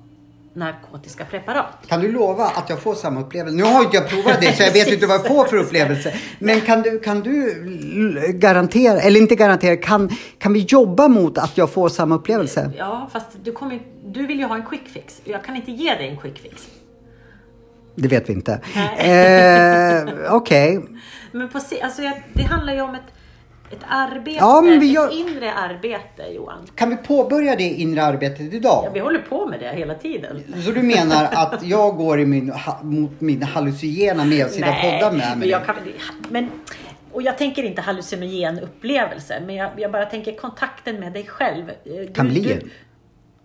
narkotiska 0.53 1.25
preparat. 1.25 1.87
Kan 1.87 2.01
du 2.01 2.11
lova 2.11 2.43
att 2.43 2.69
jag 2.69 2.79
får 2.79 2.95
samma 2.95 3.21
upplevelse? 3.21 3.57
Nu 3.57 3.63
har 3.63 3.83
inte 3.83 3.97
jag 3.97 4.09
provat 4.09 4.41
det 4.41 4.57
så 4.57 4.63
jag 4.63 4.71
vet 4.71 4.87
inte 4.93 5.07
vad 5.07 5.15
jag 5.15 5.27
får 5.27 5.45
för 5.45 5.57
upplevelse. 5.57 6.13
Men 6.39 6.61
kan 6.61 6.81
du, 6.81 6.99
kan 6.99 7.21
du 7.21 8.33
garantera, 8.33 9.01
eller 9.01 9.19
inte 9.19 9.35
garantera, 9.35 9.77
kan, 9.77 10.09
kan 10.37 10.53
vi 10.53 10.59
jobba 10.59 11.07
mot 11.07 11.37
att 11.37 11.57
jag 11.57 11.69
får 11.69 11.89
samma 11.89 12.15
upplevelse? 12.15 12.71
Ja, 12.77 13.09
fast 13.13 13.27
du, 13.43 13.51
kommer, 13.51 13.81
du 14.05 14.27
vill 14.27 14.39
ju 14.39 14.45
ha 14.45 14.55
en 14.55 14.65
quick 14.65 14.87
fix. 14.87 15.21
Jag 15.23 15.43
kan 15.43 15.55
inte 15.55 15.71
ge 15.71 15.95
dig 15.95 16.07
en 16.07 16.17
quick 16.17 16.39
fix. 16.39 16.67
Det 17.95 18.07
vet 18.07 18.29
vi 18.29 18.33
inte. 18.33 18.51
Eh, 18.97 20.33
Okej. 20.33 20.85
Men 21.31 21.49
på, 21.49 21.57
alltså, 21.57 22.01
det 22.33 22.43
handlar 22.43 22.73
ju 22.73 22.81
om 22.81 22.95
ett, 22.95 23.12
ett 23.73 23.85
arbete, 23.89 24.37
Ja, 24.39 24.61
men 24.61 24.79
vi 24.79 24.91
gör- 24.91 25.07
ett 25.07 25.13
inre 25.13 25.53
arbete 25.53 26.23
Johan. 26.35 26.67
Kan 26.75 26.89
vi 26.89 26.95
påbörja 26.97 27.55
det 27.55 27.63
inre 27.63 28.03
arbetet 28.03 28.53
idag? 28.53 28.83
Ja, 28.85 28.91
vi 28.93 28.99
håller 28.99 29.19
på 29.19 29.45
med 29.47 29.59
det 29.59 29.69
hela 29.75 29.93
tiden. 29.95 30.43
Så 30.65 30.71
du 30.71 30.81
menar 30.81 31.29
att 31.31 31.63
jag 31.67 31.95
går 31.97 32.19
i 32.19 32.25
min, 32.25 32.49
ha, 32.49 32.83
mot 32.83 33.21
min 33.21 33.43
hallucinogena 33.43 34.23
och 34.45 34.81
podda 34.81 35.11
med 35.11 35.27
men 35.29 35.39
mig? 35.39 35.49
jag 35.49 35.65
kan, 35.65 35.75
men, 36.29 36.49
och 37.11 37.21
jag 37.21 37.37
tänker 37.37 37.63
inte 37.63 37.81
hallucinogen 37.81 38.59
upplevelse, 38.59 39.41
men 39.45 39.55
jag, 39.55 39.69
jag 39.77 39.91
bara 39.91 40.05
tänker 40.05 40.35
kontakten 40.35 40.99
med 40.99 41.13
dig 41.13 41.25
själv. 41.27 41.69
Eh, 41.69 41.75
Du, 41.83 42.13
Kan 42.13 42.29
bli 42.29 42.41
du. 42.41 42.69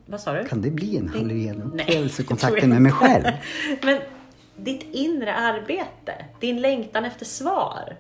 Vad 0.07 0.21
sa 0.21 0.33
du? 0.33 0.45
Kan 0.45 0.62
det 0.62 0.71
bli 0.71 0.97
en 0.97 1.09
hallucinogen 1.09 1.62
upplevelse, 1.62 2.23
kontakten 2.23 2.69
med 2.75 2.83
mig 2.83 2.93
själv? 2.93 3.25
Men 3.83 3.99
ditt 4.57 4.87
inre 4.93 5.35
arbete, 5.35 6.12
din 6.41 6.61
längtan 6.61 7.05
efter 7.05 7.25
svar. 7.25 7.97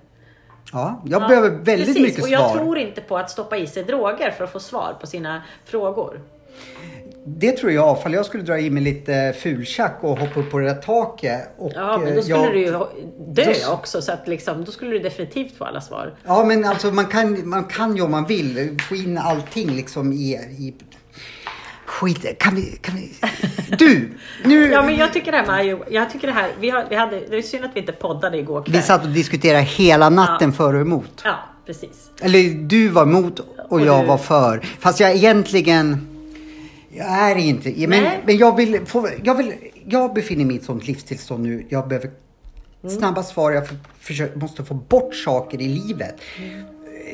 Ja, 0.72 1.02
jag 1.06 1.22
Ja, 1.22 1.28
behöver 1.28 1.50
väldigt 1.50 1.86
precis. 1.86 2.02
mycket 2.02 2.22
Och 2.22 2.28
jag 2.28 2.50
svar. 2.50 2.58
tror 2.58 2.78
inte 2.78 3.00
på 3.00 3.18
att 3.18 3.30
stoppa 3.30 3.56
i 3.56 3.66
sig 3.66 3.82
droger 3.84 4.30
för 4.30 4.44
att 4.44 4.52
få 4.52 4.60
svar 4.60 4.96
på 5.00 5.06
sina 5.06 5.42
frågor. 5.64 6.20
Det 7.24 7.52
tror 7.52 7.72
jag, 7.72 7.98
ifall 7.98 8.12
jag 8.14 8.26
skulle 8.26 8.42
dra 8.42 8.58
i 8.58 8.70
mig 8.70 8.82
lite 8.82 9.34
fultjack 9.38 9.96
och 10.00 10.18
hoppa 10.18 10.40
upp 10.40 10.50
på 10.50 10.58
det 10.58 10.64
där 10.66 10.74
taket. 10.74 11.40
Och, 11.58 11.72
Ja, 11.74 11.98
men 11.98 12.08
eh, 12.08 12.14
då 12.14 12.22
skulle 12.22 12.38
jag, 12.38 12.52
du 12.52 12.60
ju 12.60 12.70
dö 13.34 13.44
Då- 13.66 13.72
också, 13.72 14.02
så 14.02 14.12
att 14.12 14.28
liksom, 14.28 14.64
då 14.64 14.72
skulle 14.72 14.90
du 14.90 14.98
definitivt 14.98 15.56
få 15.56 15.64
alla 15.64 15.80
svar. 15.80 16.14
Ja, 16.26 16.44
men 16.44 16.64
alltså 16.64 16.90
man 16.90 17.06
kan, 17.06 17.48
man 17.48 17.64
kan 17.64 17.96
ju 17.96 18.02
om 18.02 18.10
man 18.10 18.26
vill 18.26 18.76
få 18.88 18.94
in 18.94 19.18
allting 19.18 19.70
liksom 19.70 20.12
i... 20.12 20.32
i 20.58 20.74
skit, 21.98 22.38
kan 22.38 22.54
vi, 22.54 22.62
kan 22.80 22.94
vi... 22.96 23.10
Du! 23.76 24.10
Nu... 24.44 24.68
Ja, 24.72 24.82
men 24.82 24.96
jag 24.96 25.12
tycker 25.12 25.32
det 25.32 25.38
här 25.38 25.46
med 25.46 25.64
ayo- 25.64 25.84
jag 25.90 26.10
tycker 26.12 26.26
det 26.26 26.32
här, 26.32 26.50
vi, 26.60 26.70
har, 26.70 26.86
vi 26.90 26.96
hade, 26.96 27.20
det 27.30 27.36
är 27.38 27.42
synd 27.42 27.64
att 27.64 27.70
vi 27.74 27.80
inte 27.80 27.92
poddade 27.92 28.38
igår 28.38 28.62
kväll. 28.62 28.76
Vi 28.76 28.82
satt 28.82 29.04
och 29.04 29.10
diskuterade 29.10 29.62
hela 29.64 30.10
natten 30.10 30.52
för 30.52 30.74
och 30.74 30.80
emot. 30.80 31.22
Ja, 31.24 31.36
precis. 31.66 32.10
Eller 32.20 32.50
du 32.68 32.88
var 32.88 33.02
emot 33.02 33.38
och, 33.38 33.46
Och 33.72 33.80
jag 33.80 34.02
du- 34.04 34.06
var 34.08 34.18
för. 34.18 34.60
Fast 34.80 35.00
jag 35.00 35.14
egentligen... 35.14 36.06
Jag 36.90 37.06
är 37.30 37.36
inte... 37.36 37.68
Men, 37.76 37.90
Nej. 37.90 38.22
men 38.26 38.36
jag 38.36 38.56
vill 38.56 38.80
få... 38.86 39.08
Jag, 39.24 39.34
vill, 39.34 39.52
jag 39.86 40.14
befinner 40.14 40.44
mig 40.44 40.56
i 40.56 40.58
ett 40.58 40.64
sånt 40.64 40.86
livstillstånd 40.86 41.42
nu. 41.42 41.66
Jag 41.68 41.88
behöver 41.88 42.10
Mm. 42.84 42.96
snabba 42.98 43.22
svar. 43.22 43.50
Jag 43.52 43.68
för, 43.68 43.76
försöker, 44.00 44.38
måste 44.40 44.64
få 44.64 44.74
bort 44.74 45.14
saker 45.14 45.60
i 45.60 45.68
livet. 45.68 46.14
Mm. 46.38 46.64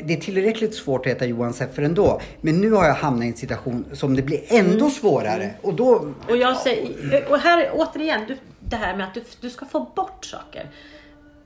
Det 0.04 0.12
är 0.14 0.20
tillräckligt 0.20 0.74
svårt 0.74 1.06
att 1.06 1.12
äta 1.12 1.26
Johan 1.26 1.52
Seffer 1.52 1.82
ändå. 1.82 2.20
Men 2.40 2.60
nu 2.60 2.70
har 2.70 2.84
jag 2.84 2.94
hamnat 2.94 3.24
i 3.24 3.28
en 3.28 3.36
situation 3.36 3.84
som 3.92 4.16
det 4.16 4.22
blir 4.22 4.40
Mm. 4.52 4.70
ändå 4.72 4.90
svårare. 4.90 5.50
Och 5.62 5.74
då... 5.74 6.06
Och 6.28 6.36
jag 6.36 6.56
säger, 6.56 7.24
och 7.30 7.38
här 7.38 7.70
återigen, 7.74 8.20
du, 8.28 8.36
det 8.60 8.76
här 8.76 8.96
med 8.96 9.06
att 9.06 9.14
du, 9.14 9.22
du 9.40 9.50
ska 9.50 9.66
få 9.66 9.80
bort 9.96 10.24
saker. 10.24 10.70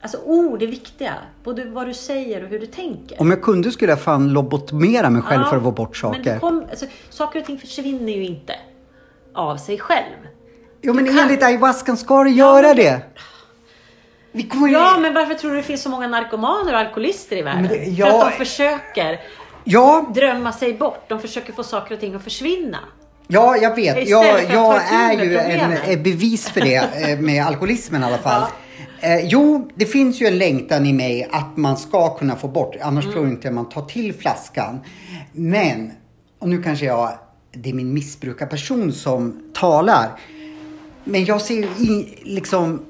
Alltså 0.01 0.19
ord 0.25 0.63
är 0.63 0.67
viktiga, 0.67 1.15
både 1.45 1.65
vad 1.65 1.87
du 1.87 1.95
säger 1.95 2.43
och 2.45 2.49
hur 2.49 2.59
du 2.61 2.67
tänker. 2.67 3.21
Om 3.21 3.31
jag 3.31 3.43
kunde 3.43 3.71
skulle 3.73 3.93
jag 3.93 4.01
fan 4.01 4.33
lobotomera 4.33 5.11
mig 5.11 5.23
själv 5.23 5.43
Ja, 5.43 5.51
för 5.51 5.57
att 5.57 5.63
få 5.63 5.71
bort 5.71 6.03
Men 6.03 6.13
saker. 6.15 6.35
du 6.35 6.41
kom, 6.41 6.65
alltså, 6.71 6.87
saker 7.11 7.41
och 7.41 7.47
ting 7.47 7.59
försvinner 7.59 8.13
ju 8.13 8.25
inte 8.27 8.55
av 9.35 9.57
sig 9.57 9.79
själv. 9.79 10.15
Jo 10.83 10.93
men 10.95 11.05
du 11.05 11.11
kan- 11.15 11.19
enligt 11.25 11.43
ayahuascan 11.43 11.97
ska 11.97 12.25
det 12.25 12.31
göra 12.31 12.67
men- 12.67 12.77
det. 12.77 13.01
Ja, 14.73 14.99
men 15.01 15.15
varför 15.15 15.35
tror 15.35 15.51
du 15.51 15.57
det 15.57 15.63
finns 15.63 15.83
så 15.83 15.89
många 15.89 16.09
narkomaner 16.09 16.73
och 16.73 16.79
alkoholister 16.79 17.37
i 17.37 17.43
världen? 17.43 17.63
Det- 17.63 17.69
För 17.85 17.91
ja. 18.01 18.25
att 18.27 18.31
de 18.39 18.45
försöker 18.45 19.21
Ja, 19.65 20.11
drömma 20.15 20.53
sig 20.53 20.75
bort. 20.75 21.05
De 21.09 21.21
försöker 21.21 21.53
få 21.53 21.63
saker 21.65 21.95
och 21.95 22.01
ting 22.01 22.15
att 22.15 22.25
försvinna. 22.25 22.79
Ja, 23.27 23.57
jag 23.57 23.77
vet. 23.77 24.09
Jag, 24.09 24.41
för 24.41 24.53
jag 24.55 24.83
är 24.93 25.25
ju 25.25 25.37
en, 25.39 25.73
ett 25.73 26.05
bevis 26.05 26.49
för 26.49 26.61
det 26.61 26.75
eh, 27.11 27.19
med 27.21 27.47
alkoholismen 27.47 28.03
i 28.03 28.05
alla 28.07 28.19
fall. 28.19 28.43
Eh, 29.01 29.19
jo, 29.27 29.71
det 29.75 29.87
finns 29.87 30.21
ju 30.23 30.27
en 30.27 30.39
längtan 30.39 30.87
i 30.87 30.93
mig 30.93 31.29
att 31.33 31.57
man 31.57 31.77
ska 31.77 32.17
kunna 32.17 32.37
få 32.37 32.49
bort, 32.49 32.77
annars 32.83 33.05
Mm. 33.05 33.13
tror 33.13 33.25
jag 33.27 33.33
inte 33.35 33.51
man 33.51 33.69
tar 33.69 33.83
till 33.83 34.15
flaskan. 34.15 34.81
Men, 35.33 35.93
och 36.39 36.49
nu 36.49 36.63
kanske 36.63 36.85
jag, 36.87 37.13
det 37.53 37.69
är 37.71 37.75
min 37.75 37.95
missbrukarperson 37.95 38.93
som 38.93 39.43
talar. 39.55 40.09
Men 41.05 41.25
jag 41.25 41.41
ser 41.41 41.55
ju 41.55 41.63
i, 41.65 42.19
liksom, 42.23 42.81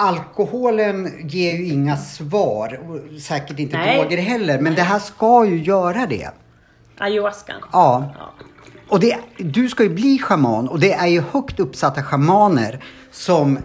alkoholen 0.00 1.12
ger 1.28 1.52
ju 1.56 1.66
inga 1.66 1.96
svar. 1.96 2.80
Och 2.88 3.20
säkert 3.20 3.58
inte 3.58 3.76
Nej. 3.76 3.96
droger 4.00 4.18
heller. 4.18 4.58
Men 4.60 4.74
det 4.74 4.82
här 4.82 4.98
ska 4.98 5.44
ju 5.46 5.62
göra 5.62 6.06
det. 6.06 6.30
Ayahuascan. 6.98 7.56
Ja. 7.72 8.14
Ja. 8.18 8.30
Och 8.88 9.00
det, 9.00 9.16
du 9.38 9.68
ska 9.68 9.82
ju 9.82 9.88
bli 9.88 10.18
shaman 10.18 10.68
och 10.68 10.80
det 10.80 10.92
är 10.92 11.06
ju 11.06 11.22
högt 11.32 11.60
uppsatta 11.60 12.02
shamaner 12.02 12.84
som... 13.10 13.58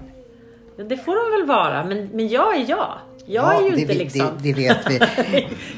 Det 0.89 0.97
får 0.97 1.31
de 1.31 1.39
väl 1.39 1.47
vara, 1.47 1.85
men, 1.85 2.07
men 2.13 2.27
jag 2.27 2.55
är 2.55 2.69
jag. 2.69 2.93
Jag 3.27 3.55
är 3.55 3.61
ju 3.61 3.69
det, 3.69 3.81
inte 3.81 3.93
vi- 3.93 3.99
liksom... 3.99 4.21
det, 4.41 4.53
det 4.53 4.53
vet 4.53 4.77
vi. 4.89 4.99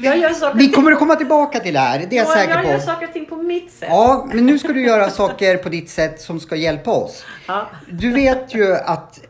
jag 0.00 0.54
Vi 0.54 0.68
kommer 0.68 0.92
att 0.92 0.98
komma 0.98 1.14
tillbaka 1.16 1.58
till 1.60 1.74
det 1.74 1.80
här, 1.80 1.98
det 2.10 2.16
är 2.16 2.18
jag 2.18 2.26
Ja, 2.26 2.34
säker 2.34 2.54
jag 2.54 2.64
gör 2.66 2.74
på. 2.76 2.80
saker 2.82 3.06
och 3.06 3.12
ting 3.12 3.26
på 3.26 3.36
mitt 3.36 3.72
sätt. 3.72 3.88
Ja, 3.90 4.28
men 4.32 4.46
nu 4.46 4.58
ska 4.58 4.68
du 4.72 4.86
göra 4.86 5.10
saker 5.10 5.56
på 5.56 5.68
ditt 5.68 5.90
sätt 5.90 6.20
som 6.20 6.40
ska 6.40 6.56
hjälpa 6.56 6.90
oss. 6.90 7.24
Ja. 7.46 7.66
Du 7.90 8.12
vet 8.12 8.54
ju 8.54 8.74
att 8.74 9.20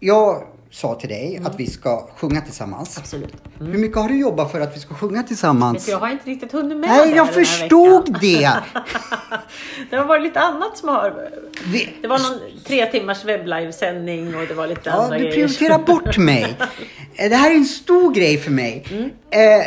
jag 0.00 0.42
sa 0.70 0.94
till 0.94 1.08
dig 1.08 1.40
att 1.44 1.60
vi 1.60 1.66
ska 1.66 2.08
sjunga 2.16 2.40
tillsammans. 2.40 2.98
Absolut. 2.98 3.34
Hur 3.58 3.78
mycket 3.78 3.96
har 3.98 4.08
du 4.08 4.20
jobbat 4.20 4.52
för 4.52 4.60
att 4.60 4.76
vi 4.76 4.80
ska 4.80 4.94
sjunga 4.94 5.22
tillsammans? 5.22 5.84
så 5.84 5.90
jag 5.90 5.98
har 5.98 6.08
inte 6.08 6.30
riktigt 6.30 6.52
hunnit 6.52 6.78
med 6.78 6.88
Nej, 6.90 7.10
det 7.10 7.16
jag 7.16 7.34
förstod 7.34 8.16
det. 8.20 8.50
det 9.90 9.96
har 9.96 10.04
varit 10.04 10.22
lite 10.22 10.40
annat 10.40 10.78
som 10.78 10.88
har... 10.88 11.28
Vi- 11.66 11.88
Det 12.02 12.08
var 12.08 12.18
någon 12.18 12.38
tre 12.66 12.86
timmars 12.86 13.24
webblivesändning 13.24 14.34
och 14.36 14.46
det 14.48 14.54
var 14.54 14.66
lite 14.66 14.80
Ja, 14.84 14.92
andra 14.92 15.16
du 15.18 15.24
grejer. 15.24 15.34
prioriterar 15.34 15.78
bort 15.78 16.18
mig. 16.18 16.56
Eh, 17.20 17.30
Det 17.30 17.36
här 17.36 17.50
är 17.50 17.54
en 17.54 17.64
stor 17.64 18.12
grej 18.14 18.38
för 18.38 18.50
mig. 18.50 18.84
Mm. 18.90 19.04
Eh, 19.30 19.66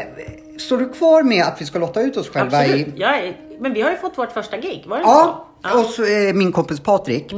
står 0.59 0.77
du 0.77 0.89
kvar 0.89 1.23
med 1.23 1.43
att 1.45 1.61
vi 1.61 1.65
ska 1.65 1.79
lotta 1.79 2.01
ut 2.01 2.17
oss 2.17 2.29
själva 2.29 2.57
Absolut. 2.57 2.87
i... 2.99 3.01
Är, 3.03 3.37
men 3.59 3.73
vi 3.73 3.81
har 3.81 3.91
ju 3.91 3.97
fått 3.97 4.17
vårt 4.17 4.31
första 4.31 4.57
gig, 4.57 4.83
var 4.87 4.97
det 4.97 5.03
Ja, 5.03 5.47
Och 5.63 5.85
så 5.85 6.03
eh, 6.03 6.33
min 6.33 6.51
kompis 6.51 6.79
Patrik, 6.79 7.33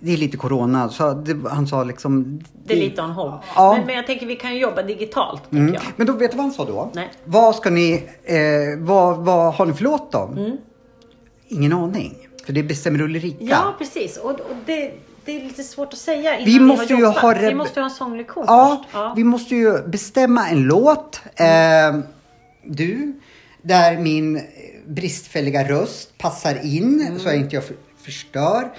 det 0.00 0.12
är 0.12 0.16
lite 0.16 0.36
corona, 0.36 0.88
så 0.88 1.12
det, 1.12 1.48
han 1.48 1.66
sa 1.66 1.84
liksom... 1.84 2.40
Det 2.64 2.74
är 2.74 2.76
lite 2.78 3.02
on 3.02 3.10
hold. 3.10 3.34
Ja. 3.56 3.74
Men, 3.76 3.86
men 3.86 3.94
jag 3.94 4.06
tänker 4.06 4.26
vi 4.26 4.36
kan 4.36 4.54
ju 4.54 4.60
jobba 4.60 4.82
digitalt. 4.82 5.52
Mm. 5.52 5.74
jag. 5.74 5.82
Men 5.96 6.06
då 6.06 6.12
vet 6.12 6.30
du 6.30 6.36
vad 6.36 6.46
han 6.46 6.54
sa 6.54 6.64
då? 6.64 6.90
Nej. 6.94 7.10
Vad 7.24 7.54
ska 7.54 7.70
ni, 7.70 8.04
eh, 8.24 8.36
vad, 8.78 9.16
vad 9.16 9.54
har 9.54 9.66
ni 9.66 9.72
för 9.72 9.84
låt 9.84 10.12
då? 10.12 10.30
Mm. 10.36 10.56
Ingen 11.48 11.72
aning. 11.72 12.28
För 12.46 12.52
det 12.52 12.62
bestämmer 12.62 13.00
Ulrika. 13.00 13.36
Ja, 13.44 13.74
precis. 13.78 14.16
Och, 14.16 14.30
och 14.30 14.56
det, 14.66 14.92
det 15.24 15.40
är 15.40 15.44
lite 15.44 15.62
svårt 15.62 15.92
att 15.92 15.98
säga 15.98 16.36
Vi 16.38 16.44
vi, 16.44 16.60
måste 16.60 16.94
jobbat. 16.94 17.18
ha 17.18 17.34
Vi 17.34 17.54
måste 17.54 17.80
ju 17.80 17.82
ha 17.82 17.88
en 17.90 17.94
sånglektion 17.94 18.44
Ja, 18.46 18.82
först. 18.82 18.94
Ja. 18.94 19.12
vi 19.16 19.24
måste 19.24 19.54
ju 19.54 19.82
bestämma 19.86 20.48
en 20.48 20.62
låt. 20.62 21.20
Eh, 21.36 21.46
du, 22.64 23.20
där 23.62 23.98
min 23.98 24.40
bristfälliga 24.86 25.68
röst 25.68 26.18
passar 26.18 26.64
in 26.64 27.00
Mm. 27.00 27.18
så 27.18 27.28
att 27.28 27.34
inte 27.34 27.54
jag 27.56 27.64
för, 27.64 27.76
förstör. 27.96 28.72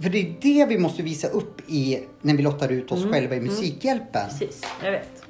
För 0.00 0.10
det 0.10 0.18
är 0.18 0.34
det 0.40 0.66
vi 0.66 0.78
måste 0.78 1.02
visa 1.02 1.28
upp 1.28 1.60
i, 1.70 1.98
när 2.22 2.36
vi 2.36 2.42
lottar 2.42 2.68
ut 2.72 2.90
Mm. 2.90 3.04
oss 3.04 3.10
själva 3.12 3.36
i 3.36 3.40
Musikhjälpen. 3.40 4.28
Precis, 4.28 4.62
jag 4.84 4.90
vet. 4.92 5.22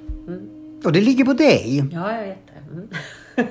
Och 0.84 0.92
det 0.92 1.00
ligger 1.00 1.24
på 1.24 1.32
dig. 1.32 1.84
Ja, 1.92 2.12
jag 2.16 2.26
vet 2.26 2.38
det. 2.46 2.96
Mm. 3.38 3.48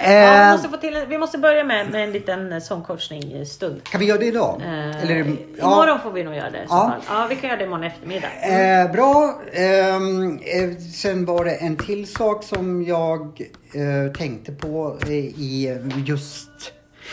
Eh, 0.00 0.12
Ja, 0.12 0.44
vi, 0.46 0.52
måste 0.52 0.68
få 0.68 0.76
till, 0.76 0.98
vi 1.08 1.18
måste 1.18 1.38
börja 1.38 1.64
med, 1.64 1.90
med 1.90 2.04
en 2.04 2.12
liten 2.12 2.52
eh, 2.52 2.58
sångcoachning-stund. 2.60 3.84
Kan 3.84 4.00
vi 4.00 4.06
göra 4.06 4.18
det 4.18 4.26
idag? 4.26 4.60
Eh, 4.64 5.02
Eller, 5.02 5.14
Imorgon 5.58 6.00
får 6.00 6.10
vi 6.10 6.24
nog 6.24 6.34
göra 6.34 6.50
det 6.50 6.66
Ja. 6.68 6.96
Ja, 7.08 7.26
vi 7.30 7.36
kan 7.36 7.48
göra 7.50 7.58
det 7.58 7.64
imorgon 7.64 7.84
eftermiddag. 7.84 8.28
Eh, 8.42 8.92
bra. 8.92 9.40
Ehm, 9.52 10.38
eh, 10.38 10.76
sen 10.94 11.24
var 11.24 11.44
det 11.44 11.50
en 11.54 11.76
till 11.76 12.06
sak 12.12 12.44
som 12.44 12.82
jag 12.82 13.40
eh, 13.74 14.12
tänkte 14.12 14.52
på 14.52 14.96
eh, 15.02 15.10
i 15.12 15.78
just... 16.06 16.50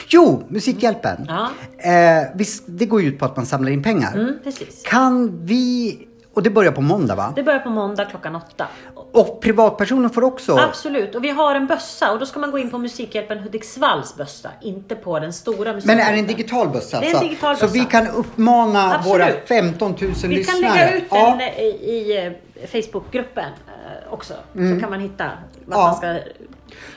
Jo, 0.07 0.43
Musikhjälpen. 0.49 1.25
Ja. 1.27 1.49
Eh, 1.91 2.23
visst, 2.35 2.63
det 2.67 2.85
går 2.85 3.01
ju 3.01 3.07
ut 3.07 3.19
på 3.19 3.25
att 3.25 3.35
man 3.35 3.45
samlar 3.45 3.71
in 3.71 3.83
pengar. 3.83 4.13
Mm, 4.15 4.33
precis. 4.43 4.83
Kan 4.85 5.45
vi... 5.45 5.97
Och 6.37 6.43
det 6.43 6.49
börjar 6.49 6.71
på 6.71 6.81
måndag 6.81 7.15
va? 7.15 7.33
Det 7.35 7.43
börjar 7.43 7.59
på 7.59 7.69
måndag 7.69 8.05
klockan 8.05 8.35
åtta. 8.35 8.67
Och 9.11 9.41
privatpersoner 9.41 10.09
får 10.09 10.23
också... 10.23 10.57
Absolut, 10.57 11.15
och 11.15 11.23
vi 11.23 11.29
har 11.29 11.55
en 11.55 11.67
bössa 11.67 12.11
och 12.11 12.19
då 12.19 12.25
ska 12.25 12.39
man 12.39 12.51
gå 12.51 12.57
in 12.59 12.69
på 12.71 12.77
Musikhjälpen 12.77 13.39
Hudiksvalls 13.39 14.15
bössa, 14.17 14.49
inte 14.61 14.95
på 14.95 15.19
den 15.19 15.33
stora 15.33 15.57
Men 15.63 15.75
Musikhjälpen. 15.75 16.07
är 16.07 16.13
det 16.13 16.19
en 16.19 16.27
digital 16.27 16.67
alltså? 16.67 16.99
Det 16.99 17.09
är 17.11 17.15
en 17.15 17.21
digital 17.27 17.57
Så 17.57 17.65
buss. 17.65 17.75
vi 17.75 17.79
kan 17.85 18.07
uppmana 18.07 18.95
Absolut. 18.95 19.27
våra 19.27 19.27
15 19.47 19.91
000 19.91 19.97
Vi 19.99 20.27
lyssnare. 20.27 20.61
kan 20.61 20.75
lägga 20.75 20.93
ut 20.97 21.03
Ja. 21.09 21.37
den 21.39 21.41
i, 21.41 21.67
i 21.67 22.25
eh, 22.61 22.67
Facebookgruppen 22.67 23.45
eh, 23.67 24.13
också. 24.13 24.33
Så 24.53 24.79
kan 24.81 24.89
man 24.89 24.99
hitta 24.99 25.29
vad 25.65 25.79
Ja. 25.79 25.83
man 25.87 25.95
ska... 25.95 26.19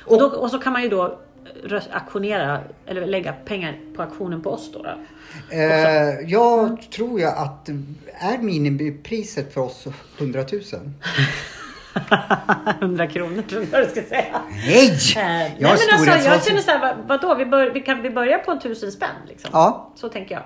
Och, 0.07 0.19
då, 0.21 0.27
och 0.27 0.51
så 0.51 0.59
kan 0.59 0.73
man 0.73 0.83
ju 0.83 0.89
då 0.89 1.19
aktionera 1.91 2.61
eller 2.87 3.07
lägga 3.07 3.33
pengar 3.33 3.79
på 3.97 4.03
aktionen 4.03 4.43
på 4.43 4.51
oss 4.51 4.73
då. 4.73 4.83
då. 4.83 4.95
Eh, 5.57 6.31
jag 6.31 6.83
tror 6.91 7.21
ju 7.21 7.27
att 7.27 7.69
är 8.21 8.39
minimipriset 8.39 9.55
för 9.55 9.61
oss 9.61 9.87
100 10.19 10.45
000? 10.53 10.63
100 12.81 13.07
kronor 13.07 13.43
tror 13.43 13.67
jag 13.73 13.83
du 13.83 13.91
ska 13.91 14.03
säga. 14.03 14.41
Nej! 14.67 14.87
Eh, 14.89 14.93
Jag 15.17 15.79
nej 15.79 15.79
men 15.99 16.15
alltså, 16.15 16.29
jag 16.29 16.45
känner 16.45 16.61
såhär, 16.61 16.81
vad, 16.81 17.21
vadå? 17.21 17.35
Vi, 17.35 17.47
bör, 17.47 17.71
vi, 17.71 17.81
kan, 17.81 18.03
vi 18.03 18.11
börjar 18.11 18.39
på 18.39 18.51
en 18.51 18.61
tusen 18.61 18.93
spänn 18.93 19.09
liksom. 19.29 19.51
Ja. 19.53 19.93
Så 19.95 20.09
tänker 20.09 20.35
jag. 20.35 20.43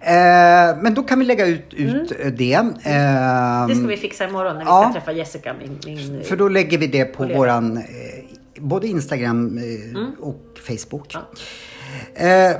Eh, 0.00 0.76
men 0.82 0.94
då 0.94 1.02
kan 1.02 1.18
vi 1.18 1.24
lägga 1.24 1.46
ut, 1.46 1.74
ut 1.74 2.12
det. 2.38 2.52
Eh, 2.52 2.60
Mm. 2.86 3.68
Det 3.68 3.74
ska 3.74 3.86
vi 3.86 3.96
fixa 3.96 4.24
imorgon 4.24 4.54
när 4.54 4.64
vi 4.64 4.70
ja. 4.70 4.82
ska 4.82 4.92
träffa 4.92 5.12
Jessica, 5.12 5.54
min, 5.60 5.78
min 5.86 6.24
För 6.24 6.36
då 6.36 6.48
lägger 6.48 6.78
vi 6.78 6.86
det 6.86 7.04
på 7.04 7.16
kollega. 7.18 7.38
våran 7.38 7.76
eh, 7.76 7.82
både 8.60 8.86
Instagram 8.88 9.58
eh, 9.58 10.24
och 10.24 10.58
Facebook. 10.66 11.14
Mm. 11.14 11.26
Ja. 12.14 12.22
Mm. 12.22 12.52
Eh, 12.52 12.56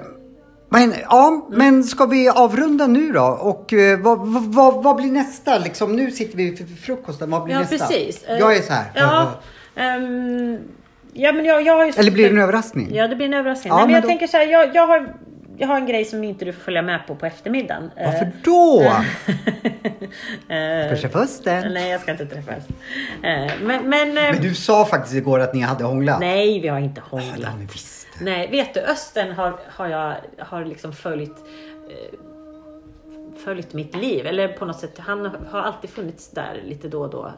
men, 0.69 0.95
ja, 1.11 1.49
men 1.51 1.85
ska 1.85 2.07
vi 2.07 2.29
avrunda 2.29 2.87
nu 2.87 3.13
då? 3.13 3.25
Och 3.25 3.73
eh, 3.73 4.01
vad, 4.01 4.19
vad, 4.55 4.83
vad, 4.85 4.97
blir 4.97 5.13
nästa? 5.13 5.59
Liksom, 5.59 5.97
nu 5.97 6.11
sitter 6.11 6.37
vi 6.37 6.57
för 6.57 6.65
frukosten. 6.65 7.31
Vad 7.31 7.45
blir 7.45 7.55
Ja, 7.55 7.61
nästa? 7.61 7.77
precis. 7.79 8.25
Eh, 8.25 8.39
Jag 8.39 8.57
är 8.57 8.63
så 8.63 8.73
här. 8.73 8.85
Ja, 8.95 9.33
ehm, 9.77 10.59
ja 11.13 11.33
men 11.33 11.45
jag, 11.45 11.63
jag 11.63 11.77
har 11.77 11.85
ju... 11.87 11.93
Eller 11.97 12.11
blir 12.11 12.25
det 12.25 12.31
en 12.31 12.39
överraskning? 12.43 12.95
Ja, 12.95 13.09
det 13.09 13.17
blir 13.17 13.27
en 13.27 13.35
överraskning. 13.35 13.71
Ja, 13.71 13.77
Nej, 13.77 13.83
men 13.85 13.93
men 13.93 13.95
jag 13.95 14.03
då- 14.03 14.09
tänker 14.09 14.27
så 14.27 14.37
här, 14.37 14.47
jag, 14.47 14.75
jag, 14.77 14.87
har, 14.87 15.15
jag 15.59 15.69
har 15.69 15.77
en 15.77 15.87
grej 15.87 16.05
som 16.05 16.25
inte 16.25 16.45
du 16.45 16.53
får 16.53 16.61
följa 16.61 16.83
med 16.83 17.07
på 17.07 17.15
på 17.15 17.27
eftermiddagen. 17.27 17.91
Varför 17.97 18.33
då? 18.45 18.83
eh, 20.55 20.89
Första 20.89 21.19
hösten. 21.19 21.73
Nej, 21.73 21.91
jag 21.91 22.01
ska 22.01 22.13
inte 22.13 22.27
träffas. 22.27 22.65
Eh, 23.23 23.53
men, 23.63 23.89
men, 23.89 24.09
eh, 24.19 24.33
Men 24.33 24.43
du 24.43 24.55
sa 24.55 24.85
faktiskt 24.85 25.15
igår 25.15 25.41
att 25.41 25.55
ni 25.55 25.61
hade 25.61 25.85
hånglat. 25.85 26.21
nej, 26.21 26.61
vi 26.61 26.69
har 26.69 26.79
inte 26.79 27.03
Ja, 27.11 27.17
det 27.19 27.23
hånglat. 27.25 27.51
har 27.51 27.59
ni 27.59 27.65
visst. 27.65 28.09
Nej, 28.21 28.51
vet 28.51 28.75
du, 28.75 28.81
Östen 28.81 29.33
har, 29.33 29.59
har 29.69 29.89
jag 29.89 30.15
har 30.39 30.65
liksom 30.65 30.93
följt 30.93 31.37
följt 33.45 33.73
mitt 33.73 33.97
liv. 33.97 34.27
Eller 34.27 34.49
på 34.49 34.65
något 34.65 34.79
sätt, 34.81 34.99
han 34.99 35.31
har 35.51 35.61
alltid 35.61 35.91
funnits 35.91 36.31
där 36.31 36.63
lite 36.65 36.89
då 36.89 37.01
och 37.03 37.11
då. 37.11 37.33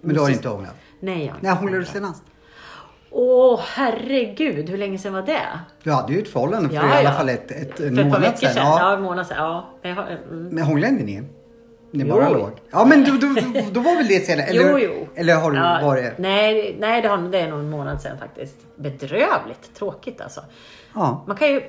Men 0.00 0.14
du 0.14 0.20
har 0.20 0.30
inte 0.30 0.48
hånglat? 0.48 0.74
Nej, 1.00 1.24
jag 1.24 1.32
har 1.32 1.36
inte 1.36 1.46
När 1.46 1.54
hånglade 1.54 1.78
du 1.78 1.86
senast? 1.86 2.22
Åh 3.14 3.60
herregud, 3.74 4.68
hur 4.70 4.78
länge 4.78 4.98
sedan 4.98 5.12
var 5.12 5.22
det? 5.22 5.42
Du 5.82 5.90
hade 5.92 6.12
ju 6.12 6.18
ett 6.22 6.28
förhållande 6.28 6.68
för 6.68 6.76
Ja, 6.76 6.82
i 6.88 6.92
alla 6.92 7.02
ja. 7.02 7.12
fall 7.12 7.28
ett, 7.28 7.50
ett, 7.50 7.76
För 7.76 7.86
en 7.86 7.92
ett 7.92 7.96
par 7.98 8.04
månad 8.04 8.20
veckor 8.20 8.36
sedan. 8.38 8.52
sedan. 8.54 8.66
Ja. 8.66 8.78
Ja, 8.80 8.96
en 8.96 9.02
månad 9.02 9.26
sedan. 9.26 9.36
Ja, 9.38 9.70
jag 9.82 9.94
har, 9.94 10.02
mm. 10.30 10.46
Men 10.48 10.64
hånglade 10.64 10.92
inte 10.92 11.04
ni? 11.04 11.22
Ni 11.90 12.04
Jo. 12.04 12.14
bara 12.16 12.28
låg? 12.30 12.50
Ja 12.70 12.84
men 12.84 13.04
då, 13.04 13.12
då, 13.12 13.34
då, 13.72 13.80
var 13.80 13.96
väl 13.96 14.06
det 14.08 14.26
senare? 14.26 14.46
Eller, 14.46 14.70
Jo, 14.70 14.78
jo. 14.78 15.06
eller 15.14 15.34
har 15.36 15.50
du 15.50 15.56
Ja, 15.58 15.80
varit? 15.82 16.18
Nej, 16.18 16.76
nej 16.80 17.02
det, 17.02 17.08
har, 17.08 17.18
det 17.18 17.38
är 17.40 17.50
nog 17.50 17.60
en 17.60 17.70
månad 17.70 18.00
sedan 18.00 18.18
faktiskt. 18.18 18.56
Bedrövligt 18.76 19.74
tråkigt 19.74 20.20
alltså. 20.20 20.40
Ja. 20.94 21.24
Man 21.26 21.36
kan 21.36 21.48
ju... 21.48 21.62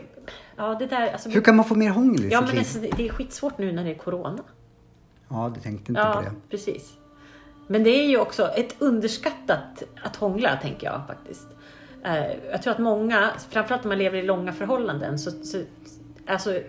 Ja, 0.58 0.76
det 0.80 0.86
där... 0.86 1.12
Alltså, 1.12 1.30
Hur 1.30 1.41
kan 1.41 1.56
man 1.56 1.66
få 1.66 1.76
mer 1.76 1.89
hångel 1.89 2.26
i 2.26 2.30
ja, 2.30 2.39
sitt 2.39 2.48
men 2.48 2.56
liv? 2.56 2.60
alltså, 2.60 2.80
det, 2.80 2.89
det 2.98 3.08
är 3.08 3.12
skitsvårt 3.12 3.58
nu 3.58 3.72
när 3.72 3.84
det 3.84 3.89
är 3.91 3.96
Corona. 3.96 4.44
Ja, 5.30 5.52
du 5.56 5.62
tänkte 5.62 5.91
inte 5.91 6.02
Ja, 6.02 6.14
på 6.14 6.22
det. 6.22 6.32
precis. 6.50 6.94
Men 7.68 7.84
det 7.84 7.89
är 7.89 8.05
ju 8.07 8.18
också 8.20 8.47
ett 8.47 8.76
underskattat 8.80 9.84
att 10.03 10.16
hångla, 10.16 10.57
tänker 10.61 10.88
jag 10.88 11.01
faktiskt. 11.07 11.47
Eh, 12.05 12.26
Jag 12.51 12.61
tror 12.64 12.74
att 12.74 12.80
många, 12.80 13.30
framförallt 13.49 13.84
om 13.84 13.89
man 13.89 13.97
lever 13.97 14.18
i 14.18 14.24
långa 14.24 14.53
förhållanden, 14.53 15.20
så, 15.20 15.32
så 15.32 15.61
alltså 16.28 16.59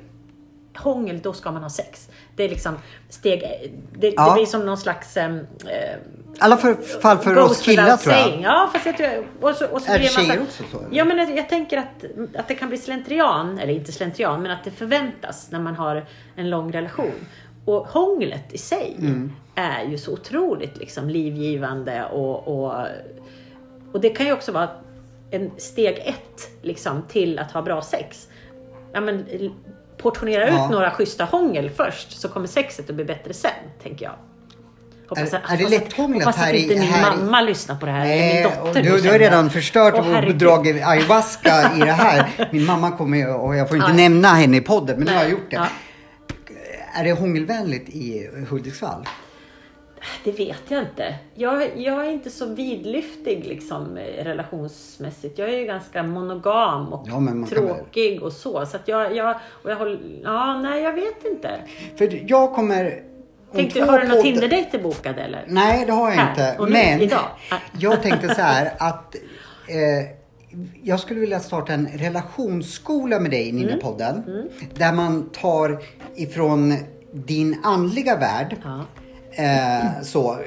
hångel, 0.76 1.20
då 1.22 1.32
ska 1.32 1.50
man 1.50 1.62
ha 1.62 1.70
sex. 1.70 2.08
Det 2.36 2.44
är 2.44 2.48
liksom 2.48 2.74
steg, 3.08 3.40
det, 3.98 4.08
Ja. 4.16 4.28
det 4.28 4.34
blir 4.34 4.46
som 4.46 4.66
någon 4.66 4.78
slags 4.78 5.16
eh, 5.16 5.34
I 5.34 5.40
alla 6.38 6.56
för, 6.56 6.74
fall 7.00 7.18
för 7.18 7.38
oss 7.38 7.60
killar 7.62 7.96
tror 7.96 8.14
jag. 8.14 8.40
Ja, 8.42 8.70
fast 8.72 8.86
jag 8.86 8.96
tror, 8.96 9.26
och 9.40 9.54
så, 9.56 9.66
och 9.66 9.82
så 9.82 9.92
Är 9.92 9.98
man 9.98 10.08
tjejer 10.08 10.36
så- 10.36 10.42
också 10.42 10.62
så, 10.72 10.78
eller? 10.78 10.96
Ja, 10.96 11.04
men 11.04 11.18
jag, 11.18 11.36
jag 11.38 11.48
tänker 11.48 11.78
att, 11.78 12.04
att 12.36 12.48
det 12.48 12.54
kan 12.54 12.68
bli 12.68 12.78
slentrian, 12.78 13.58
eller 13.58 13.72
inte 13.72 13.92
slentrian, 13.92 14.42
men 14.42 14.50
att 14.50 14.64
det 14.64 14.70
förväntas 14.70 15.50
när 15.50 15.60
man 15.60 15.74
har 15.74 16.06
en 16.36 16.50
lång 16.50 16.72
relation. 16.72 17.12
Och 17.64 17.86
hånglet 17.88 18.52
i 18.52 18.58
sig 18.58 18.96
Mm. 18.98 19.32
är 19.54 19.84
ju 19.84 19.98
så 19.98 20.12
otroligt 20.12 20.76
liksom, 20.76 21.08
livgivande 21.10 22.04
och, 22.04 22.48
och, 22.48 22.86
och 23.92 24.00
det 24.00 24.08
kan 24.10 24.26
ju 24.26 24.32
också 24.32 24.52
vara 24.52 24.68
en 25.30 25.50
steg 25.56 25.98
ett 25.98 26.48
liksom, 26.62 27.02
till 27.08 27.38
att 27.38 27.52
ha 27.52 27.62
bra 27.62 27.82
sex. 27.82 28.28
Ja, 28.92 29.00
men, 29.00 29.24
portionera 29.96 30.48
Ja. 30.48 30.64
ut 30.64 30.70
några 30.70 30.90
schyssta 30.90 31.24
hångel 31.24 31.70
först 31.70 32.20
så 32.20 32.28
kommer 32.28 32.46
sexet 32.46 32.90
att 32.90 32.96
bli 32.96 33.04
bättre 33.04 33.32
sen, 33.34 33.50
tänker 33.82 34.04
jag. 34.04 34.12
Hoppas 35.08 35.32
Är- 35.32 35.36
att- 35.38 35.52
är 35.52 35.56
det 35.56 35.64
hoppas 35.64 35.70
lätthånglat 35.70 36.24
Hoppas 36.24 36.36
att 36.40 36.44
här 36.46 36.54
i- 36.54 36.62
inte 36.62 36.74
min 36.74 36.82
här 36.82 37.14
i- 37.14 37.16
mamma 37.18 37.40
lyssnar 37.40 37.76
på 37.76 37.86
det 37.86 37.92
här. 37.92 38.04
Nej, 38.04 38.34
min 38.34 38.42
dotter. 38.64 38.82
du, 38.82 39.00
du 39.00 39.10
har 39.10 39.18
redan 39.18 39.50
förstört 39.50 39.94
och 39.94 40.04
herregud. 40.04 40.38
bedragit 40.38 40.86
ayahuasca 40.86 41.70
i 41.76 41.78
det 41.80 41.92
här. 41.92 42.48
Min 42.52 42.64
mamma 42.64 42.90
kommer 42.90 43.36
och 43.36 43.56
jag 43.56 43.68
får 43.68 43.76
inte 43.76 43.90
Ja. 43.90 43.96
nämna 43.96 44.28
henne 44.28 44.56
i 44.56 44.60
podden, 44.60 44.96
men 44.96 45.06
nu 45.06 45.12
har 45.14 45.22
jag 45.22 45.30
gjort 45.30 45.50
det. 45.50 45.56
ja. 45.56 45.66
Är 46.94 47.04
det 47.04 47.12
hångelvänligt 47.12 47.88
i 47.88 48.30
Hudiksvall? 48.50 49.06
Det 50.24 50.32
vet 50.32 50.62
jag 50.68 50.82
inte. 50.82 51.14
Jag, 51.34 51.78
jag 51.78 52.06
är 52.06 52.10
inte 52.10 52.30
så 52.30 52.46
vidlyftig 52.46 53.44
liksom, 53.46 53.98
relationsmässigt. 54.18 55.38
Jag 55.38 55.48
är 55.48 55.58
ju 55.58 55.64
ganska 55.64 56.02
monogam 56.02 56.92
och 56.92 57.08
Ja, 57.08 57.46
tråkig 57.50 58.22
och 58.22 58.32
så. 58.32 58.66
Så 58.66 58.76
att 58.76 58.88
jag, 58.88 59.16
jag, 59.16 59.36
och 59.46 59.70
jag 59.70 59.76
håller, 59.76 60.00
ja, 60.22 60.60
nej 60.60 60.82
jag 60.82 60.92
vet 60.92 61.24
inte. 61.24 61.50
För 61.96 62.30
jag 62.30 62.54
kommer... 62.54 63.02
om 63.50 63.56
Tänkte, 63.56 63.84
har 63.84 63.98
du 63.98 64.08
några 64.08 64.22
Tinder-dejter 64.22 64.78
bokade 64.78 65.22
eller? 65.22 65.44
Nej, 65.48 65.86
det 65.86 65.92
har 65.92 66.10
jag 66.10 66.30
inte. 66.30 66.56
nu, 66.58 66.70
Men 66.70 67.00
idag. 67.00 67.28
Jag 67.78 68.02
tänkte 68.02 68.34
så 68.34 68.42
här 68.42 68.72
att 68.78 69.14
eh, 69.68 70.23
jag 70.82 71.00
skulle 71.00 71.20
vilja 71.20 71.40
starta 71.40 71.72
en 71.72 71.88
relationsskola 71.88 73.20
med 73.20 73.30
dig 73.30 73.46
i 73.46 73.50
Mm. 73.50 73.62
Ninja-podden. 73.62 74.22
Där 74.74 74.92
man 74.92 75.30
tar 75.30 75.82
ifrån 76.16 76.74
din 77.12 77.60
andliga 77.62 78.16
värld. 78.16 78.56
Ja. 78.64 78.84
Eh, 79.44 80.02
så, 80.02 80.38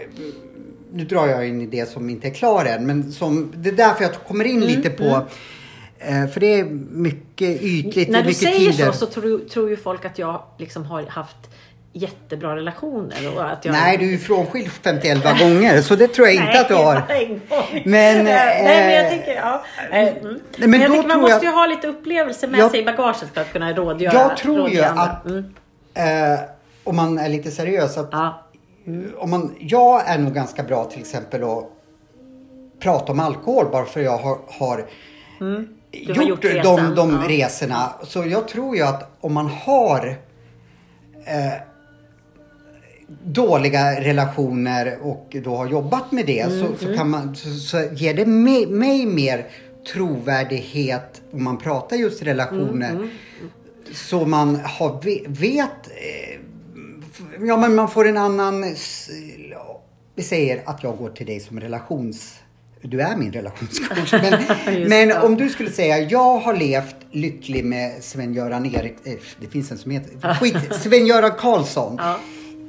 nu 0.93 1.05
drar 1.05 1.28
jag 1.28 1.47
in 1.47 1.62
i 1.62 1.66
det 1.66 1.89
som 1.89 2.10
inte 2.10 2.28
är 2.28 2.34
klar 2.34 2.66
än. 2.66 2.86
Men 2.88 3.12
som, 3.12 3.51
det 3.55 3.70
är 3.70 3.74
därför 3.74 4.03
jag 4.03 4.14
kommer 4.14 4.45
in 4.45 4.64
Mm, 4.64 4.68
lite 4.68 4.89
på 4.89 5.26
eh, 5.99 6.28
för 6.28 6.39
det 6.39 6.60
är 6.60 6.64
mycket 6.91 7.62
ytligt. 7.62 8.10
När 8.10 8.22
du 8.22 8.28
mycket 8.28 8.41
säger 8.43 8.72
Tinder. 8.72 8.91
så 8.91 8.97
så 8.97 9.05
tror, 9.05 9.39
tror 9.39 9.70
ju 9.70 9.78
folk 9.78 10.05
att 10.05 10.20
jag 10.20 10.43
liksom 10.58 10.86
har 10.86 11.03
haft 11.03 11.38
jättebra 11.97 12.55
relationer. 12.55 13.35
Och 13.35 13.51
att 13.51 13.65
jag... 13.65 13.71
Nej, 13.71 13.97
du 13.97 14.05
är 14.05 14.09
ju 14.09 14.17
frånskild 14.17 14.71
51 14.71 15.23
gånger 15.39 15.81
så 15.81 15.95
det 15.95 16.07
tror 16.07 16.27
jag 16.27 16.35
inte 16.35 16.45
Nej, 16.47 16.59
att 16.59 16.67
du 16.67 16.73
har. 16.73 17.03
Men, 17.85 18.23
Nej, 18.25 18.63
men 18.63 18.91
jag 18.93 19.03
eh, 19.05 19.09
tänker, 19.09 19.35
ja. 19.35 19.63
Eh, 19.91 19.99
mm. 20.07 20.39
men 20.57 20.71
men 20.71 20.81
jag 20.81 20.91
tänker 20.91 21.07
man 21.07 21.19
jag- 21.19 21.29
måste 21.31 21.45
ju 21.45 21.51
ha 21.51 21.65
lite 21.65 21.87
upplevelse 21.87 22.47
med 22.47 22.59
Jag- 22.59 22.71
sig 22.71 22.79
i 22.79 22.85
bagaget 22.85 23.25
för 23.33 23.41
att 23.41 23.53
kunna 23.53 23.73
rådgöra. 23.73 24.13
Jag 24.13 24.37
tror 24.37 24.55
ju 24.55 24.61
rådgöra 24.61 24.87
andra. 24.89 25.01
att 25.03 25.25
Mm. 25.25 26.33
eh, 26.33 26.39
om 26.83 26.95
man 26.95 27.17
är 27.19 27.29
lite 27.29 27.51
seriös 27.51 27.97
att 27.97 28.09
Ja. 28.11 28.43
om 29.17 29.29
man, 29.29 29.55
jag 29.59 30.07
är 30.09 30.17
nog 30.17 30.33
ganska 30.33 30.63
bra 30.63 30.83
till 30.85 30.99
exempel 30.99 31.43
att 31.43 31.65
prata 32.79 33.11
om 33.11 33.19
alkohol 33.19 33.65
bara 33.71 33.85
för 33.85 33.99
jag 34.01 34.17
har, 34.17 34.37
har 34.59 34.85
Mm. 35.41 35.67
Gjort, 35.91 36.17
har 36.17 36.23
gjort 36.23 36.41
de, 36.41 36.95
de 36.95 37.19
ja. 37.23 37.29
resorna. 37.45 37.89
Så 38.03 38.25
jag 38.25 38.47
tror 38.47 38.75
ju 38.75 38.83
att 38.83 39.09
om 39.21 39.33
man 39.33 39.47
har 39.47 40.07
eh, 41.25 41.53
dåliga 43.24 44.01
relationer 44.01 44.97
och 45.01 45.36
då 45.43 45.55
har 45.55 45.68
jobbat 45.68 46.12
med 46.12 46.26
det 46.26 46.39
Mm, 46.41 46.60
så, 46.60 46.86
så, 46.86 46.95
kan 46.95 47.10
man, 47.10 47.36
så, 47.36 47.49
så 47.49 47.84
ger 47.93 48.14
det 48.14 48.26
mig, 48.26 48.66
mig 48.68 49.05
mer 49.05 49.45
trovärdighet 49.93 51.22
om 51.32 51.43
man 51.43 51.58
pratar 51.58 51.95
just 51.97 52.22
relationer. 52.24 52.89
Mm, 52.91 53.10
Så 53.93 54.26
man 54.26 54.55
har, 54.64 55.01
ve- 55.03 55.24
vet 55.28 55.88
eh, 55.88 56.39
Ja 57.47 57.58
men 57.58 57.76
man 57.76 57.89
får 57.89 58.08
en 58.08 58.18
annan... 58.18 58.66
Vi 60.16 60.24
säger 60.24 60.62
att 60.66 60.84
jag 60.84 60.97
går 60.97 61.10
till 61.10 61.26
dig 61.26 61.39
som 61.39 61.60
relations... 61.60 62.34
Du 62.82 63.01
är 63.01 63.16
min 63.16 63.32
relationscoach. 63.32 64.14
Men, 64.14 64.89
men 64.89 65.18
om 65.24 65.36
du 65.38 65.49
skulle 65.49 65.72
säga 65.72 65.99
jag 65.99 66.39
har 66.39 66.53
levt 66.55 66.95
lycklig 67.12 67.66
med 67.66 68.03
Sven-Göran 68.03 68.66
Erik... 68.66 68.95
eh, 69.03 69.14
Det 69.41 69.47
finns 69.47 69.72
en 69.72 69.78
som 69.78 69.91
heter... 69.91 70.34
Skit, 70.34 70.55
Sven-Göran 70.82 71.32
Karlsson. 71.39 71.95
Ja. 71.99 72.20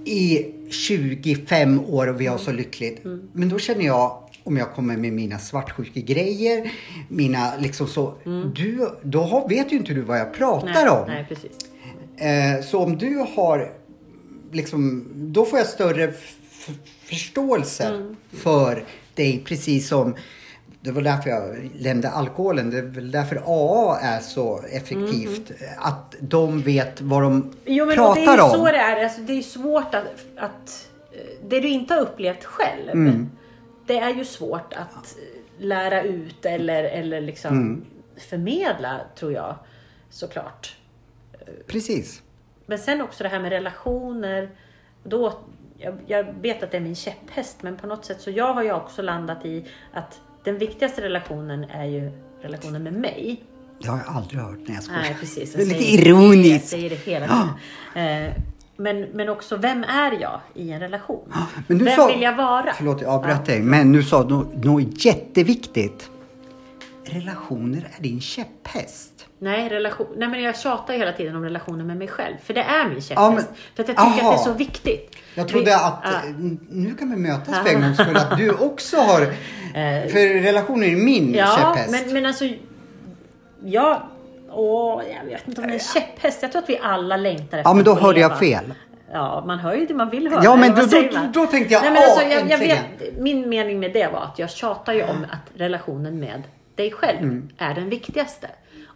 I 0.09 0.46
25 0.70 1.80
år 1.80 2.06
och 2.06 2.20
vi 2.20 2.26
har 2.26 2.38
så 2.38 2.52
lyckligt. 2.52 3.04
Mm. 3.04 3.28
Men 3.32 3.48
då 3.48 3.59
känner 3.59 3.84
jag 3.86 4.22
om 4.44 4.56
jag 4.56 4.72
kommer 4.72 4.96
med 4.96 5.12
mina 5.12 5.38
svartsjukegrejer, 5.38 6.72
mina 7.09 7.56
liksom 7.56 7.86
så. 7.86 8.14
Du, 8.54 8.88
då 9.02 9.20
har, 9.22 9.48
vet 9.48 9.72
ju 9.72 9.76
inte 9.76 9.94
du 9.94 10.00
vad 10.00 10.18
jag 10.20 10.34
pratar 10.34 10.68
Mm. 10.68 10.74
Nej, 10.84 10.88
om. 10.90 11.04
nej, 11.09 11.26
precis. 11.28 11.50
Eh, 12.16 12.64
så 12.70 12.78
om 12.78 12.98
du 12.98 13.24
har 13.36 13.72
liksom, 14.52 15.06
då 15.14 15.44
får 15.44 15.59
jag 15.59 15.68
större 15.68 16.12
förståelse 17.04 17.84
Mm. 17.84 18.16
för 18.32 18.84
dig 19.14 19.42
precis 19.46 19.88
som 19.88 20.14
det 20.80 20.90
var 20.92 21.02
därför 21.02 21.30
jag 21.30 21.70
nämnde 21.80 22.10
alkoholen. 22.10 22.70
Det 22.70 22.78
är 22.78 22.82
väl 22.82 23.10
därför 23.10 23.36
AA 23.46 23.98
är 24.00 24.20
så 24.20 24.60
effektivt. 24.70 25.52
Att 25.78 26.14
de 26.20 26.60
vet 26.62 27.00
vad 27.00 27.22
de 27.22 27.32
Mm. 27.32 27.54
Jo, 27.64 27.86
men 27.86 27.96
pratar 27.96 28.20
det 28.20 28.26
är 28.26 28.36
ju 28.36 28.42
om. 28.42 28.50
så 28.50 28.64
det 28.64 28.76
är. 28.78 29.04
Alltså, 29.04 29.20
det 29.20 29.32
är 29.32 29.42
svårt 29.42 29.94
att, 29.94 30.04
att... 30.36 30.88
eh, 31.12 31.18
Det 31.48 31.60
du 31.60 31.68
inte 31.68 31.94
har 31.94 32.00
upplevt 32.00 32.44
själv. 32.44 32.90
Mm. 32.90 33.30
Det 33.86 33.98
är 33.98 34.14
ju 34.14 34.24
svårt 34.24 34.72
att 34.74 35.16
lära 35.58 36.02
ut 36.02 36.46
eller, 36.46 36.84
eller 36.84 37.20
liksom 37.20 37.50
Mm. 37.52 37.84
förmedla, 38.30 39.00
tror 39.18 39.32
jag. 39.32 39.54
Såklart. 40.10 40.76
Precis. 41.66 42.22
Men 42.66 42.78
sen 42.78 43.00
också 43.00 43.22
det 43.22 43.28
här 43.28 43.40
med 43.40 43.50
relationer. 43.50 44.50
Då, 45.04 45.32
jag, 45.78 45.98
jag 46.06 46.24
vet 46.40 46.62
att 46.62 46.70
det 46.70 46.76
är 46.76 46.80
min 46.80 46.96
käpphäst, 46.96 47.62
men 47.62 47.76
på 47.76 47.86
något 47.86 48.04
sätt 48.04 48.20
så 48.20 48.30
jag 48.30 48.54
har 48.54 48.62
ju 48.62 48.72
också 48.72 49.02
landat 49.02 49.44
i 49.46 49.64
att 49.92 50.20
den 50.45 50.59
viktigaste 50.59 51.03
relationen 51.03 51.64
är 51.64 51.84
ju 51.84 52.11
relationen 52.43 52.82
med 52.82 52.93
mig. 52.93 53.43
Det 53.82 53.89
har 53.89 53.99
jag 53.99 54.16
aldrig 54.16 54.41
hört 54.41 54.59
när 54.66 54.74
jag 54.74 54.82
skojar. 54.82 55.01
Nej, 55.01 55.16
precis. 55.20 55.53
Det 55.53 55.62
är 55.62 55.66
Jag 55.66 55.68
lite 55.78 55.93
ironiskt. 56.09 56.53
Jag 56.53 56.62
säger 56.62 56.91
det 56.91 56.97
hela 56.97 57.26
tiden. 57.95 58.26
Eh, 58.28 58.32
Men, 58.76 59.01
men 59.03 59.28
också, 59.28 59.57
vem 59.57 59.84
är 59.84 60.12
jag 60.20 60.41
i 60.55 60.70
en 60.70 60.80
relation? 60.80 61.32
Men 61.66 61.78
du 61.78 61.84
vem 61.84 61.97
sa- 61.97 62.07
vill 62.07 62.22
jag 62.22 62.36
vara? 62.36 62.72
Förlåt, 62.76 63.01
jag 63.01 63.11
avbröt 63.11 63.47
dig. 63.47 63.61
Men 63.62 63.93
du 63.93 64.03
sa 64.03 64.22
något, 64.22 64.64
något 64.64 65.05
jätteviktigt. 65.05 66.11
Relationer 67.05 67.91
är 67.99 68.03
din 68.03 68.20
käpphäst. 68.20 69.17
Nej, 69.41 69.68
relation, 69.68 70.07
nej, 70.16 70.28
men 70.28 70.43
jag 70.43 70.59
tjatar 70.59 70.95
hela 70.95 71.12
tiden 71.12 71.36
om 71.36 71.45
relationen 71.45 71.86
med 71.86 71.97
mig 71.97 72.09
själv. 72.09 72.34
För 72.45 72.55
det 72.55 72.61
är 72.62 72.84
min 72.84 72.95
käpphäst. 72.95 73.11
Ja, 73.16 73.30
men- 73.30 73.45
för 73.74 73.82
att 73.82 73.89
jag 73.89 73.97
tycker 73.97 74.01
Aha. 74.03 74.30
att 74.32 74.36
det 74.36 74.43
är 74.43 74.45
så 74.45 74.53
viktigt. 74.53 75.16
Jag 75.34 75.49
trodde 75.49 75.64
Vi- 75.64 75.72
att 75.72 76.01
ja. 76.05 76.11
eh, 76.11 76.34
nu 76.68 76.95
kan 76.95 77.11
vi 77.11 77.16
mötas 77.16 77.59
för 77.59 77.74
en 77.74 77.80
gångs 77.82 77.99
skull. 77.99 78.16
Att 78.16 78.36
du 78.39 78.51
också 78.61 78.97
har... 78.97 79.22
Eh, 79.22 80.09
För 80.11 80.43
relationer 80.43 80.86
är 80.86 80.97
min 80.97 81.34
Ja, 81.34 81.57
käpphäst. 81.59 81.91
men, 82.07 82.14
men 82.14 82.26
alltså... 82.26 82.45
Jag... 83.64 84.03
Åh, 84.51 85.03
jag 85.20 85.24
vet 85.30 85.49
inte 85.49 85.61
om 85.61 85.66
det 85.66 85.72
är 85.72 85.74
en 85.74 85.80
käpphäst. 85.80 86.43
Jag 86.43 86.53
tror 86.53 86.62
att 86.62 86.68
vi 86.68 86.78
alla 86.82 87.16
längtar 87.16 87.59
efter 87.59 87.70
Ja, 87.70 87.74
men 87.74 87.84
då 87.84 87.95
hörde 87.95 88.20
jag 88.20 88.39
fel. 88.39 88.74
Ja, 89.12 89.45
man 89.47 89.59
hör 89.59 89.74
ju 89.74 89.86
det 89.86 89.95
man 89.95 90.11
vill 90.11 90.28
höra. 90.28 90.41
Ja, 90.45 90.57
men 90.57 90.74
då- 90.74 90.86
då- 90.86 91.18
då 91.32 91.47
tänkte 91.47 91.74
jag, 91.74 91.82
Nej, 91.82 91.91
men 91.93 92.03
"Åh, 92.03 92.09
alltså, 92.11 92.22
jag, 92.24 92.32
jag 92.32 92.51
äntligen." 92.53 92.76
vet, 92.99 93.18
Min 93.18 93.49
mening 93.49 93.80
med 93.80 93.93
det 93.93 94.09
var 94.12 94.20
att 94.20 94.39
jag 94.39 94.51
tjatar 94.51 94.93
ju 94.93 95.03
om 95.03 95.26
att 95.30 95.61
relationen 95.61 96.20
med 96.20 96.43
dig 96.74 96.91
själv 96.93 97.18
Mm. 97.22 97.49
är 97.59 97.74
den 97.74 97.89
viktigaste. 97.89 98.49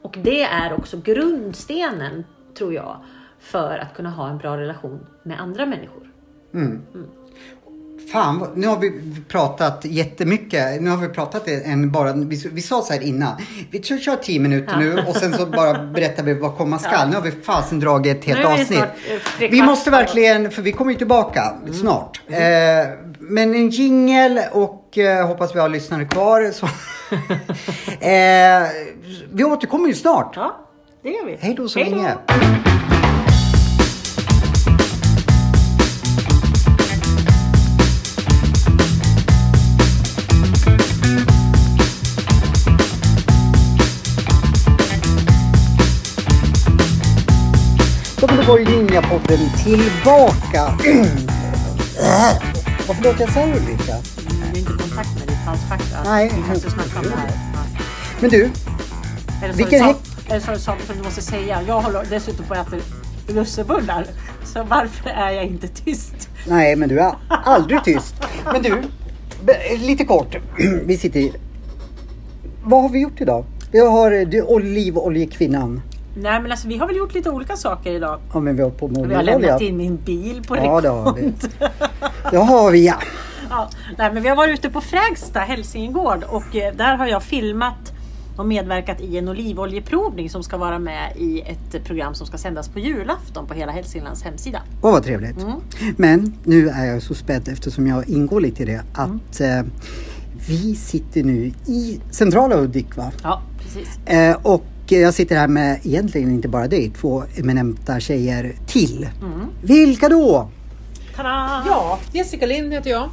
Och 0.03 0.19
det 0.23 0.43
är 0.43 0.73
också 0.73 0.97
grundstenen, 1.05 2.25
tror 2.59 2.75
jag, 2.75 2.97
för 3.41 3.79
att 3.79 3.95
kunna 3.97 4.11
ha 4.11 4.29
en 4.31 4.39
bra 4.39 4.57
relation 4.57 5.07
med 5.23 5.41
andra 5.41 5.67
människor. 5.67 6.09
Fan, 8.13 8.39
vad- 8.39 8.57
nu 8.57 8.67
har 8.67 8.79
vi 8.79 8.93
pratat 9.29 9.85
jättemycket. 9.85 10.83
Nu 10.83 10.91
har 10.91 10.97
vi 10.97 11.09
pratat 11.09 11.49
en 11.49 11.91
bara, 11.93 12.13
vi, 12.13 12.49
vi 12.53 12.61
sa 12.63 12.83
så 12.83 12.93
här 12.93 13.01
innan. 13.03 13.33
Vi 13.71 13.83
kör, 13.83 13.99
kör 13.99 14.17
tio 14.17 14.41
minuter 14.41 14.77
nu 14.77 14.99
och 15.09 15.17
sen 15.17 15.33
så 15.33 15.47
bara 15.47 15.85
berättar 15.85 16.23
vi 16.23 16.35
vad 16.35 16.57
komma 16.57 16.79
skall. 16.79 17.09
Nu 17.09 17.15
har 17.15 17.23
vi 17.23 17.31
fasen 17.31 17.81
dragit 17.81 18.17
ett 18.19 18.25
helt 18.25 18.45
avsnitt. 18.47 18.67
snart, 18.79 18.89
eh, 19.41 19.51
Vi 19.51 19.63
måste 19.63 19.91
verkligen, 19.91 20.51
för 20.51 20.63
vi 20.63 20.73
kommer 20.73 20.93
ju 20.93 20.99
tillbaka 20.99 21.55
Mm. 21.63 21.75
snart. 21.75 22.21
Eh, 22.27 22.37
men 23.19 23.55
en 23.55 23.69
jingel 23.71 24.41
och 24.53 24.82
eh, 24.99 25.27
hoppas 25.27 25.55
vi 25.55 25.61
har 25.61 25.69
lyssnare 25.69 26.05
kvar. 26.05 26.51
Så. 26.53 26.67
eh, 28.07 28.69
vi 29.33 29.45
återkommer 29.45 29.89
ju 29.89 29.95
snart. 29.95 30.33
Ja, 30.37 30.57
det 31.03 31.11
gör 31.11 31.25
vi. 31.27 31.37
Hej 31.41 31.55
då 31.55 31.69
så 31.69 31.79
Hej 31.79 31.91
då. 31.91 31.97
länge. 31.97 32.15
Då 48.21 48.27
kommer 48.29 48.43
vår 48.43 48.59
Ninjapodden 48.59 49.39
tillbaka. 49.65 50.79
Varför 52.89 53.05
låter 53.05 53.21
jag 53.21 53.33
så 53.33 53.39
här 53.41 53.57
Ulrika? 53.57 53.92
Halsfakta. 55.53 56.11
Nej. 56.11 56.33
Vi 56.35 56.49
måste 56.55 56.71
snacka 56.71 56.99
om 56.99 57.05
det 57.05 57.17
här. 57.17 57.29
Ja. 57.55 57.61
Men 58.21 58.31
du, 58.31 58.45
Är 59.43 59.49
det 59.49 59.55
Vilken 59.57 59.83
häck- 59.83 59.97
Är 60.31 60.35
det 60.35 60.41
så 60.41 60.51
du 60.53 60.59
sa 60.59 60.77
som 60.87 60.97
du 60.97 61.03
måste 61.03 61.23
säga? 61.23 61.63
Jag 61.67 61.81
håller 61.81 62.05
dessutom 62.11 62.45
på 62.47 62.55
att 62.55 62.69
äta 62.69 62.77
lussebullar. 63.29 64.07
Så 64.45 64.63
varför 64.65 65.11
är 65.11 65.31
jag 65.31 65.45
inte 65.45 65.69
tyst? 65.69 66.29
Nej, 66.49 66.77
men 66.77 66.89
du 66.89 66.99
är 67.01 67.13
aldrig 67.29 67.85
tyst. 67.85 68.15
Men 68.53 68.63
du, 68.63 68.83
lite 69.79 70.05
kort. 70.05 70.37
Vi 70.85 70.97
sitter 70.99 71.21
i... 71.21 71.33
Vad 72.65 72.83
har 72.83 72.89
vi 72.89 72.99
gjort 73.01 73.21
idag? 73.21 73.45
Vi 73.73 73.79
har 73.87 74.11
du, 74.25 74.43
olivoljekvinnan. 74.43 75.83
Nej 76.17 76.41
men 76.41 76.51
alltså 76.51 76.69
vi 76.69 76.79
har 76.79 76.87
väl 76.87 76.97
gjort 76.97 77.15
lite 77.15 77.31
olika 77.31 77.57
saker 77.57 77.93
idag. 77.93 78.21
Ja, 78.35 78.41
men 78.41 78.57
vi 78.57 78.63
har 78.63 78.71
på 78.71 78.89
med 78.89 78.97
Vi 79.09 79.15
har 79.15 79.23
olivolja. 79.23 79.39
lämnat 79.39 79.61
in 79.61 79.77
min 79.77 79.97
bil 79.97 80.43
på 80.49 80.57
Ja, 80.57 80.81
det 80.81 80.89
har 80.89 81.15
vi. 81.15 81.33
Det 82.31 82.37
har 82.37 82.71
vi 82.71 82.87
ja. 82.87 82.95
Ja, 83.53 83.69
nej, 83.99 84.11
men 84.15 84.23
vi 84.23 84.29
har 84.29 84.37
varit 84.37 84.59
ute 84.59 84.71
på 84.71 84.81
Frägsta 84.81 85.41
hälsingegård 85.41 86.25
och 86.29 86.57
eh, 86.57 86.75
där 86.75 86.97
har 86.97 87.07
jag 87.07 87.23
filmat 87.23 87.93
och 88.37 88.47
medverkat 88.47 89.01
i 89.01 89.19
en 89.19 89.29
olivoljeprovning 89.29 90.31
som 90.31 90.43
ska 90.43 90.57
vara 90.57 90.79
med 90.79 91.17
i 91.17 91.41
ett 91.41 91.85
program 91.85 92.15
som 92.15 92.27
ska 92.27 92.39
sändas 92.39 92.69
på 92.69 92.79
julafton 92.79 93.47
på 93.47 93.55
hela 93.55 93.73
Hälsinglands 93.73 94.23
hemsida. 94.23 94.63
Åh, 94.83 94.93
vad 94.93 95.05
trevligt. 95.05 95.43
Mm. 95.43 95.53
Men 95.97 96.35
nu 96.45 96.69
är 96.69 96.85
jag 96.85 97.03
så 97.03 97.15
spänd 97.15 97.49
eftersom 97.49 97.87
jag 97.87 98.09
ingår 98.09 98.41
lite 98.41 98.63
i 98.63 98.67
det 98.67 98.83
Mm. 98.99 99.21
att 99.29 99.41
eh, 99.41 99.63
vi 100.49 100.75
sitter 100.75 101.23
nu 101.23 101.53
i 101.67 102.01
centrala 102.11 102.57
Hudik 102.57 102.97
va? 102.97 103.13
Ja, 103.23 103.43
precis. 103.63 103.99
Eh, 104.07 104.37
och 104.43 104.65
jag 104.89 105.15
sitter 105.15 105.37
här 105.37 105.49
med 105.49 105.81
egentligen 105.83 106.31
inte 106.31 106.49
bara 106.49 106.69
dig, 106.69 106.91
två 107.01 107.25
eminenta 107.37 108.01
tjejer 108.01 108.55
till. 108.67 109.09
Mm. 109.23 109.41
Vilka 109.63 110.09
då? 110.09 110.51
Tada! 111.17 111.63
Ja, 111.67 111.99
Jessica 112.13 112.47
Lind 112.47 112.73
heter 112.73 112.91
jag. 112.91 113.09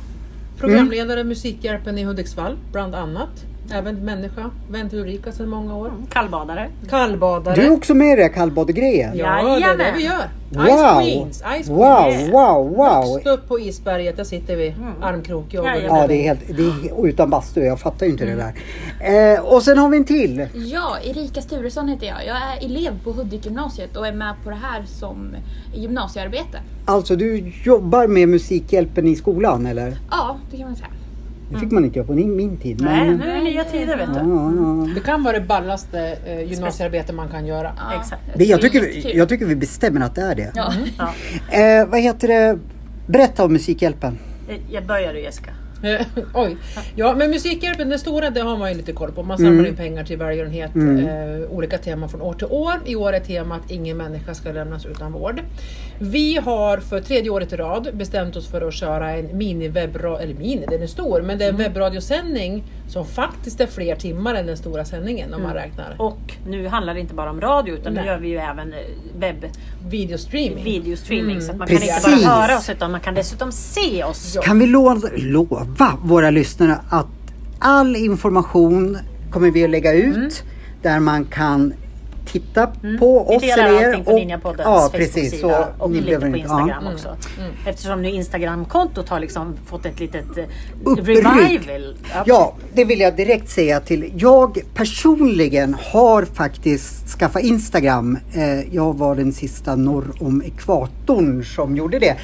Mm. 0.64 0.70
Programledare 0.70 1.24
Musikhjälpen 1.24 1.97
i 1.97 2.03
Hudiksvall, 2.03 2.57
bland 2.72 2.95
annat 2.95 3.45
även 3.72 4.05
människa. 4.05 4.49
Vän 4.72 4.89
till 4.89 4.99
Ulrika 4.99 5.32
sedan 5.32 5.49
många 5.49 5.76
år. 5.76 5.91
Kallbadare. 6.09 6.70
Kallbadare. 6.89 7.55
Du 7.55 7.61
är 7.61 7.72
också 7.72 7.93
med 7.93 8.13
i 8.13 8.15
det 8.15 8.22
här 8.22 8.30
kallbadegrejen? 8.30 9.17
Ja, 9.17 9.57
det 9.59 9.63
är 9.65 9.78
det 9.78 9.93
vi 9.97 10.03
gör. 10.03 10.30
Wow. 10.51 10.65
Ice 10.65 11.09
Queens. 11.09 11.43
Ice 11.63 11.70
Wow, 11.70 12.03
Queens. 12.03 12.34
wow, 12.34 12.76
wow! 12.76 13.13
Högst 13.13 13.28
upp 13.28 13.47
på 13.47 13.59
isberget, 13.59 14.17
där 14.17 14.24
sitter 14.24 14.55
vi. 14.55 14.76
Armkrok, 15.01 15.45
jag 15.49 15.65
Jajamän. 15.65 15.97
Ja, 15.99 16.07
det 16.07 16.13
är 16.15 16.24
helt, 16.24 16.39
det 16.57 16.63
är, 16.89 17.07
utan 17.07 17.30
bastu, 17.30 17.61
jag 17.61 17.80
fattar 17.80 18.05
ju 18.05 18.11
inte 18.11 18.26
det 18.26 18.36
där. 18.36 19.36
Eh, 19.36 19.41
och 19.45 19.63
sen 19.63 19.78
har 19.78 19.89
vi 19.89 19.97
en 19.97 20.05
till. 20.05 20.47
Ja, 20.53 20.97
Erika 21.03 21.41
Sturesson 21.41 21.88
heter 21.88 22.07
jag. 22.07 22.26
Jag 22.28 22.36
är 22.38 22.65
elev 22.65 23.03
på 23.03 23.11
Hudik-gymnasiet 23.11 23.97
och 23.97 24.07
är 24.07 24.13
med 24.13 24.34
på 24.43 24.49
det 24.49 24.55
här 24.55 24.84
som 24.88 25.36
gymnasiearbete. 25.76 26.59
Alltså 26.86 27.15
du 27.15 27.53
jobbar 27.63 28.07
med 28.07 28.30
Musikhjälpen 28.30 29.07
i 29.07 29.15
skolan 29.15 29.65
eller? 29.65 29.97
Ja, 30.11 30.38
det 30.51 30.57
kan 30.57 30.65
man 30.65 30.76
säga. 30.76 30.88
Det 31.52 31.60
fick 31.60 31.72
man 31.72 31.86
inte 31.86 32.00
göra 32.00 32.08
på 32.08 32.14
min, 32.14 32.36
min 32.36 32.58
tid. 32.58 32.82
Nej, 32.82 33.08
men- 33.10 33.18
nu 33.18 33.30
är 33.32 33.36
det 33.36 33.43
nya 33.43 33.64
tider 33.64 33.97
vet 33.97 34.14
du. 34.14 34.20
Ja, 34.20 34.52
ja. 34.58 34.88
Det 34.95 35.00
kan 35.00 35.24
vara 35.24 35.39
det 35.39 35.45
ballaste 35.45 36.18
eh, 36.26 36.41
gymnasiearbete 36.52 37.14
man 37.14 37.28
kan 37.30 37.45
göra. 37.45 37.72
Ja, 37.78 38.00
Exakt. 38.02 38.22
Det, 38.36 38.43
jag, 38.45 38.62
tycker, 38.62 39.16
jag 39.18 39.30
tycker 39.30 39.45
vi 39.45 39.56
bestämmer 39.56 40.02
att 40.02 40.16
det 40.16 40.22
är 40.22 40.36
det. 40.36 40.52
Ja. 40.56 40.74
Ja. 40.97 41.60
Eh, 41.60 41.88
vad 41.88 42.00
heter 42.02 42.28
det? 42.28 42.60
Berätta 43.08 43.45
om 43.45 43.54
Musikhjälpen. 43.54 44.18
Eh, 44.50 44.56
Jag 44.70 44.86
börjar 44.86 45.14
du 45.14 45.20
Jessica. 45.22 45.50
Oj. 46.34 46.58
Ja, 46.96 47.16
men 47.16 47.30
Musikhjälpen, 47.30 47.90
det 47.90 48.00
stora, 48.00 48.30
det 48.30 48.42
har 48.42 48.58
man 48.58 48.72
ju 48.72 48.78
lite 48.78 48.94
koll 48.94 49.12
på. 49.12 49.24
Man 49.24 49.38
samlar 49.38 49.68
in 49.68 49.76
pengar 49.76 50.04
till 50.04 50.18
välgörenhet, 50.18 50.72
eh, 50.76 51.52
olika 51.52 51.78
teman 51.78 52.10
från 52.10 52.22
år 52.22 52.34
till 52.34 52.48
år. 52.50 52.74
I 52.86 52.96
år 52.96 53.14
är 53.14 53.20
temat 53.20 53.62
Ingen 53.68 53.98
människa 53.98 54.34
ska 54.34 54.52
lämnas 54.52 54.86
utan 54.86 55.12
vård. 55.12 55.42
Vi 56.00 56.36
har 56.38 56.78
för 56.78 57.02
tredje 57.02 57.30
året 57.30 57.54
i 57.54 57.56
rad 57.56 57.90
bestämt 57.94 58.36
oss 58.36 58.48
för 58.48 58.68
att 58.68 58.74
köra 58.74 59.12
en 59.12 59.26
mini-webbradio, 59.30 60.20
eller 60.22 60.34
mini, 60.34 60.66
den 60.70 60.82
är 60.82 60.88
stor, 60.88 61.22
men 61.22 61.38
det 61.38 61.46
är 61.46 61.50
en 61.50 61.58
webbradiosändning 61.58 62.64
som 62.88 63.06
faktiskt 63.06 63.62
är 63.62 63.68
fler 63.68 63.96
timmar 63.96 64.36
än 64.36 64.46
den 64.46 64.58
stora 64.58 64.86
sändningen 64.86 65.34
om 65.34 65.44
man 65.44 65.54
räknar. 65.54 65.96
Och 65.98 66.20
nu 66.48 66.68
handlar 66.68 66.94
det 66.94 67.00
inte 67.00 67.14
bara 67.14 67.30
om 67.30 67.42
radio 67.42 67.74
utan 67.76 67.94
nu 67.94 68.00
Nej. 68.00 68.10
gör 68.10 68.18
vi 68.18 68.28
ju 68.28 68.38
även 68.38 68.74
eh, 68.74 68.80
webb 69.20 69.46
Videostreaming. 69.90 70.64
videostreaming 70.64 71.42
så 71.42 71.52
att 71.52 71.58
man 71.58 71.68
Precis. 71.68 72.04
kan 72.04 72.14
inte 72.14 72.26
bara 72.26 72.36
höra 72.36 72.58
oss 72.58 72.70
utan 72.70 72.92
man 72.92 73.02
kan 73.02 73.14
dessutom 73.16 73.52
se 73.52 74.04
oss. 74.04 74.34
Ja. 74.36 74.42
Kan 74.42 74.60
vi 74.60 74.68
lova, 74.68 75.10
lova 75.18 75.68
våra 76.03 76.30
lyssnare 76.30 76.78
att 76.89 77.07
all 77.59 77.95
information 77.95 78.97
kommer 79.32 79.51
vi 79.51 79.63
att 79.63 79.70
lägga 79.70 79.93
ut 79.93 80.43
där 80.82 80.99
man 80.99 81.26
kan 81.26 81.74
titta 82.32 82.68
på 82.68 83.26
Vi 83.30 83.36
oss 83.36 83.42
delar 83.42 83.66
eller 83.68 83.82
er. 83.82 83.88
allting 83.88 84.04
på 84.06 84.12
och- 84.12 84.18
Ninjapoddens 84.20 84.66
Ja, 84.66 84.90
precis. 84.94 85.42
Så 85.42 85.66
och 85.78 85.92
ni 85.92 86.02
lite 86.02 86.20
på 86.20 86.26
inte- 86.28 86.40
Instagram 86.40 86.84
ja. 86.86 86.94
också. 86.94 87.16
Eftersom 87.66 88.02
nu 88.02 88.10
Instagramkontot 88.10 89.10
har 89.10 89.20
liksom 89.20 89.56
fått 89.66 89.86
ett 89.86 90.00
litet 90.00 90.38
eh, 90.38 90.44
Uppryck. 90.84 91.18
revival. 91.26 91.96
Ja, 92.26 92.54
det 92.74 92.86
vill 92.86 93.00
jag 93.00 93.16
direkt 93.16 93.50
säga 93.50 93.80
till. 93.80 94.12
Jag 94.16 94.60
personligen 94.74 95.76
har 95.94 96.26
faktissk 96.26 97.08
skaffat 97.20 97.42
Instagram. 97.44 98.18
Eh, 98.34 98.76
jag 98.76 98.98
var 98.98 99.16
den 99.16 99.34
sista 99.34 99.76
norr 99.76 100.06
om 100.20 100.42
ekvatorn 100.46 101.44
som 101.44 101.76
gjorde 101.76 102.00
det. 102.00 102.16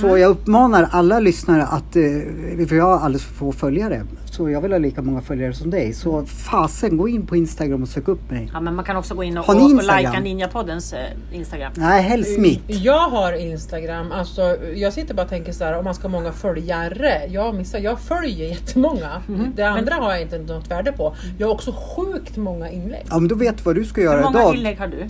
Så 0.00 0.06
Mm. 0.06 0.20
jag 0.20 0.30
uppmanar 0.30 0.88
alla 0.90 1.20
lyssnare 1.20 1.62
att, 1.62 1.96
eh, 1.96 2.66
för 2.68 2.76
jag 2.76 2.84
har 2.84 2.98
alldeles 2.98 3.24
för 3.24 3.34
få 3.34 3.52
följare. 3.52 4.02
Så 4.38 4.50
jag 4.50 4.60
vill 4.60 4.72
ha 4.72 4.78
lika 4.78 5.02
många 5.02 5.20
följare 5.20 5.52
som 5.52 5.70
dig. 5.70 5.92
Så 5.92 6.26
fasen, 6.26 6.96
gå 6.96 7.08
in 7.08 7.26
på 7.26 7.36
Instagram 7.36 7.82
och 7.82 7.88
sök 7.88 8.08
upp 8.08 8.30
mig. 8.30 8.50
Ja, 8.52 8.60
men 8.60 8.74
man 8.74 8.84
kan 8.84 8.96
också 8.96 9.14
gå 9.14 9.22
in 9.24 9.38
och, 9.38 9.48
och, 9.48 9.54
och 9.54 9.60
Instagram? 9.70 9.96
likea 9.98 10.20
Ninjapoddens 10.20 10.92
eh, 10.92 10.98
Instagram. 11.32 11.72
Nej, 11.76 12.02
helst 12.02 12.38
mitt. 12.38 12.62
Jag 12.66 13.08
har 13.08 13.32
Instagram, 13.32 14.12
alltså 14.12 14.56
jag 14.74 14.92
sitter 14.92 15.14
bara 15.14 15.22
och 15.22 15.28
tänker 15.28 15.52
så 15.52 15.64
här 15.64 15.78
om 15.78 15.84
man 15.84 15.94
ska 15.94 16.08
ha 16.08 16.12
många 16.12 16.32
följare. 16.32 17.26
Jag 17.28 17.54
missar, 17.54 17.78
jag 17.78 18.00
följer 18.00 18.48
jättemånga. 18.48 19.22
Mhm. 19.26 19.52
Det 19.56 19.62
andra 19.62 19.94
har 19.94 20.12
jag 20.12 20.22
inte 20.22 20.38
något 20.38 20.70
värde 20.70 20.92
på. 20.92 21.14
Jag 21.38 21.46
har 21.46 21.54
också 21.54 21.72
sjukt 21.96 22.36
många 22.36 22.70
inlägg. 22.70 23.06
Ja, 23.10 23.18
men 23.18 23.28
då 23.28 23.34
vet 23.34 23.56
du 23.56 23.62
vad 23.62 23.74
du 23.74 23.84
ska 23.84 24.00
göra 24.00 24.16
Hur 24.16 24.24
många 24.24 24.40
idag. 24.40 24.54
inlägg 24.56 24.78
har 24.78 24.86
du? 24.86 25.06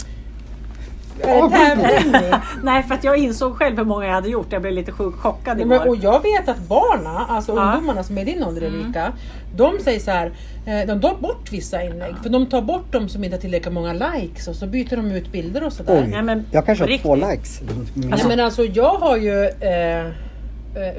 Nej, 2.63 2.83
för 2.83 2.95
att 2.95 3.05
jag 3.05 3.17
insåg 3.19 3.57
själv 3.57 3.77
hur 3.77 3.85
många 3.85 4.07
jag 4.07 4.13
hade 4.13 4.29
gjort. 4.29 4.47
Jag 4.51 4.63
blev 4.63 4.75
lite 4.75 4.93
sjukt 4.93 5.19
chockad 5.19 5.59
Men, 5.59 5.73
igår. 5.73 5.89
och 5.89 5.97
jag 5.97 6.23
vet 6.23 6.49
att 6.49 6.59
barna, 6.69 7.27
alltså 7.29 7.53
Ja. 7.53 7.63
Mm. 7.63 7.75
ungdomarna 7.75 8.03
som 8.03 8.19
är 8.19 8.25
din 8.25 8.43
ålder 8.43 8.63
Erika, 8.63 9.13
de 9.57 9.79
säger 9.85 10.01
så 10.01 10.11
här, 10.11 10.27
eh, 10.67 10.87
de 10.87 11.01
tar 11.01 11.15
bort 11.21 11.53
vissa 11.53 11.83
inlägg. 11.83 12.15
För 12.23 12.29
de 12.31 12.47
tar 12.47 12.63
bort 12.63 12.87
de 12.93 13.09
som 13.09 13.25
inte 13.25 13.37
har 13.37 13.41
tillräckligt 13.41 13.75
många 13.75 13.93
likes 13.93 14.49
och 14.49 14.55
så 14.57 14.67
byter 14.67 14.97
de 14.97 15.11
ut 15.13 15.33
bilder 15.33 15.65
och 15.65 15.73
sådär. 15.73 16.03
Oj, 16.05 16.09
Nej, 16.11 16.23
men 16.23 16.47
jag 16.51 16.67
kanske 16.67 16.85
har 16.85 16.99
två 16.99 17.15
likes. 17.15 17.61
Nej, 17.95 18.25
men 18.29 18.41
alltså 18.41 18.65
jag 18.65 18.95
har 18.95 19.17
ju 19.17 19.45
eh, 19.45 20.11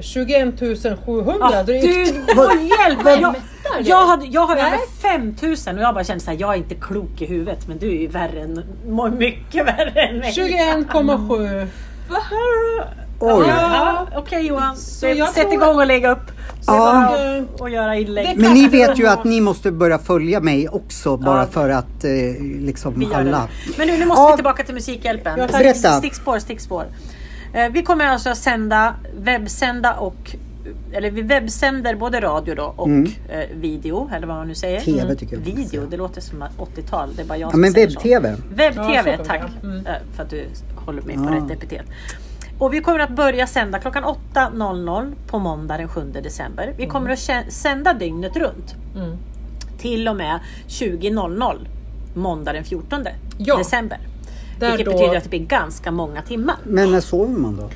21 0.01 0.59
700 1.05 1.33
Ah, 1.41 1.63
drygt. 1.63 1.83
du, 1.83 2.03
hjälp! 2.67 2.99
Jag, 3.21 3.35
jag, 3.81 4.05
hade, 4.07 4.25
jag 4.25 4.41
har 4.41 4.55
över 4.55 4.77
5000 5.01 5.77
och 5.77 5.83
jag 5.83 5.93
bara 5.93 6.03
kände 6.03 6.23
såhär, 6.23 6.37
jag 6.41 6.53
är 6.53 6.57
inte 6.57 6.75
klok 6.75 7.21
i 7.21 7.25
huvudet 7.25 7.67
men 7.67 7.77
du 7.77 7.87
är 7.89 8.01
ju 8.01 8.07
värre 8.07 8.41
än, 8.41 8.63
må- 8.87 9.09
mycket 9.09 9.65
värre 9.67 10.01
än 10.01 10.17
mig. 10.17 10.31
21,7. 10.31 11.67
Oj. 13.21 13.45
Ja, 13.47 14.07
Okej 14.15 14.45
Johan, 14.47 14.75
Så 14.77 15.07
jag 15.07 15.27
sätt 15.29 15.41
tror- 15.41 15.53
igång 15.53 15.75
och 15.79 15.85
lägga 15.87 16.11
upp 16.11 16.31
Ja. 16.67 17.09
och, 17.53 17.61
och 17.61 17.69
göra 17.69 17.95
inlägg. 17.95 18.37
Men 18.37 18.53
ni 18.53 18.67
vet 18.67 18.99
ju 18.99 19.07
att 19.07 19.23
ni 19.23 19.41
måste 19.41 19.71
börja 19.71 19.99
följa 19.99 20.39
mig 20.39 20.69
också 20.69 21.17
bara 21.17 21.39
Ja. 21.39 21.47
för 21.51 21.69
att 21.69 22.03
eh, 22.03 22.11
liksom 22.59 23.11
alla. 23.13 23.47
Men 23.77 23.87
nu, 23.87 23.97
nu 23.97 24.05
måste 24.05 24.21
Ja. 24.21 24.29
vi 24.31 24.35
tillbaka 24.35 24.63
till 24.63 24.73
Musikhjälpen. 24.73 25.35
Berätta. 25.51 25.91
Stickspår, 25.97 26.39
stickspår. 26.39 26.85
Eh, 27.53 27.69
Vi 27.71 27.83
kommer 27.83 28.05
alltså 28.05 28.35
sända, 28.35 28.95
webbsända 29.17 29.93
och 29.93 30.35
eller 30.93 31.11
vi 31.11 31.21
webbsänder 31.21 31.95
både 31.95 32.19
radio 32.21 32.55
då 32.55 32.73
och 32.75 32.87
Mm. 32.87 33.11
eh, 33.29 33.39
video, 33.55 34.09
eller 34.15 34.27
vad 34.27 34.37
man 34.37 34.47
nu 34.47 34.55
säger. 34.55 34.79
TV 34.79 35.15
tycker 35.15 35.35
jag 35.35 35.43
Video, 35.43 35.85
det 35.89 35.97
låter 35.97 36.21
som 36.21 36.43
80-tal. 36.57 37.09
Det 37.15 37.21
är 37.21 37.25
bara 37.25 37.37
jag 37.37 37.47
Ja, 37.47 37.51
som 37.51 37.61
men 37.61 37.73
webb-tv. 37.73 38.29
Ja, 38.29 38.35
Webb-tv, 38.55 39.17
vi 39.17 39.25
tack. 39.25 39.41
Mm. 39.63 39.85
eh, 39.85 39.93
För 40.15 40.23
att 40.23 40.29
du 40.29 40.45
håller 40.75 41.01
mig 41.01 41.15
på 41.15 41.23
Ja. 41.23 41.35
rätt 41.35 41.51
epitet. 41.51 41.85
Och 42.59 42.73
vi 42.73 42.81
kommer 42.81 42.99
att 42.99 43.09
börja 43.09 43.47
sända 43.47 43.79
klockan 43.79 44.03
8.00 44.03 45.13
på 45.27 45.39
måndag 45.39 45.77
den 45.77 45.87
7 45.89 46.01
december. 46.23 46.73
Vi 46.77 46.87
kommer 46.87 47.09
att 47.09 47.19
kä- 47.19 47.49
sända 47.49 47.93
dygnet 47.93 48.35
runt. 48.37 48.75
Mm. 48.95 49.17
Till 49.77 50.07
och 50.07 50.15
med 50.15 50.39
20.00 50.67 51.67
måndag 52.13 52.53
den 52.53 52.63
14 52.63 53.05
Ja. 53.37 53.57
december. 53.57 53.97
Där 54.59 54.67
Vilket 54.69 54.85
då- 54.85 54.91
betyder 54.91 55.17
att 55.17 55.23
det 55.23 55.29
blir 55.29 55.39
ganska 55.45 55.91
många 55.91 56.21
timmar. 56.21 56.55
Men 56.63 56.91
när 56.91 57.01
sover 57.01 57.39
man 57.39 57.55
då? 57.55 57.69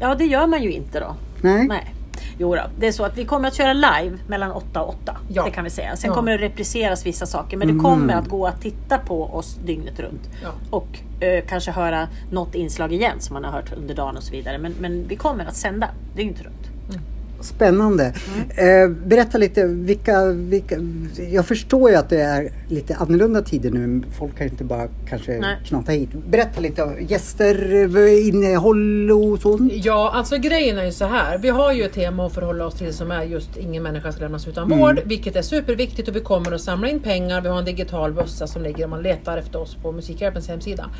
Ja, 0.00 0.14
det 0.14 0.24
gör 0.24 0.46
man 0.46 0.62
ju 0.62 0.72
inte 0.72 1.00
då. 1.00 1.14
Nej. 1.40 1.66
Nej. 1.68 1.94
Jo 2.38 2.54
då, 2.56 2.62
det 2.78 2.86
är 2.88 2.92
så 2.92 3.04
att 3.04 3.18
vi 3.18 3.24
kommer 3.24 3.48
att 3.48 3.54
köra 3.54 3.72
live 3.72 4.18
mellan 4.26 4.52
8 4.52 4.82
och 4.82 4.88
8. 4.88 5.16
Ja. 5.28 5.44
Det 5.44 5.50
kan 5.50 5.64
vi 5.64 5.70
säga. 5.70 5.96
Sen 5.96 6.08
Ja. 6.08 6.14
kommer 6.14 6.38
det 6.38 6.44
repriseras 6.44 7.06
vissa 7.06 7.26
saker 7.26 7.56
men 7.56 7.66
det 7.68 7.72
Mm. 7.72 7.84
kommer 7.84 8.14
att 8.14 8.28
gå 8.28 8.46
att 8.46 8.60
titta 8.62 8.98
på 8.98 9.24
oss 9.24 9.58
dygnet 9.64 10.00
runt. 10.00 10.28
Ja. 10.42 10.48
Och 10.70 11.22
eh, 11.24 11.44
kanske 11.48 11.70
höra 11.70 12.08
något 12.32 12.54
inslag 12.54 12.92
igen 12.92 13.20
som 13.20 13.34
man 13.34 13.44
har 13.44 13.52
hört 13.52 13.72
under 13.72 13.94
dagen 13.94 14.16
och 14.16 14.22
så 14.22 14.32
vidare. 14.32 14.58
Men, 14.58 14.74
men 14.80 15.08
vi 15.08 15.16
kommer 15.16 15.44
att 15.44 15.56
sända 15.56 15.88
dygnet 16.16 16.42
runt. 16.42 16.70
Spännande. 17.44 18.14
Mm. 18.56 18.92
Eh, 18.92 18.96
berätta 19.06 19.38
lite, 19.38 19.64
vilka, 19.66 20.26
vilka... 20.26 20.76
Jag 21.30 21.46
förstår 21.46 21.90
ju 21.90 21.96
att 21.96 22.08
det 22.10 22.20
är 22.20 22.48
lite 22.68 22.94
annorlunda 22.96 23.42
tider 23.42 23.70
nu. 23.70 24.02
Folk 24.18 24.38
kan 24.38 24.46
inte 24.46 24.64
bara 24.64 24.88
kanske 25.08 25.38
Nej. 25.38 25.56
knata 25.64 25.92
hit. 25.92 26.10
Berätta 26.30 26.60
lite 26.60 26.82
om 26.82 26.94
gäster, 27.08 27.74
eh, 27.96 28.28
innehåll 28.28 29.10
och 29.10 29.38
sånt. 29.38 29.72
Ja, 29.74 30.10
alltså 30.14 30.36
grejen 30.36 30.78
är 30.78 30.84
ju 30.84 30.92
så 30.92 31.04
här. 31.04 31.38
Vi 31.38 31.48
har 31.48 31.72
ju 31.72 31.82
ett 31.84 31.92
tema 31.92 32.26
att 32.26 32.34
förhålla 32.34 32.66
oss 32.66 32.74
till 32.74 32.92
som 32.94 33.10
är 33.10 33.22
just 33.22 33.56
ingen 33.56 33.82
människa 33.82 34.12
ska 34.12 34.20
lämnas 34.22 34.48
utan 34.48 34.64
Mm. 34.64 34.78
vård, 34.78 35.00
vilket 35.04 35.36
är 35.36 35.42
superviktigt 35.42 36.08
och 36.08 36.16
vi 36.16 36.20
kommer 36.20 36.52
att 36.52 36.60
samla 36.60 36.88
in 36.88 37.00
pengar. 37.00 37.40
Vi 37.40 37.48
har 37.48 37.58
en 37.58 37.64
digital 37.64 38.12
bössa 38.12 38.46
som 38.46 38.62
ligger 38.62 38.84
om 38.84 38.90
man 38.90 39.02
letar 39.02 39.38
efter 39.38 39.60
oss 39.60 39.74
på 39.82 39.92
Musikhjälpens 39.92 40.48
hemsida. 40.48 40.90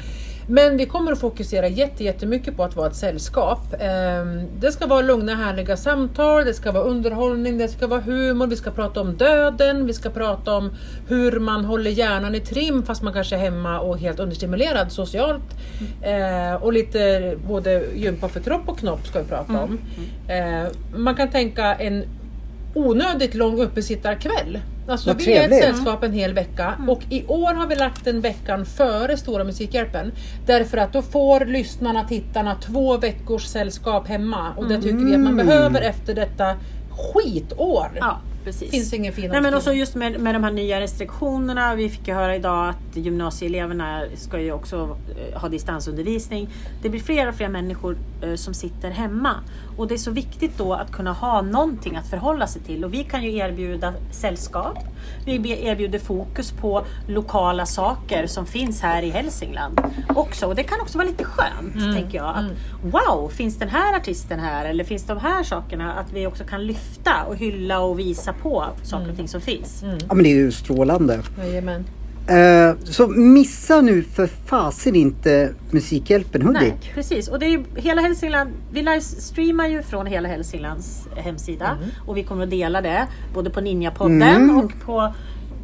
Men 0.47 0.77
vi 0.77 0.87
kommer 0.87 1.13
att 1.13 1.21
fokusera 1.21 1.69
jätte, 1.69 2.05
jättemycket 2.05 2.57
på 2.57 2.65
att 2.65 2.77
vara 2.77 2.87
ett 2.87 2.97
sällskap. 2.97 3.75
Ehm, 3.81 4.47
Det 4.61 4.73
ska 4.73 4.87
vara 4.87 5.01
lugna 5.01 5.35
härliga 5.35 5.77
samtal, 5.77 6.45
det 6.45 6.55
ska 6.55 6.73
vara 6.73 6.85
underhållning, 6.85 7.59
det 7.59 7.69
ska 7.69 7.87
vara 7.87 8.01
humor, 8.01 8.47
vi 8.47 8.57
ska 8.57 8.71
prata 8.71 9.01
om 9.01 9.17
döden, 9.17 9.87
vi 9.87 9.93
ska 9.93 10.11
prata 10.11 10.55
om 10.55 10.71
hur 11.09 11.41
man 11.41 11.65
håller 11.65 11.91
hjärnan 11.91 12.35
i 12.35 12.41
trim 12.41 12.83
fast 12.83 13.03
man 13.03 13.13
kanske 13.13 13.37
är 13.37 13.41
hemma 13.41 13.81
och 13.81 13.99
helt 13.99 14.21
understimulerad 14.21 14.93
socialt. 14.93 15.43
Eh, 16.03 16.55
och 16.63 16.73
lite 16.73 17.35
både 17.49 17.85
gympa 17.95 18.29
för 18.29 18.41
kropp 18.41 18.63
och 18.67 18.79
knopp 18.79 19.07
ska 19.07 19.19
vi 19.23 19.29
prata 19.29 19.53
om. 19.63 19.79
Eh, 20.29 20.69
man 20.99 21.15
kan 21.15 21.31
tänka 21.31 21.75
en 21.75 22.05
onödigt 22.75 23.35
lång 23.35 23.61
uppesittarkväll. 23.61 24.61
Alltså 24.89 25.11
Vad 25.11 25.23
vi 25.23 25.33
är 25.33 25.49
ett 25.49 25.65
sällskap 25.65 26.03
en 26.03 26.13
hel 26.13 26.35
vecka 26.35 26.75
och 26.89 27.03
i 27.11 27.27
år 27.27 27.55
har 27.55 27.67
vi 27.67 27.75
lagt 27.75 28.05
den 28.05 28.21
veckan 28.21 28.67
före 28.67 29.17
Stora 29.17 29.45
Musikhjälpen. 29.45 30.13
Därför 30.47 30.79
att 30.79 30.93
då 30.93 31.03
får 31.03 31.45
lyssnarna, 31.45 32.05
tittarna 32.05 32.55
två 32.55 32.97
veckors 32.97 33.45
sällskap 33.45 34.09
hemma 34.09 34.55
och 34.57 34.69
det 34.69 34.83
tycker 34.83 35.05
vi 35.05 35.15
att 35.15 35.21
man 35.21 35.37
behöver 35.37 35.81
efter 35.81 36.15
detta 36.15 36.57
skitår. 36.91 37.89
Ja. 38.01 38.21
Precis. 38.45 38.71
finns 38.71 38.93
ingen 38.93 39.13
fin 39.13 39.31
Nej 39.31 39.41
men 39.41 39.55
också 39.55 39.73
just 39.73 39.95
med, 39.95 40.21
med 40.21 40.35
de 40.35 40.45
här 40.45 40.53
nya 40.53 40.81
restriktionerna. 40.81 41.75
Vi 41.75 41.89
fick 41.89 42.09
ju 42.09 42.15
höra 42.15 42.37
idag 42.37 42.69
att 42.69 42.97
gymnasieeleverna 42.97 44.03
ska 44.15 44.41
ju 44.41 44.53
också 44.53 44.97
eh, 45.17 45.41
ha 45.41 45.49
distansundervisning. 45.49 46.49
Det 46.83 46.89
blir 46.89 47.01
fler 47.01 47.29
och 47.29 47.35
fler 47.35 47.49
människor 47.49 47.97
eh, 48.23 48.35
som 48.35 48.55
sitter 48.55 48.91
hemma. 48.91 49.35
Och 49.77 49.89
det 49.89 49.95
är 49.95 49.99
så 49.99 50.11
viktigt 50.11 50.59
då 50.59 50.75
att 50.75 50.93
kunna 50.93 51.13
ha 51.13 51.43
någonting 51.43 51.97
att 51.97 52.11
förhålla 52.11 52.47
sig 52.47 52.63
till. 52.63 52.85
Och 52.85 52.95
vi 52.95 53.05
kan 53.05 53.23
ju 53.23 53.37
erbjuda 53.37 53.95
sällskap. 54.11 54.79
Vi 55.25 55.67
erbjuder 55.67 55.99
fokus 55.99 56.53
på 56.53 56.85
lokala 57.09 57.67
saker 57.67 58.27
som 58.27 58.47
finns 58.47 58.81
här 58.83 59.03
i 59.03 59.11
Hälsingland 59.11 59.81
också. 60.09 60.47
Och 60.47 60.55
det 60.55 60.63
kan 60.63 60.81
också 60.81 60.99
vara 60.99 61.09
lite 61.09 61.25
skönt, 61.25 61.75
Mm. 61.77 61.95
tänker 61.95 62.19
jag. 62.19 62.29
Att, 62.37 62.45
wow, 62.93 63.29
finns 63.29 63.59
den 63.59 63.69
här 63.69 63.97
artisten 63.97 64.41
här? 64.41 64.65
Eller 64.65 64.85
finns 64.85 65.05
de 65.05 65.19
här 65.19 65.43
sakerna? 65.43 65.93
Att 65.93 66.13
vi 66.13 66.27
också 66.27 66.45
kan 66.45 66.67
lyfta 66.67 67.25
och 67.29 67.37
hylla 67.37 67.81
och 67.81 67.99
visa 67.99 68.33
på 68.33 68.65
saker 68.83 69.11
och 69.11 69.17
ting 69.17 69.29
som 69.29 69.41
finns. 69.41 69.85
Ja 70.09 70.15
men 70.15 70.25
det 70.25 70.31
är 70.31 70.35
ju 70.35 70.53
strålande. 70.53 71.21
Jajamän. 71.39 71.85
Eh, 72.27 72.75
så 72.85 73.09
missa 73.09 73.81
nu 73.81 74.03
för 74.03 74.27
fasen 74.27 74.95
inte 74.97 75.53
Musikhjälpen 75.71 76.43
Nej, 76.53 76.71
Hudik. 76.71 76.91
precis. 76.95 77.29
Och 77.29 77.39
det 77.39 77.47
är 77.47 77.51
ju 77.51 77.65
hela 77.77 78.03
Hälsingland, 78.03 78.51
vi 78.73 78.83
livestreamar 78.83 79.67
ju 79.69 79.83
från 79.83 80.07
hela 80.07 80.29
Hälsinglands 80.29 81.09
hemsida 81.17 81.79
och 82.07 82.17
vi 82.17 82.23
kommer 82.25 82.45
att 82.45 82.51
dela 82.51 82.81
det 82.81 83.07
både 83.35 83.51
på 83.51 83.61
Ninjapodden 83.61 84.23
Mm. 84.23 84.57
och 84.59 84.73
på 84.85 85.15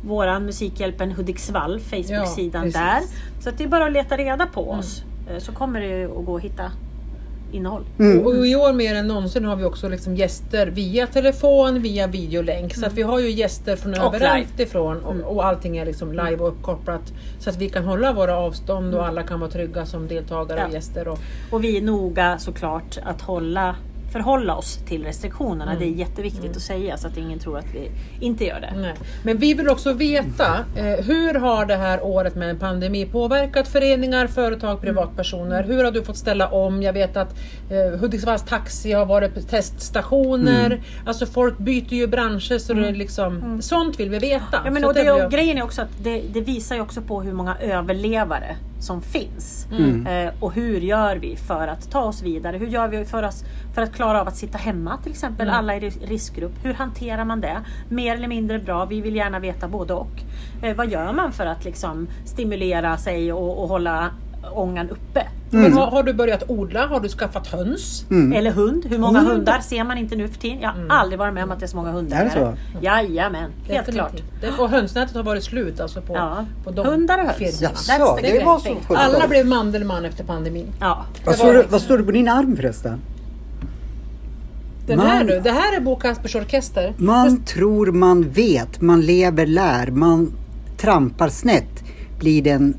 våran 0.04 0.44
Musikhjälpen 0.46 1.12
Hudiksvall 1.12 1.80
Facebook-sidan 1.80 2.70
Ja, 2.74 2.80
där. 2.80 3.00
Så 3.42 3.48
att 3.48 3.58
det 3.58 3.64
är 3.64 3.68
bara 3.68 3.86
att 3.86 3.92
leta 3.92 4.16
reda 4.16 4.46
på 4.46 4.70
oss 4.70 5.02
eh, 5.30 5.38
så 5.38 5.52
kommer 5.52 5.80
det 5.80 6.04
att 6.04 6.26
gå 6.26 6.36
att 6.36 6.42
hitta 6.42 6.72
innehåll. 7.52 7.84
Mm. 7.98 8.26
Och 8.26 8.46
i 8.46 8.56
år 8.56 8.72
mer 8.72 8.94
än 8.94 9.08
någonsin 9.08 9.44
har 9.44 9.56
vi 9.56 9.64
också 9.64 9.88
liksom 9.88 10.16
gäster 10.16 10.66
via 10.66 11.06
telefon, 11.06 11.82
via 11.82 12.06
videolänk. 12.06 12.74
Så 12.74 12.86
att 12.86 12.92
vi 12.92 13.02
har 13.02 13.18
ju 13.20 13.30
gäster 13.30 13.76
från 13.76 13.92
Och 13.94 14.14
överallt 14.14 14.60
ifrån 14.60 15.00
och, 15.04 15.36
och 15.36 15.44
allting 15.46 15.76
är 15.76 15.86
liksom 15.86 16.12
live 16.12 16.36
och 16.36 16.48
uppkopplat. 16.48 17.12
Så 17.38 17.50
att 17.50 17.56
vi 17.56 17.68
kan 17.68 17.84
hålla 17.84 18.12
våra 18.12 18.36
avstånd 18.36 18.94
och 18.94 19.06
alla 19.06 19.22
kan 19.22 19.40
vara 19.40 19.50
trygga 19.50 19.86
som 19.86 20.08
deltagare 20.08 20.60
och 20.64 20.68
Ja. 20.70 20.74
gäster. 20.74 21.08
Och, 21.08 21.18
Och 21.50 21.64
vi 21.64 21.76
är 21.76 21.82
noga 21.82 22.38
såklart 22.38 22.98
att 23.04 23.20
hålla 23.20 23.76
förhålla 24.12 24.54
oss 24.56 24.76
till 24.86 25.04
restriktionerna. 25.04 25.72
Mm. 25.72 25.78
Det 25.78 25.84
är 25.84 25.98
jätteviktigt 25.98 26.56
att 26.56 26.62
säga 26.62 26.96
så 26.96 27.06
att 27.06 27.16
ingen 27.16 27.38
tror 27.38 27.58
att 27.58 27.74
vi 27.74 27.90
inte 28.20 28.44
gör 28.44 28.60
det. 28.60 28.72
nej. 28.80 28.94
Men 29.24 29.38
vi 29.38 29.54
vill 29.54 29.68
också 29.68 29.92
veta 29.92 30.64
eh, 30.76 30.84
hur 31.04 31.34
har 31.34 31.66
det 31.66 31.76
här 31.76 32.02
året 32.04 32.34
med 32.34 32.50
en 32.50 32.58
pandemi 32.58 33.06
påverkat 33.06 33.68
föreningar, 33.68 34.26
företag, 34.26 34.80
privatpersoner? 34.80 35.62
Hur 35.64 35.84
har 35.84 35.90
du 35.90 36.02
fått 36.04 36.16
ställa 36.16 36.48
om? 36.48 36.82
Jag 36.82 36.92
vet 36.92 37.16
att 37.16 37.34
eh, 37.70 37.98
Hudiksvalls 38.00 38.42
Taxi 38.42 38.92
har 38.92 39.06
varit 39.06 39.48
teststationer. 39.50 40.80
Alltså 41.06 41.26
folk 41.26 41.58
byter 41.58 41.94
ju 41.94 42.06
branscher 42.06 42.58
så 42.58 42.72
det 42.74 42.88
är 42.88 42.92
liksom, 42.92 43.62
sånt 43.62 44.00
vill 44.00 44.10
vi 44.10 44.18
veta. 44.18 44.60
Ja, 44.64 44.70
men 44.70 44.82
Så 44.82 44.88
och 44.88 44.94
det, 44.94 45.02
jag- 45.02 45.30
grejen 45.30 45.58
är 45.58 45.62
också 45.62 45.82
att 45.82 45.88
det, 46.02 46.22
det 46.32 46.40
visar 46.40 46.76
ju 46.76 46.82
också 46.82 47.00
på 47.00 47.22
hur 47.22 47.32
många 47.32 47.56
överlevare 47.60 48.56
som 48.80 49.02
finns. 49.02 49.66
Eh, 50.06 50.32
och 50.40 50.52
hur 50.52 50.80
gör 50.80 51.16
vi 51.16 51.36
för 51.36 51.68
att 51.68 51.90
ta 51.90 52.00
oss 52.00 52.22
vidare? 52.22 52.56
Hur 52.58 52.66
gör 52.66 52.88
vi 52.88 53.04
för, 53.04 53.22
oss, 53.22 53.44
för 53.74 53.82
att 53.82 53.92
klara 53.94 54.20
av 54.20 54.28
att 54.28 54.36
sitta 54.36 54.58
hemma 54.58 54.98
till 55.02 55.12
exempel? 55.12 55.48
Alla 55.50 55.76
i 55.76 55.80
ris- 55.80 55.98
riskgrupp. 56.08 56.52
Hur 56.64 56.74
hanterar 56.74 57.24
man 57.24 57.40
det? 57.40 57.56
Mer 57.88 58.14
eller 58.14 58.28
mindre 58.28 58.58
bra? 58.58 58.84
Vi 58.84 59.00
vill 59.00 59.16
gärna 59.16 59.38
veta 59.38 59.68
både 59.68 59.94
och. 59.94 60.22
Eh, 60.62 60.76
vad 60.76 60.88
gör 60.90 61.12
man 61.12 61.32
för 61.32 61.46
att 61.46 61.64
liksom 61.64 62.08
stimulera 62.24 62.96
sig 62.96 63.32
och, 63.32 63.62
och 63.62 63.68
hålla 63.68 64.10
ångan 64.52 64.90
uppe? 64.90 65.26
Men 65.50 65.72
har, 65.72 65.86
har 65.86 66.02
du 66.02 66.12
börjat 66.12 66.42
odla? 66.48 66.86
Har 66.86 67.00
du 67.00 67.08
skaffat 67.08 67.46
höns? 67.46 68.04
Eller 68.10 68.50
hund. 68.50 68.86
Hur 68.90 68.98
många 68.98 69.18
Hund. 69.18 69.30
hundar 69.30 69.60
ser 69.60 69.84
man 69.84 69.98
inte 69.98 70.16
nu 70.16 70.28
för 70.28 70.38
tiden? 70.38 70.58
Jag 70.60 70.68
har 70.70 70.86
aldrig 70.88 71.18
varit 71.18 71.34
med 71.34 71.44
om 71.44 71.50
att 71.50 71.60
det 71.60 71.64
är 71.66 71.68
så 71.68 71.76
många 71.76 71.90
hundar. 71.90 72.16
Är 72.20 72.24
det 72.24 72.30
så? 72.30 72.54
Jajamän, 72.80 73.42
helt 73.42 73.86
Definitivt. 73.86 73.94
klart. 73.94 74.22
Det, 74.40 74.62
och 74.62 74.70
hönsnätet 74.70 75.16
har 75.16 75.22
varit 75.22 75.44
slut 75.44 75.80
alltså 75.80 76.00
på, 76.00 76.14
Ja. 76.16 76.44
på 76.64 76.70
de 76.70 76.86
Hundar 76.86 77.18
och 77.18 77.24
höns. 77.24 77.62
Jaså, 77.62 78.18
det 78.22 78.44
var 78.44 78.58
så. 78.58 78.94
Alla 78.94 79.28
blev 79.28 79.46
Mandelmann 79.46 80.04
efter 80.04 80.24
pandemin. 80.24 80.66
Ja. 80.80 81.04
Vad 81.24 81.34
står, 81.34 81.52
det, 81.52 81.64
vad 81.70 81.82
står 81.82 81.98
det 81.98 82.04
på 82.04 82.10
din 82.12 82.28
arm 82.28 82.56
förresten? 82.56 83.00
Den 84.86 84.96
Man- 84.98 85.06
här 85.06 85.24
du, 85.24 85.40
det 85.40 85.50
här 85.50 85.76
är 85.76 85.80
Bo 85.80 85.96
Kaspers 85.96 86.34
Orkester. 86.36 86.94
Man 86.96 87.42
tror 87.42 87.92
man 87.92 88.22
vet, 88.30 88.80
man 88.80 89.00
lever 89.00 89.46
lär, 89.46 89.86
man 89.90 90.32
trampar 90.76 91.28
snett. 91.28 91.84
Blir 92.18 92.42
den 92.42 92.76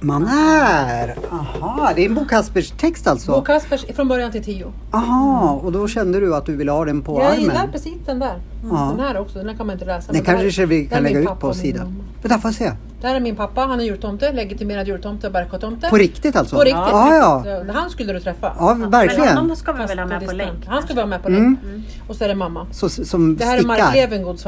man 0.00 0.26
är. 0.26 1.16
Aha, 1.30 1.92
det 1.96 2.02
är 2.04 2.06
en 2.08 2.14
Bo 2.14 2.24
Kaspers 2.24 2.70
text 2.70 3.04
Bo 3.04 3.10
alltså. 3.10 3.40
Kaspers 3.42 3.84
från 3.96 4.08
början 4.08 4.32
till 4.32 4.44
tio. 4.44 4.72
Aha, 4.90 5.60
och 5.64 5.72
då 5.72 5.88
kände 5.88 6.20
du 6.20 6.34
att 6.34 6.46
du 6.46 6.56
ville 6.56 6.70
ha 6.72 6.84
den 6.84 7.02
på 7.02 7.20
Jag 7.22 7.38
gillar 7.40 7.54
armen. 7.54 7.72
precis 7.72 7.94
den 8.06 8.18
där. 8.18 8.40
Ja. 8.70 8.92
Den 8.96 9.06
här 9.06 9.18
också, 9.20 9.38
den 9.38 9.48
här 9.48 9.56
kan 9.56 9.66
man 9.66 9.74
inte 9.74 9.84
läsa. 9.86 10.12
Den 10.12 10.22
men 10.24 10.40
kanske 10.40 10.66
vi 10.66 10.82
där 10.82 10.88
kan 10.88 10.98
är 10.98 11.02
min 11.02 11.12
lägga 11.12 11.20
ut 11.20 11.26
pappa 11.26 11.40
på 11.40 11.46
och 11.48 11.56
sidan. 11.56 12.02
Vänta, 12.22 12.38
får 12.38 12.48
jag 12.48 12.54
se. 12.54 12.72
Där 13.00 13.14
är 13.14 13.20
min 13.20 13.36
pappa, 13.36 13.60
han 13.60 13.80
är 13.80 13.84
jultomte, 13.84 14.32
legitimerad 14.32 14.86
jultomte, 14.88 15.30
Bergkåtomte. 15.30 15.88
På 15.90 15.96
riktigt 15.96 16.36
alltså? 16.36 16.56
På 16.56 16.62
riktigt. 16.62 16.76
Ja, 16.90 17.14
ja. 17.14 17.62
Så 17.66 17.72
Han 17.72 17.90
skulle 17.90 18.12
du 18.12 18.20
träffa. 18.20 18.52
Ja, 18.58 18.74
Men 18.74 18.90
verkligen. 18.90 19.36
honom 19.36 19.56
ska 19.56 19.72
vi 19.72 19.86
väl 19.86 19.98
ha 19.98 20.06
med 20.06 20.26
på 20.26 20.32
länk? 20.32 20.66
Han 20.66 20.82
ska 20.82 20.94
vara 20.94 21.06
med 21.06 21.22
på 21.22 21.28
Mm. 21.28 21.42
länk. 21.44 21.88
Och 22.08 22.16
så 22.16 22.24
är 22.24 22.28
det 22.28 22.34
mamma. 22.34 22.66
Så, 22.72 22.88
som 22.88 23.36
Det 23.36 23.44
här 23.44 23.58
är 23.58 23.62
Mark 23.62 23.78
stickar. 23.78 23.94
Levengods 23.94 24.44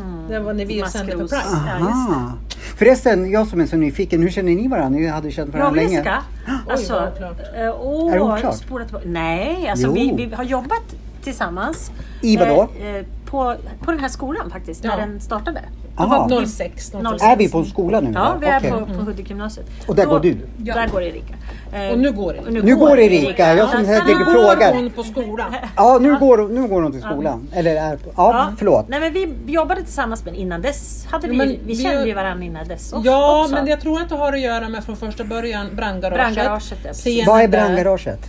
favorit. 0.00 0.28
Det 0.28 0.38
var 0.40 0.52
när 0.54 0.66
vi 0.66 0.82
sände 0.88 1.12
för 1.12 1.18
Maskros. 1.18 1.42
Pride. 1.42 1.76
Ja. 1.80 2.32
Förresten, 2.76 3.30
jag 3.30 3.46
som 3.46 3.60
är 3.60 3.66
så 3.66 3.76
nyfiken, 3.76 4.22
hur 4.22 4.30
känner 4.30 4.52
ni 4.52 4.68
varandra? 4.68 4.98
Ni 5.00 5.06
hade 5.06 5.30
känt 5.30 5.48
Jag 5.54 5.58
varandra 5.60 5.70
och 5.70 5.76
länge. 5.76 5.90
Jessica. 5.98 6.22
Alltså, 6.70 6.92
var 6.92 7.12
oklart. 7.12 7.38
eh, 7.56 7.74
åh, 7.80 8.12
Är 8.12 8.16
det 8.16 8.20
oklart? 8.22 9.02
Nej, 9.04 9.68
alltså 9.68 9.92
vi, 9.92 10.12
vi 10.16 10.34
har 10.34 10.44
jobbat 10.44 10.82
tillsammans. 11.24 11.90
I 12.22 12.36
vadå? 12.36 12.68
Eh, 12.80 12.94
eh, 12.96 13.04
på, 13.26 13.54
på 13.80 13.90
den 13.90 14.00
här 14.00 14.08
skolan 14.08 14.50
faktiskt, 14.50 14.84
när 14.84 14.90
Ja. 14.90 14.96
den 14.96 15.20
startade. 15.20 15.60
Aha. 15.96 16.28
06. 16.46 16.92
06. 16.92 17.22
Är 17.22 17.36
vi 17.36 17.48
på 17.48 17.58
en 17.58 17.64
skola 17.64 18.00
nu? 18.00 18.10
Ja, 18.14 18.36
vi 18.40 18.46
är 18.46 18.58
Okej. 18.58 18.70
på, 18.70 18.78
på 18.86 18.92
Hudik-gymnasiet. 19.10 19.66
Och 19.88 19.94
där 19.96 20.04
Då- 20.04 20.10
går 20.10 20.20
du? 20.20 20.36
Där 20.56 20.88
går 20.88 21.02
Erika. 21.02 21.34
Eh, 21.76 21.92
Och 21.92 21.98
nu 21.98 22.12
går 22.12 22.34
Erika. 22.34 22.46
och 22.46 22.52
Nu 22.64 22.76
går 22.76 22.98
Erika, 22.98 23.54
jag 23.54 23.68
som 23.70 23.84
Ja, 23.84 24.04
ligger 24.06 24.18
Nu 24.18 24.24
går 24.34 24.74
hon 24.74 24.90
på 24.90 25.02
skolan. 25.02 25.54
Ja, 25.76 25.98
nu 26.00 26.18
går, 26.18 26.48
nu 26.48 26.68
går 26.68 26.82
hon 26.82 26.92
till 26.92 27.00
skolan. 27.02 27.48
Eller 27.54 27.76
är, 27.76 27.92
ja, 28.04 28.10
Ja. 28.16 28.52
förlåt. 28.58 28.88
Nej 28.88 29.00
men 29.00 29.12
vi 29.12 29.52
jobbade 29.52 29.82
tillsammans 29.82 30.24
men 30.24 30.34
innan 30.34 30.62
dess 30.62 31.06
hade 31.10 31.28
vi, 31.28 31.36
Men 31.36 31.48
vi, 31.48 31.60
vi- 31.64 31.76
kände 31.76 32.06
ju 32.06 32.14
varandra 32.14 32.44
innan 32.44 32.68
dess 32.68 32.92
också. 32.92 33.06
Ja, 33.10 33.48
men 33.50 33.66
jag 33.66 33.80
tror 33.80 34.00
att 34.02 34.08
det 34.08 34.14
har 34.14 34.32
att 34.32 34.40
göra 34.40 34.68
med 34.68 34.84
från 34.84 34.96
första 34.96 35.24
början 35.24 35.66
brandgaraget. 35.76 36.34
Brandgaraget, 36.34 37.04
ja, 37.04 37.24
Vad 37.26 37.40
är 37.42 37.48
där, 37.48 37.58
brandgaraget? 37.58 38.20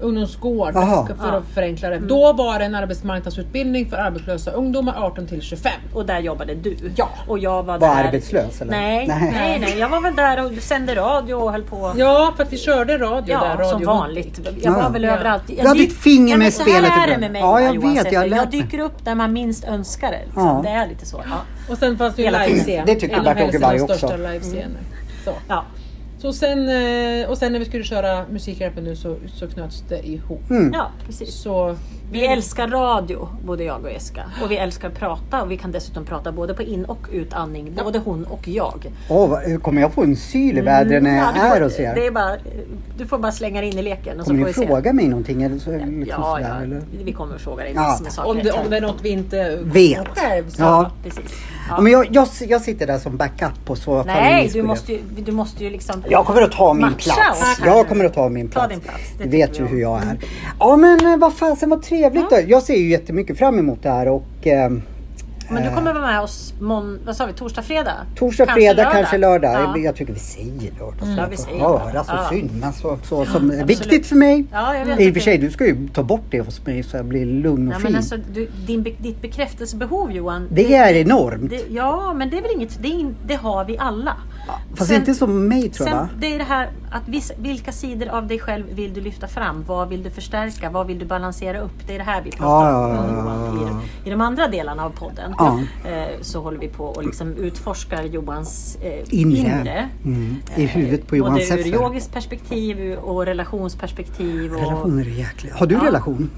Ungdomsgård, 0.00 0.70
Jaha. 0.74 1.06
för 1.06 1.14
Ja. 1.20 1.32
att 1.36 1.44
förenkla 1.54 1.88
det. 1.90 1.98
Då 1.98 2.32
var 2.32 2.58
det 2.58 2.64
en 2.64 2.74
arbetsmarknadsutbildning 2.74 3.90
för 3.90 3.96
arbetslösa 3.96 4.50
ungdomar 4.50 4.94
18 4.98 5.26
till 5.26 5.42
25. 5.42 5.72
Och 5.94 6.06
där 6.06 6.20
jobbade 6.20 6.54
du. 6.54 6.76
Ja. 6.96 7.08
Och 7.28 7.38
jag 7.38 7.62
var, 7.62 7.78
Var 7.78 7.88
där. 7.88 8.04
arbetslös, 8.04 8.60
eller? 8.60 8.70
Nej, 8.72 9.06
Nej. 9.08 9.30
nej, 9.34 9.58
nej, 9.60 9.78
Jag 9.78 9.88
var 9.88 10.00
väl 10.00 10.16
där 10.16 10.44
och 10.46 10.52
sände 10.62 10.94
radio 10.94 11.34
och 11.34 11.52
höll 11.52 11.62
på. 11.62 11.92
Ja, 11.96 12.32
för 12.36 12.42
att 12.42 12.52
vi 12.52 12.58
körde 12.58 12.98
radio 12.98 13.32
Ja, 13.32 13.40
där. 13.40 13.56
Radio 13.56 13.70
som 13.70 13.84
vanligt. 13.84 14.40
Jag 14.62 14.72
var 14.72 14.80
Ja. 14.82 14.88
väl 14.88 15.02
Ja. 15.02 15.10
överallt. 15.12 15.42
Du 15.46 15.68
hade 15.68 15.82
ett 15.82 15.92
finger 15.92 16.30
ja, 16.34 16.36
med 16.38 16.48
i 16.48 16.50
så 16.50 16.62
spelet 16.62 16.90
här 16.90 17.08
är 17.08 17.12
det 17.14 17.18
med 17.20 17.32
mig 17.32 17.40
Ja, 17.40 17.60
jag 17.60 17.74
Johan 17.74 17.94
vet, 17.94 18.12
jag 18.12 18.30
mig. 18.30 18.46
dyker 18.50 18.78
upp 18.78 19.04
där 19.04 19.14
man 19.14 19.32
minst 19.32 19.64
önskar 19.64 20.10
det. 20.10 20.20
Liksom. 20.24 20.42
Ja. 20.46 20.60
Det 20.64 20.68
är 20.70 20.86
lite 20.88 21.06
så. 21.06 21.22
Ja. 21.30 21.36
Och 21.72 21.78
sen 21.78 21.98
fanns 21.98 22.14
det 22.14 22.22
ju 22.22 22.30
livescen. 22.30 22.86
Det 22.86 22.94
tycker 22.94 23.14
En 23.14 23.26
av 23.26 23.34
Bert-Åke 23.34 23.58
Berg 23.58 23.80
också. 23.82 23.96
största 23.98 24.16
livescener. 24.16 24.80
Så. 25.24 25.30
Ja. 25.48 25.64
Så 26.24 26.32
sen, 26.32 26.68
eh, 26.68 27.28
och 27.30 27.38
sen 27.38 27.52
när 27.52 27.58
vi 27.58 27.64
skulle 27.64 27.84
köra 27.84 28.24
Musikhjälpen 28.30 28.84
nu 28.84 28.96
så, 28.96 29.16
så 29.34 29.46
knöts 29.48 29.84
det 29.88 30.08
ihop. 30.08 30.50
Mm. 30.50 30.72
ja, 30.74 30.86
precis. 31.06 31.34
Så 31.34 31.76
Vi 32.12 32.26
älskar 32.26 32.68
radio, 32.68 33.28
både 33.44 33.64
jag 33.64 33.82
och 33.84 33.90
Eska. 33.90 34.22
Och 34.42 34.50
vi 34.50 34.56
älskar 34.56 34.88
att 34.88 34.94
prata 34.98 35.42
och 35.42 35.50
vi 35.50 35.56
kan 35.56 35.72
dessutom 35.72 36.04
prata 36.04 36.32
både 36.32 36.54
på 36.54 36.62
in 36.62 36.84
och 36.84 37.06
utandning. 37.12 37.72
Både 37.84 37.98
hon 37.98 38.24
och 38.24 38.48
jag. 38.48 38.92
Åh, 39.08 39.28
vad- 39.30 39.62
kommer 39.62 39.80
jag 39.80 39.92
få 39.92 40.02
en 40.02 40.16
syl 40.16 40.58
i 40.58 40.60
vädret 40.60 41.02
när 41.02 41.16
jag 41.16 41.26
Ja, 41.26 41.32
du 41.34 41.40
är 41.40 41.54
får, 41.56 41.60
hos 41.64 41.78
er? 41.80 41.94
det 41.94 42.06
är 42.06 42.10
bara, 42.10 42.36
du 42.98 43.06
får 43.06 43.18
bara 43.18 43.32
slänga 43.32 43.60
dig 43.60 43.70
in 43.70 43.78
i 43.78 43.82
leken 43.82 44.20
och 44.20 44.26
så 44.26 44.30
Kommer 44.30 44.40
får 44.40 44.46
ni 44.46 44.52
vi 44.52 44.60
se. 44.60 44.66
fråga 44.66 44.92
mig 44.92 45.08
någonting? 45.08 45.42
Eller 45.42 45.58
så, 45.58 45.70
liksom 45.70 46.04
Ja, 46.08 46.16
sådär, 46.36 46.54
ja, 46.58 46.62
eller? 46.64 46.82
vi 47.04 47.12
kommer 47.12 47.38
fråga 47.38 47.64
dig 47.64 47.72
Ja. 47.74 47.80
massor 47.82 48.04
med 48.04 48.12
saker. 48.12 48.30
om 48.30 48.38
det, 48.44 48.50
om 48.52 48.70
det 48.70 48.76
är 48.76 48.80
något 48.80 49.00
vi 49.02 49.08
inte 49.08 49.58
Vet. 49.62 50.08
själv 50.18 50.48
så 50.50 50.62
Ja. 50.62 50.90
Precis. 51.04 51.34
Ja, 51.68 51.80
men 51.80 51.92
jag, 51.92 52.06
jag, 52.10 52.28
jag 52.48 52.60
sitter 52.60 52.86
där 52.86 52.98
som 52.98 53.16
backup 53.16 53.70
och 53.70 53.78
så 53.78 54.02
Nej, 54.02 54.50
du 54.52 54.62
måste, 54.62 54.92
ju, 54.92 54.98
du 55.24 55.32
måste 55.32 55.64
ju 55.64 55.70
liksom... 55.70 56.04
Jag 56.14 56.26
kommer 56.26 56.42
att 56.42 56.52
ta 56.52 56.72
min 56.74 56.80
Matcha 56.80 57.14
plats. 57.14 57.42
oss 57.42 57.60
Jag 57.64 57.88
kommer 57.88 58.04
att 58.04 58.14
ta 58.14 58.28
min 58.28 58.48
Ta 58.48 58.52
plats. 58.52 58.70
din 58.70 58.80
plats, 58.80 59.02
det 59.18 59.28
vet 59.28 59.60
ju 59.60 59.66
hur 59.66 59.80
jag 59.80 59.98
är. 60.02 60.18
Ja 60.60 60.76
men 60.76 61.06
eh, 61.12 61.16
vad 61.16 61.34
fasen 61.34 61.70
vad 61.70 61.82
trevligt 61.82 62.30
då. 62.30 62.36
Jag 62.46 62.62
ser 62.62 62.74
ju 62.74 62.90
jättemycket 62.90 63.38
fram 63.38 63.58
emot 63.58 63.82
det 63.82 63.90
här 63.90 64.08
och 64.08 64.46
eh, 64.46 64.70
Men 65.50 65.62
du 65.62 65.74
kommer 65.76 65.92
vara 65.92 66.06
med 66.06 66.20
oss 66.20 66.54
mån, 66.60 66.98
vad 67.06 67.16
sa 67.16 67.26
vi, 67.26 67.32
torsdag, 67.32 67.62
fredag? 67.62 67.92
torsdag, 68.16 68.44
Kanske 68.46 68.60
fredag, 68.60 68.76
lördag. 68.76 68.92
kanske 68.92 69.18
lördag. 69.18 69.52
Ja. 69.74 69.78
Jag 69.78 69.96
tycker 69.96 70.12
vi 70.12 70.18
säger 70.18 70.72
lördag. 70.78 70.94
så 71.00 71.06
Ja, 71.10 71.16
jag 71.16 71.28
vi 71.28 71.36
får 71.36 71.42
säger 71.44 71.58
höra 71.60 71.84
lördag. 71.84 72.06
så 72.06 72.12
Ja. 72.36 72.42
Men 72.60 72.72
så, 72.72 72.98
så 73.02 73.24
som 73.24 73.50
är 73.50 73.64
viktigt 73.64 74.06
för 74.06 74.16
mig. 74.16 74.44
Ja, 74.52 74.76
jag 74.76 74.84
vet 74.86 75.00
I 75.00 75.04
och 75.04 75.06
för 75.08 75.14
det- 75.14 75.20
sig, 75.20 75.38
du 75.38 75.50
ska 75.50 75.66
ju 75.66 75.88
ta 75.94 76.02
bort 76.02 76.24
det 76.30 76.40
hos 76.40 76.66
mig 76.66 76.82
så 76.82 76.96
jag 76.96 77.04
blir 77.06 77.26
lugn 77.26 77.68
och 77.68 77.74
Ja, 77.74 77.78
fin. 77.78 77.84
men 77.84 77.96
alltså, 77.96 78.16
du, 78.34 78.48
din, 78.66 78.82
ditt 78.98 79.22
bekräftelsebehov 79.22 80.12
Johan. 80.12 80.48
det 80.50 80.74
är 80.74 80.94
enormt. 80.94 81.50
det, 81.50 81.62
ja, 81.70 82.12
men 82.16 82.30
det 82.30 82.38
är 82.38 82.42
väl 82.42 82.50
inget, 82.54 82.82
det, 82.82 82.88
är 82.88 82.92
in, 82.92 83.16
det 83.26 83.34
har 83.34 83.64
vi 83.64 83.78
alla. 83.78 84.16
Fast 84.74 84.88
Sen- 84.90 85.00
inte 85.00 85.14
som 85.14 85.48
mig 85.48 85.68
tror 85.70 85.88
jag 85.88 85.96
va? 85.96 86.08
Det 86.18 86.34
är 86.34 86.38
det 86.38 86.44
här 86.44 86.70
att 86.90 87.08
vissa, 87.08 87.34
vilka 87.38 87.72
sidor 87.72 88.08
av 88.08 88.26
dig 88.26 88.38
själv 88.38 88.64
vill 88.72 88.94
du 88.94 89.00
lyfta 89.00 89.26
fram? 89.28 89.64
Vad 89.66 89.88
vill 89.88 90.02
du 90.02 90.10
förstärka? 90.10 90.70
Vad 90.70 90.86
vill 90.86 90.98
du 90.98 91.04
balansera 91.04 91.60
upp? 91.60 91.86
Det 91.86 91.94
är 91.94 91.98
det 91.98 92.04
här 92.04 92.22
vi 92.22 92.30
pratar 92.30 92.70
Ja, 92.70 92.98
om 92.98 93.60
ja, 93.62 93.78
I, 94.04 94.08
I 94.08 94.10
de 94.10 94.20
andra 94.20 94.48
delarna 94.48 94.84
av 94.84 94.90
podden 94.90 95.34
Ja. 95.38 95.60
eh, 95.84 96.20
så 96.20 96.42
håller 96.42 96.58
vi 96.58 96.68
på 96.68 96.84
och 96.84 97.04
liksom 97.04 97.36
utforskar 97.36 98.02
Johans 98.02 98.76
eh, 98.82 99.04
Inre. 99.20 99.38
inre. 99.38 99.88
Mm. 100.04 100.36
I 100.56 100.66
huvudet 100.66 101.06
på 101.06 101.16
Johan 101.16 101.32
Både 101.32 101.44
ur 101.44 101.48
Seffer. 101.48 101.66
yogiskt 101.74 102.12
perspektiv 102.12 102.92
och 102.94 103.26
relationsperspektiv. 103.26 104.52
Och, 104.54 104.60
Relationer 104.60 105.04
är 105.04 105.10
jäkliga. 105.10 105.54
Har 105.54 105.66
du 105.66 105.78
relation? 105.78 106.30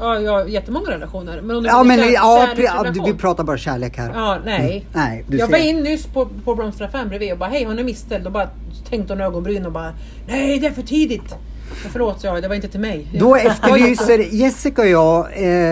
Ja, 0.00 0.20
jag 0.20 0.32
har 0.32 0.44
jättemånga 0.44 0.90
relationer. 0.90 1.40
Men 1.40 1.56
om 1.56 1.62
du 1.62 1.68
Ja 1.68 1.82
men 1.82 1.98
kär- 2.00 2.10
ja, 2.12 2.46
kärleksrelation. 2.48 3.04
vi 3.04 3.14
pratar 3.14 3.44
bara 3.44 3.58
kärlek 3.58 3.96
här. 3.98 4.12
Ja, 4.14 4.38
nej. 4.44 4.86
Nej, 4.92 5.24
du 5.28 5.38
jag 5.38 5.48
ser. 5.50 5.58
var 5.58 5.64
in 5.64 5.76
nyss 5.82 6.06
på, 6.06 6.28
på 6.44 6.54
blomsteraffären 6.54 7.08
bredvid 7.08 7.32
och 7.32 7.38
bara 7.38 7.50
hej, 7.50 7.64
hon 7.64 7.78
är 7.78 7.84
misställd 7.84 8.26
och 8.26 8.32
bara 8.32 8.48
tänkte 8.90 9.12
hon 9.12 9.20
ögonbryn 9.20 9.66
och 9.66 9.72
bara 9.72 9.92
nej, 10.28 10.58
det 10.58 10.66
är 10.66 10.70
för 10.70 10.82
tidigt. 10.82 11.34
Förlåt, 11.92 12.24
jag, 12.24 12.42
det 12.42 12.48
var 12.48 12.54
inte 12.54 12.68
till 12.68 12.80
mig. 12.80 13.06
Då 13.20 13.36
efterlyser 13.36 14.18
Jessica 14.18 14.82
och 14.82 14.88
jag 14.88 15.18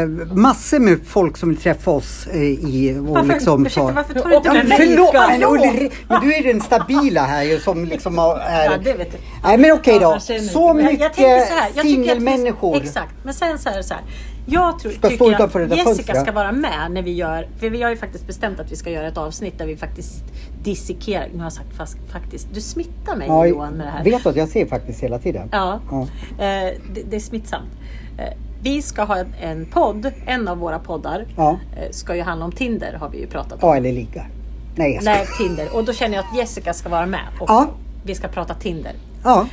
eh, 0.00 0.06
massor 0.34 0.78
med 0.78 0.98
folk 1.06 1.36
som 1.36 1.48
vill 1.48 1.58
träffa 1.58 1.90
oss 1.90 2.26
eh, 2.26 2.42
i 2.42 2.96
och 3.00 3.04
varför, 3.06 3.28
liksom 3.34 3.66
ursäkta, 3.66 3.88
ta... 3.88 3.94
varför 3.94 4.14
tar 4.14 4.28
du 4.28 4.36
inte 4.36 4.48
Ja, 4.48 4.52
med 4.54 4.68
men 4.68 4.78
mig? 4.78 4.88
Förlåt! 4.88 5.14
Men! 5.14 5.44
Ulri, 5.44 5.90
men 6.08 6.20
du 6.20 6.34
är 6.34 6.42
den 6.42 6.60
stabila 6.60 7.22
här 7.22 7.58
som 7.58 7.84
liksom 7.84 8.18
har- 8.18 8.38
är... 8.38 8.64
Ja, 8.64 8.72
det 8.84 8.92
vet 8.94 9.12
du. 9.12 9.18
Nej 9.44 9.58
men 9.58 9.72
okej 9.72 9.98
då. 10.00 10.18
Så 10.52 10.74
mycket 10.74 11.16
här, 11.16 11.82
singelmänniskor. 11.82 12.76
Exakt, 12.76 13.14
men 13.24 13.34
sen 13.34 13.58
så 13.58 13.68
är 13.68 13.76
det 13.76 13.84
så 13.84 13.94
här. 13.94 14.02
Jag 14.46 14.78
tror, 14.78 14.92
Ska 14.92 15.08
tycker 15.08 15.30
det 15.30 15.44
att 15.44 15.54
Jessica 15.70 15.84
fönstret. 15.84 16.22
ska 16.22 16.32
vara 16.32 16.52
med 16.52 16.90
när 16.90 17.02
vi 17.02 17.12
gör, 17.12 17.48
för 17.58 17.70
vi 17.70 17.82
har 17.82 17.90
ju 17.90 17.96
faktiskt 17.96 18.26
bestämt 18.26 18.60
att 18.60 18.72
vi 18.72 18.76
ska 18.76 18.90
göra 18.90 19.08
ett 19.08 19.16
avsnitt 19.18 19.58
där 19.58 19.66
vi 19.66 19.76
faktiskt 19.76 20.24
dissekerar, 20.62 21.28
nu 21.32 21.38
har 21.38 21.44
jag 21.44 21.52
sagt 21.52 21.76
fast, 21.76 21.96
faktiskt, 22.12 22.48
du 22.54 22.60
smittar 22.60 23.16
mig 23.16 23.26
Ja, 23.28 23.46
Johan 23.46 23.72
med 23.72 23.86
det 23.86 23.90
här. 23.90 24.04
vet 24.04 24.26
att 24.26 24.36
jag 24.36 24.48
ser 24.48 24.66
faktiskt 24.66 25.00
hela 25.02 25.18
tiden? 25.18 25.48
Ja, 25.52 25.80
Ja. 25.90 26.00
eh, 26.44 26.74
det, 26.94 27.02
det 27.10 27.16
är 27.16 27.20
smittsamt. 27.20 27.70
Eh, 28.18 28.24
vi 28.62 28.82
ska 28.82 29.04
ha 29.04 29.16
en, 29.16 29.34
en 29.40 29.66
podd, 29.66 30.12
en 30.26 30.48
av 30.48 30.58
våra 30.58 30.78
poddar 30.78 31.26
Ja. 31.36 31.58
eh, 31.76 31.90
ska 31.90 32.16
ju 32.16 32.22
handla 32.22 32.44
om 32.44 32.52
Tinder 32.52 32.92
har 33.00 33.08
vi 33.08 33.20
ju 33.20 33.26
pratat 33.26 33.52
om. 33.52 33.68
Ja, 33.68 33.76
eller 33.76 33.92
ligga. 33.92 34.26
Nej, 34.76 34.94
jag 34.94 35.02
ska. 35.02 35.12
Nej, 35.12 35.26
Tinder. 35.38 35.76
Och 35.76 35.84
då 35.84 35.92
känner 35.92 36.14
jag 36.16 36.24
att 36.24 36.36
Jessica 36.38 36.72
ska 36.72 36.88
vara 36.88 37.06
med 37.06 37.20
och 37.40 37.50
Ja. 37.50 37.68
vi 38.04 38.14
ska 38.14 38.28
prata 38.28 38.54
Tinder. 38.54 38.92
Ja. 39.24 39.46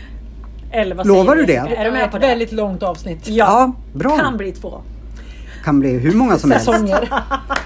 Eller 0.71 0.95
vad 0.95 1.07
Lovar 1.07 1.35
säger 1.35 1.47
du 1.47 1.53
det? 1.53 1.75
Är 1.75 1.85
du 1.85 1.91
med 1.91 2.03
ett 2.03 2.11
på 2.11 2.17
det? 2.17 2.27
väldigt 2.27 2.51
långt 2.51 2.83
avsnitt. 2.83 3.27
ja, 3.27 3.73
bra. 3.93 4.17
Kan 4.17 4.37
bli 4.37 4.51
två. 4.51 4.81
Kan 5.63 5.79
bli 5.79 5.89
hur 5.97 6.13
många 6.13 6.37
som 6.37 6.51
helst. 6.51 6.65
Säsonger. 6.65 7.09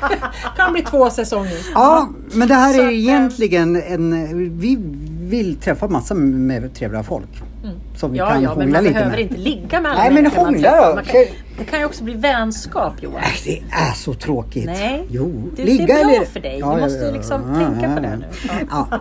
kan 0.57 0.73
bli 0.73 0.81
två 0.81 1.09
säsonger. 1.09 1.57
Ja, 1.73 2.09
men 2.33 2.47
det 2.47 2.53
här 2.53 2.73
Så 2.73 2.81
är 2.81 2.91
egentligen 2.91 3.75
en... 3.75 4.59
Vi 4.59 4.77
vill 5.19 5.55
träffa 5.55 5.87
massor 5.87 6.15
med 6.15 6.73
trevliga 6.75 7.03
folk. 7.03 7.29
Som 7.95 8.11
vi 8.11 8.17
Ja, 8.17 8.27
kan 8.29 8.43
ja, 8.43 8.49
men 8.49 8.57
hångla 8.57 8.77
man 8.77 8.83
lite 8.83 8.93
behöver 8.93 9.11
med. 9.11 9.21
inte 9.21 9.37
ligga 9.37 9.81
med 9.81 9.91
alla 9.91 10.01
Nej, 10.01 10.11
men 10.13 10.23
man 10.23 10.31
hångla 10.31 10.89
då. 10.89 10.95
Man 10.95 11.03
kan, 11.03 11.23
Det 11.57 11.63
kan 11.63 11.79
ju 11.79 11.85
också 11.85 12.03
bli 12.03 12.13
vänskap 12.13 12.93
Johan. 13.01 13.21
Nej, 13.21 13.33
det 13.69 13.75
är 13.75 13.93
så 13.93 14.13
tråkigt. 14.13 14.65
Nej, 14.65 15.05
Jo, 15.09 15.51
det, 15.55 15.63
ligga 15.63 15.85
det 15.85 15.93
är 15.93 16.03
bra 16.05 16.13
eller... 16.15 16.25
för 16.25 16.39
dig. 16.39 16.57
Ja, 16.59 16.65
du 16.73 16.79
ja, 16.79 16.85
måste 16.85 17.05
ja, 17.05 17.11
liksom 17.11 17.41
ja, 17.53 17.59
tänka 17.59 17.89
ja, 17.89 17.95
på 17.95 18.01
det 18.01 18.07
ja. 18.09 18.15
nu. 18.15 18.25
Ja. 18.69 18.87
Ja. 18.89 18.99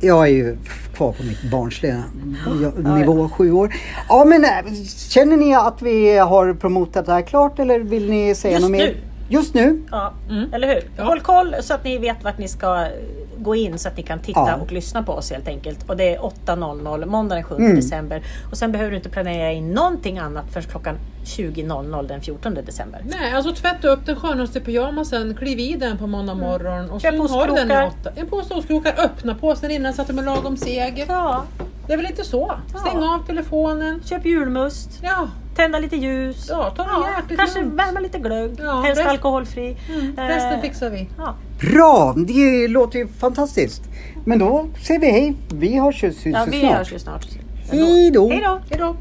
Jag 0.00 0.22
är 0.26 0.30
ju 0.32 0.56
kvar 0.94 1.12
på 1.12 1.22
mitt 1.22 1.50
barnsliga 1.50 2.02
nivå, 2.98 3.28
sju 3.28 3.52
år. 3.52 3.74
Ja, 4.08 4.24
men 4.24 4.44
äh, 4.44 4.50
känner 5.08 5.36
ni 5.36 5.54
att 5.54 5.82
vi 5.82 6.18
har 6.18 6.54
promotat 6.54 7.06
det 7.06 7.12
här 7.12 7.22
klart 7.22 7.58
eller 7.58 7.80
vill 7.80 8.10
ni 8.10 8.34
säga 8.34 8.52
Just 8.52 8.62
något 8.62 8.70
mer? 8.70 8.86
nu. 8.86 8.96
Just 9.28 9.54
nu? 9.54 9.82
Ja, 9.90 10.12
eller 10.52 10.68
hur? 10.74 11.04
Håll 11.04 11.20
koll 11.20 11.54
så 11.60 11.74
att 11.74 11.84
ni 11.84 11.98
vet 11.98 12.24
vart 12.24 12.38
ni 12.38 12.48
ska 12.48 12.86
gå 13.38 13.54
in 13.54 13.78
så 13.78 13.88
att 13.88 13.96
ni 13.96 14.02
kan 14.02 14.18
titta 14.20 14.40
Ja. 14.40 14.54
och 14.54 14.72
lyssna 14.72 15.02
på 15.02 15.12
oss 15.12 15.30
helt 15.30 15.48
enkelt. 15.48 15.90
Och 15.90 15.96
det 15.96 16.14
är 16.14 16.18
8.00 16.18 17.06
måndag 17.06 17.34
den 17.34 17.44
7 17.44 17.54
Mm. 17.56 17.76
december. 17.76 18.22
Och 18.50 18.56
sen 18.58 18.72
behöver 18.72 18.90
du 18.90 18.96
inte 18.96 19.08
planera 19.08 19.52
in 19.52 19.70
någonting 19.72 20.18
annat 20.18 20.44
förrän 20.52 20.66
klockan 20.68 20.96
20.00 21.24 22.08
den 22.08 22.20
14 22.20 22.54
december. 22.54 23.00
Nej, 23.20 23.32
alltså 23.32 23.54
tvätta 23.54 23.88
upp 23.88 24.06
den 24.06 24.16
skönaste 24.16 24.60
pyjamasen, 24.60 25.34
kliv 25.34 25.58
i 25.58 25.76
den 25.80 25.98
på 25.98 26.06
måndag 26.06 26.34
morgon 26.34 26.90
och 26.90 27.00
Köp 27.00 27.14
så 27.16 27.28
har 27.28 27.46
du 27.46 27.52
den 27.54 27.70
i 27.70 27.86
åtta. 27.86 28.10
En 28.16 28.26
påse 28.26 28.54
ostkrokar, 28.54 28.94
öppna 28.98 29.34
påsen 29.34 29.70
innan 29.70 29.92
så 29.94 30.02
att 30.02 30.08
de 30.08 30.18
är 30.18 30.22
lagom 30.22 30.56
seg. 30.56 31.04
Ja, 31.08 31.44
Det 31.86 31.92
är 31.92 31.96
väl 31.96 32.06
inte 32.06 32.24
så? 32.24 32.52
Stäng 32.68 33.02
Ja. 33.02 33.14
av 33.14 33.26
telefonen. 33.26 34.00
köp 34.04 34.26
julmust. 34.26 34.90
Ja, 35.02 35.28
Tända 35.56 35.78
lite 35.78 35.96
ljus. 35.96 36.46
ja 36.50 36.72
jäkligt 37.18 37.38
kanske 37.38 37.60
lugnt. 37.60 37.74
värma 37.74 38.00
lite 38.00 38.18
glögg. 38.18 38.54
Ja, 38.58 38.80
helst 38.80 39.00
rest- 39.00 39.10
alkoholfri. 39.10 39.76
Mm, 39.94 40.18
Eh, 40.18 40.24
resten 40.26 40.60
fixar 40.62 40.90
vi. 40.90 41.08
Ja. 41.18 41.34
Bra! 41.72 42.14
Det 42.16 42.68
låter 42.68 42.98
ju 42.98 43.08
fantastiskt. 43.08 43.82
Men 44.24 44.38
då 44.38 44.66
säger 44.82 45.00
vi 45.00 45.06
hej. 45.10 45.34
Vi 45.54 45.78
hörs 45.78 46.02
ju 46.04 46.12
ja, 46.24 46.44
vi 46.50 46.60
snart. 46.60 46.72
hörs 46.78 46.92
ju 46.92 46.98
snart. 46.98 47.26
Hej 47.70 48.10
då! 48.10 48.28
Hej 48.28 48.40
då! 48.78 48.96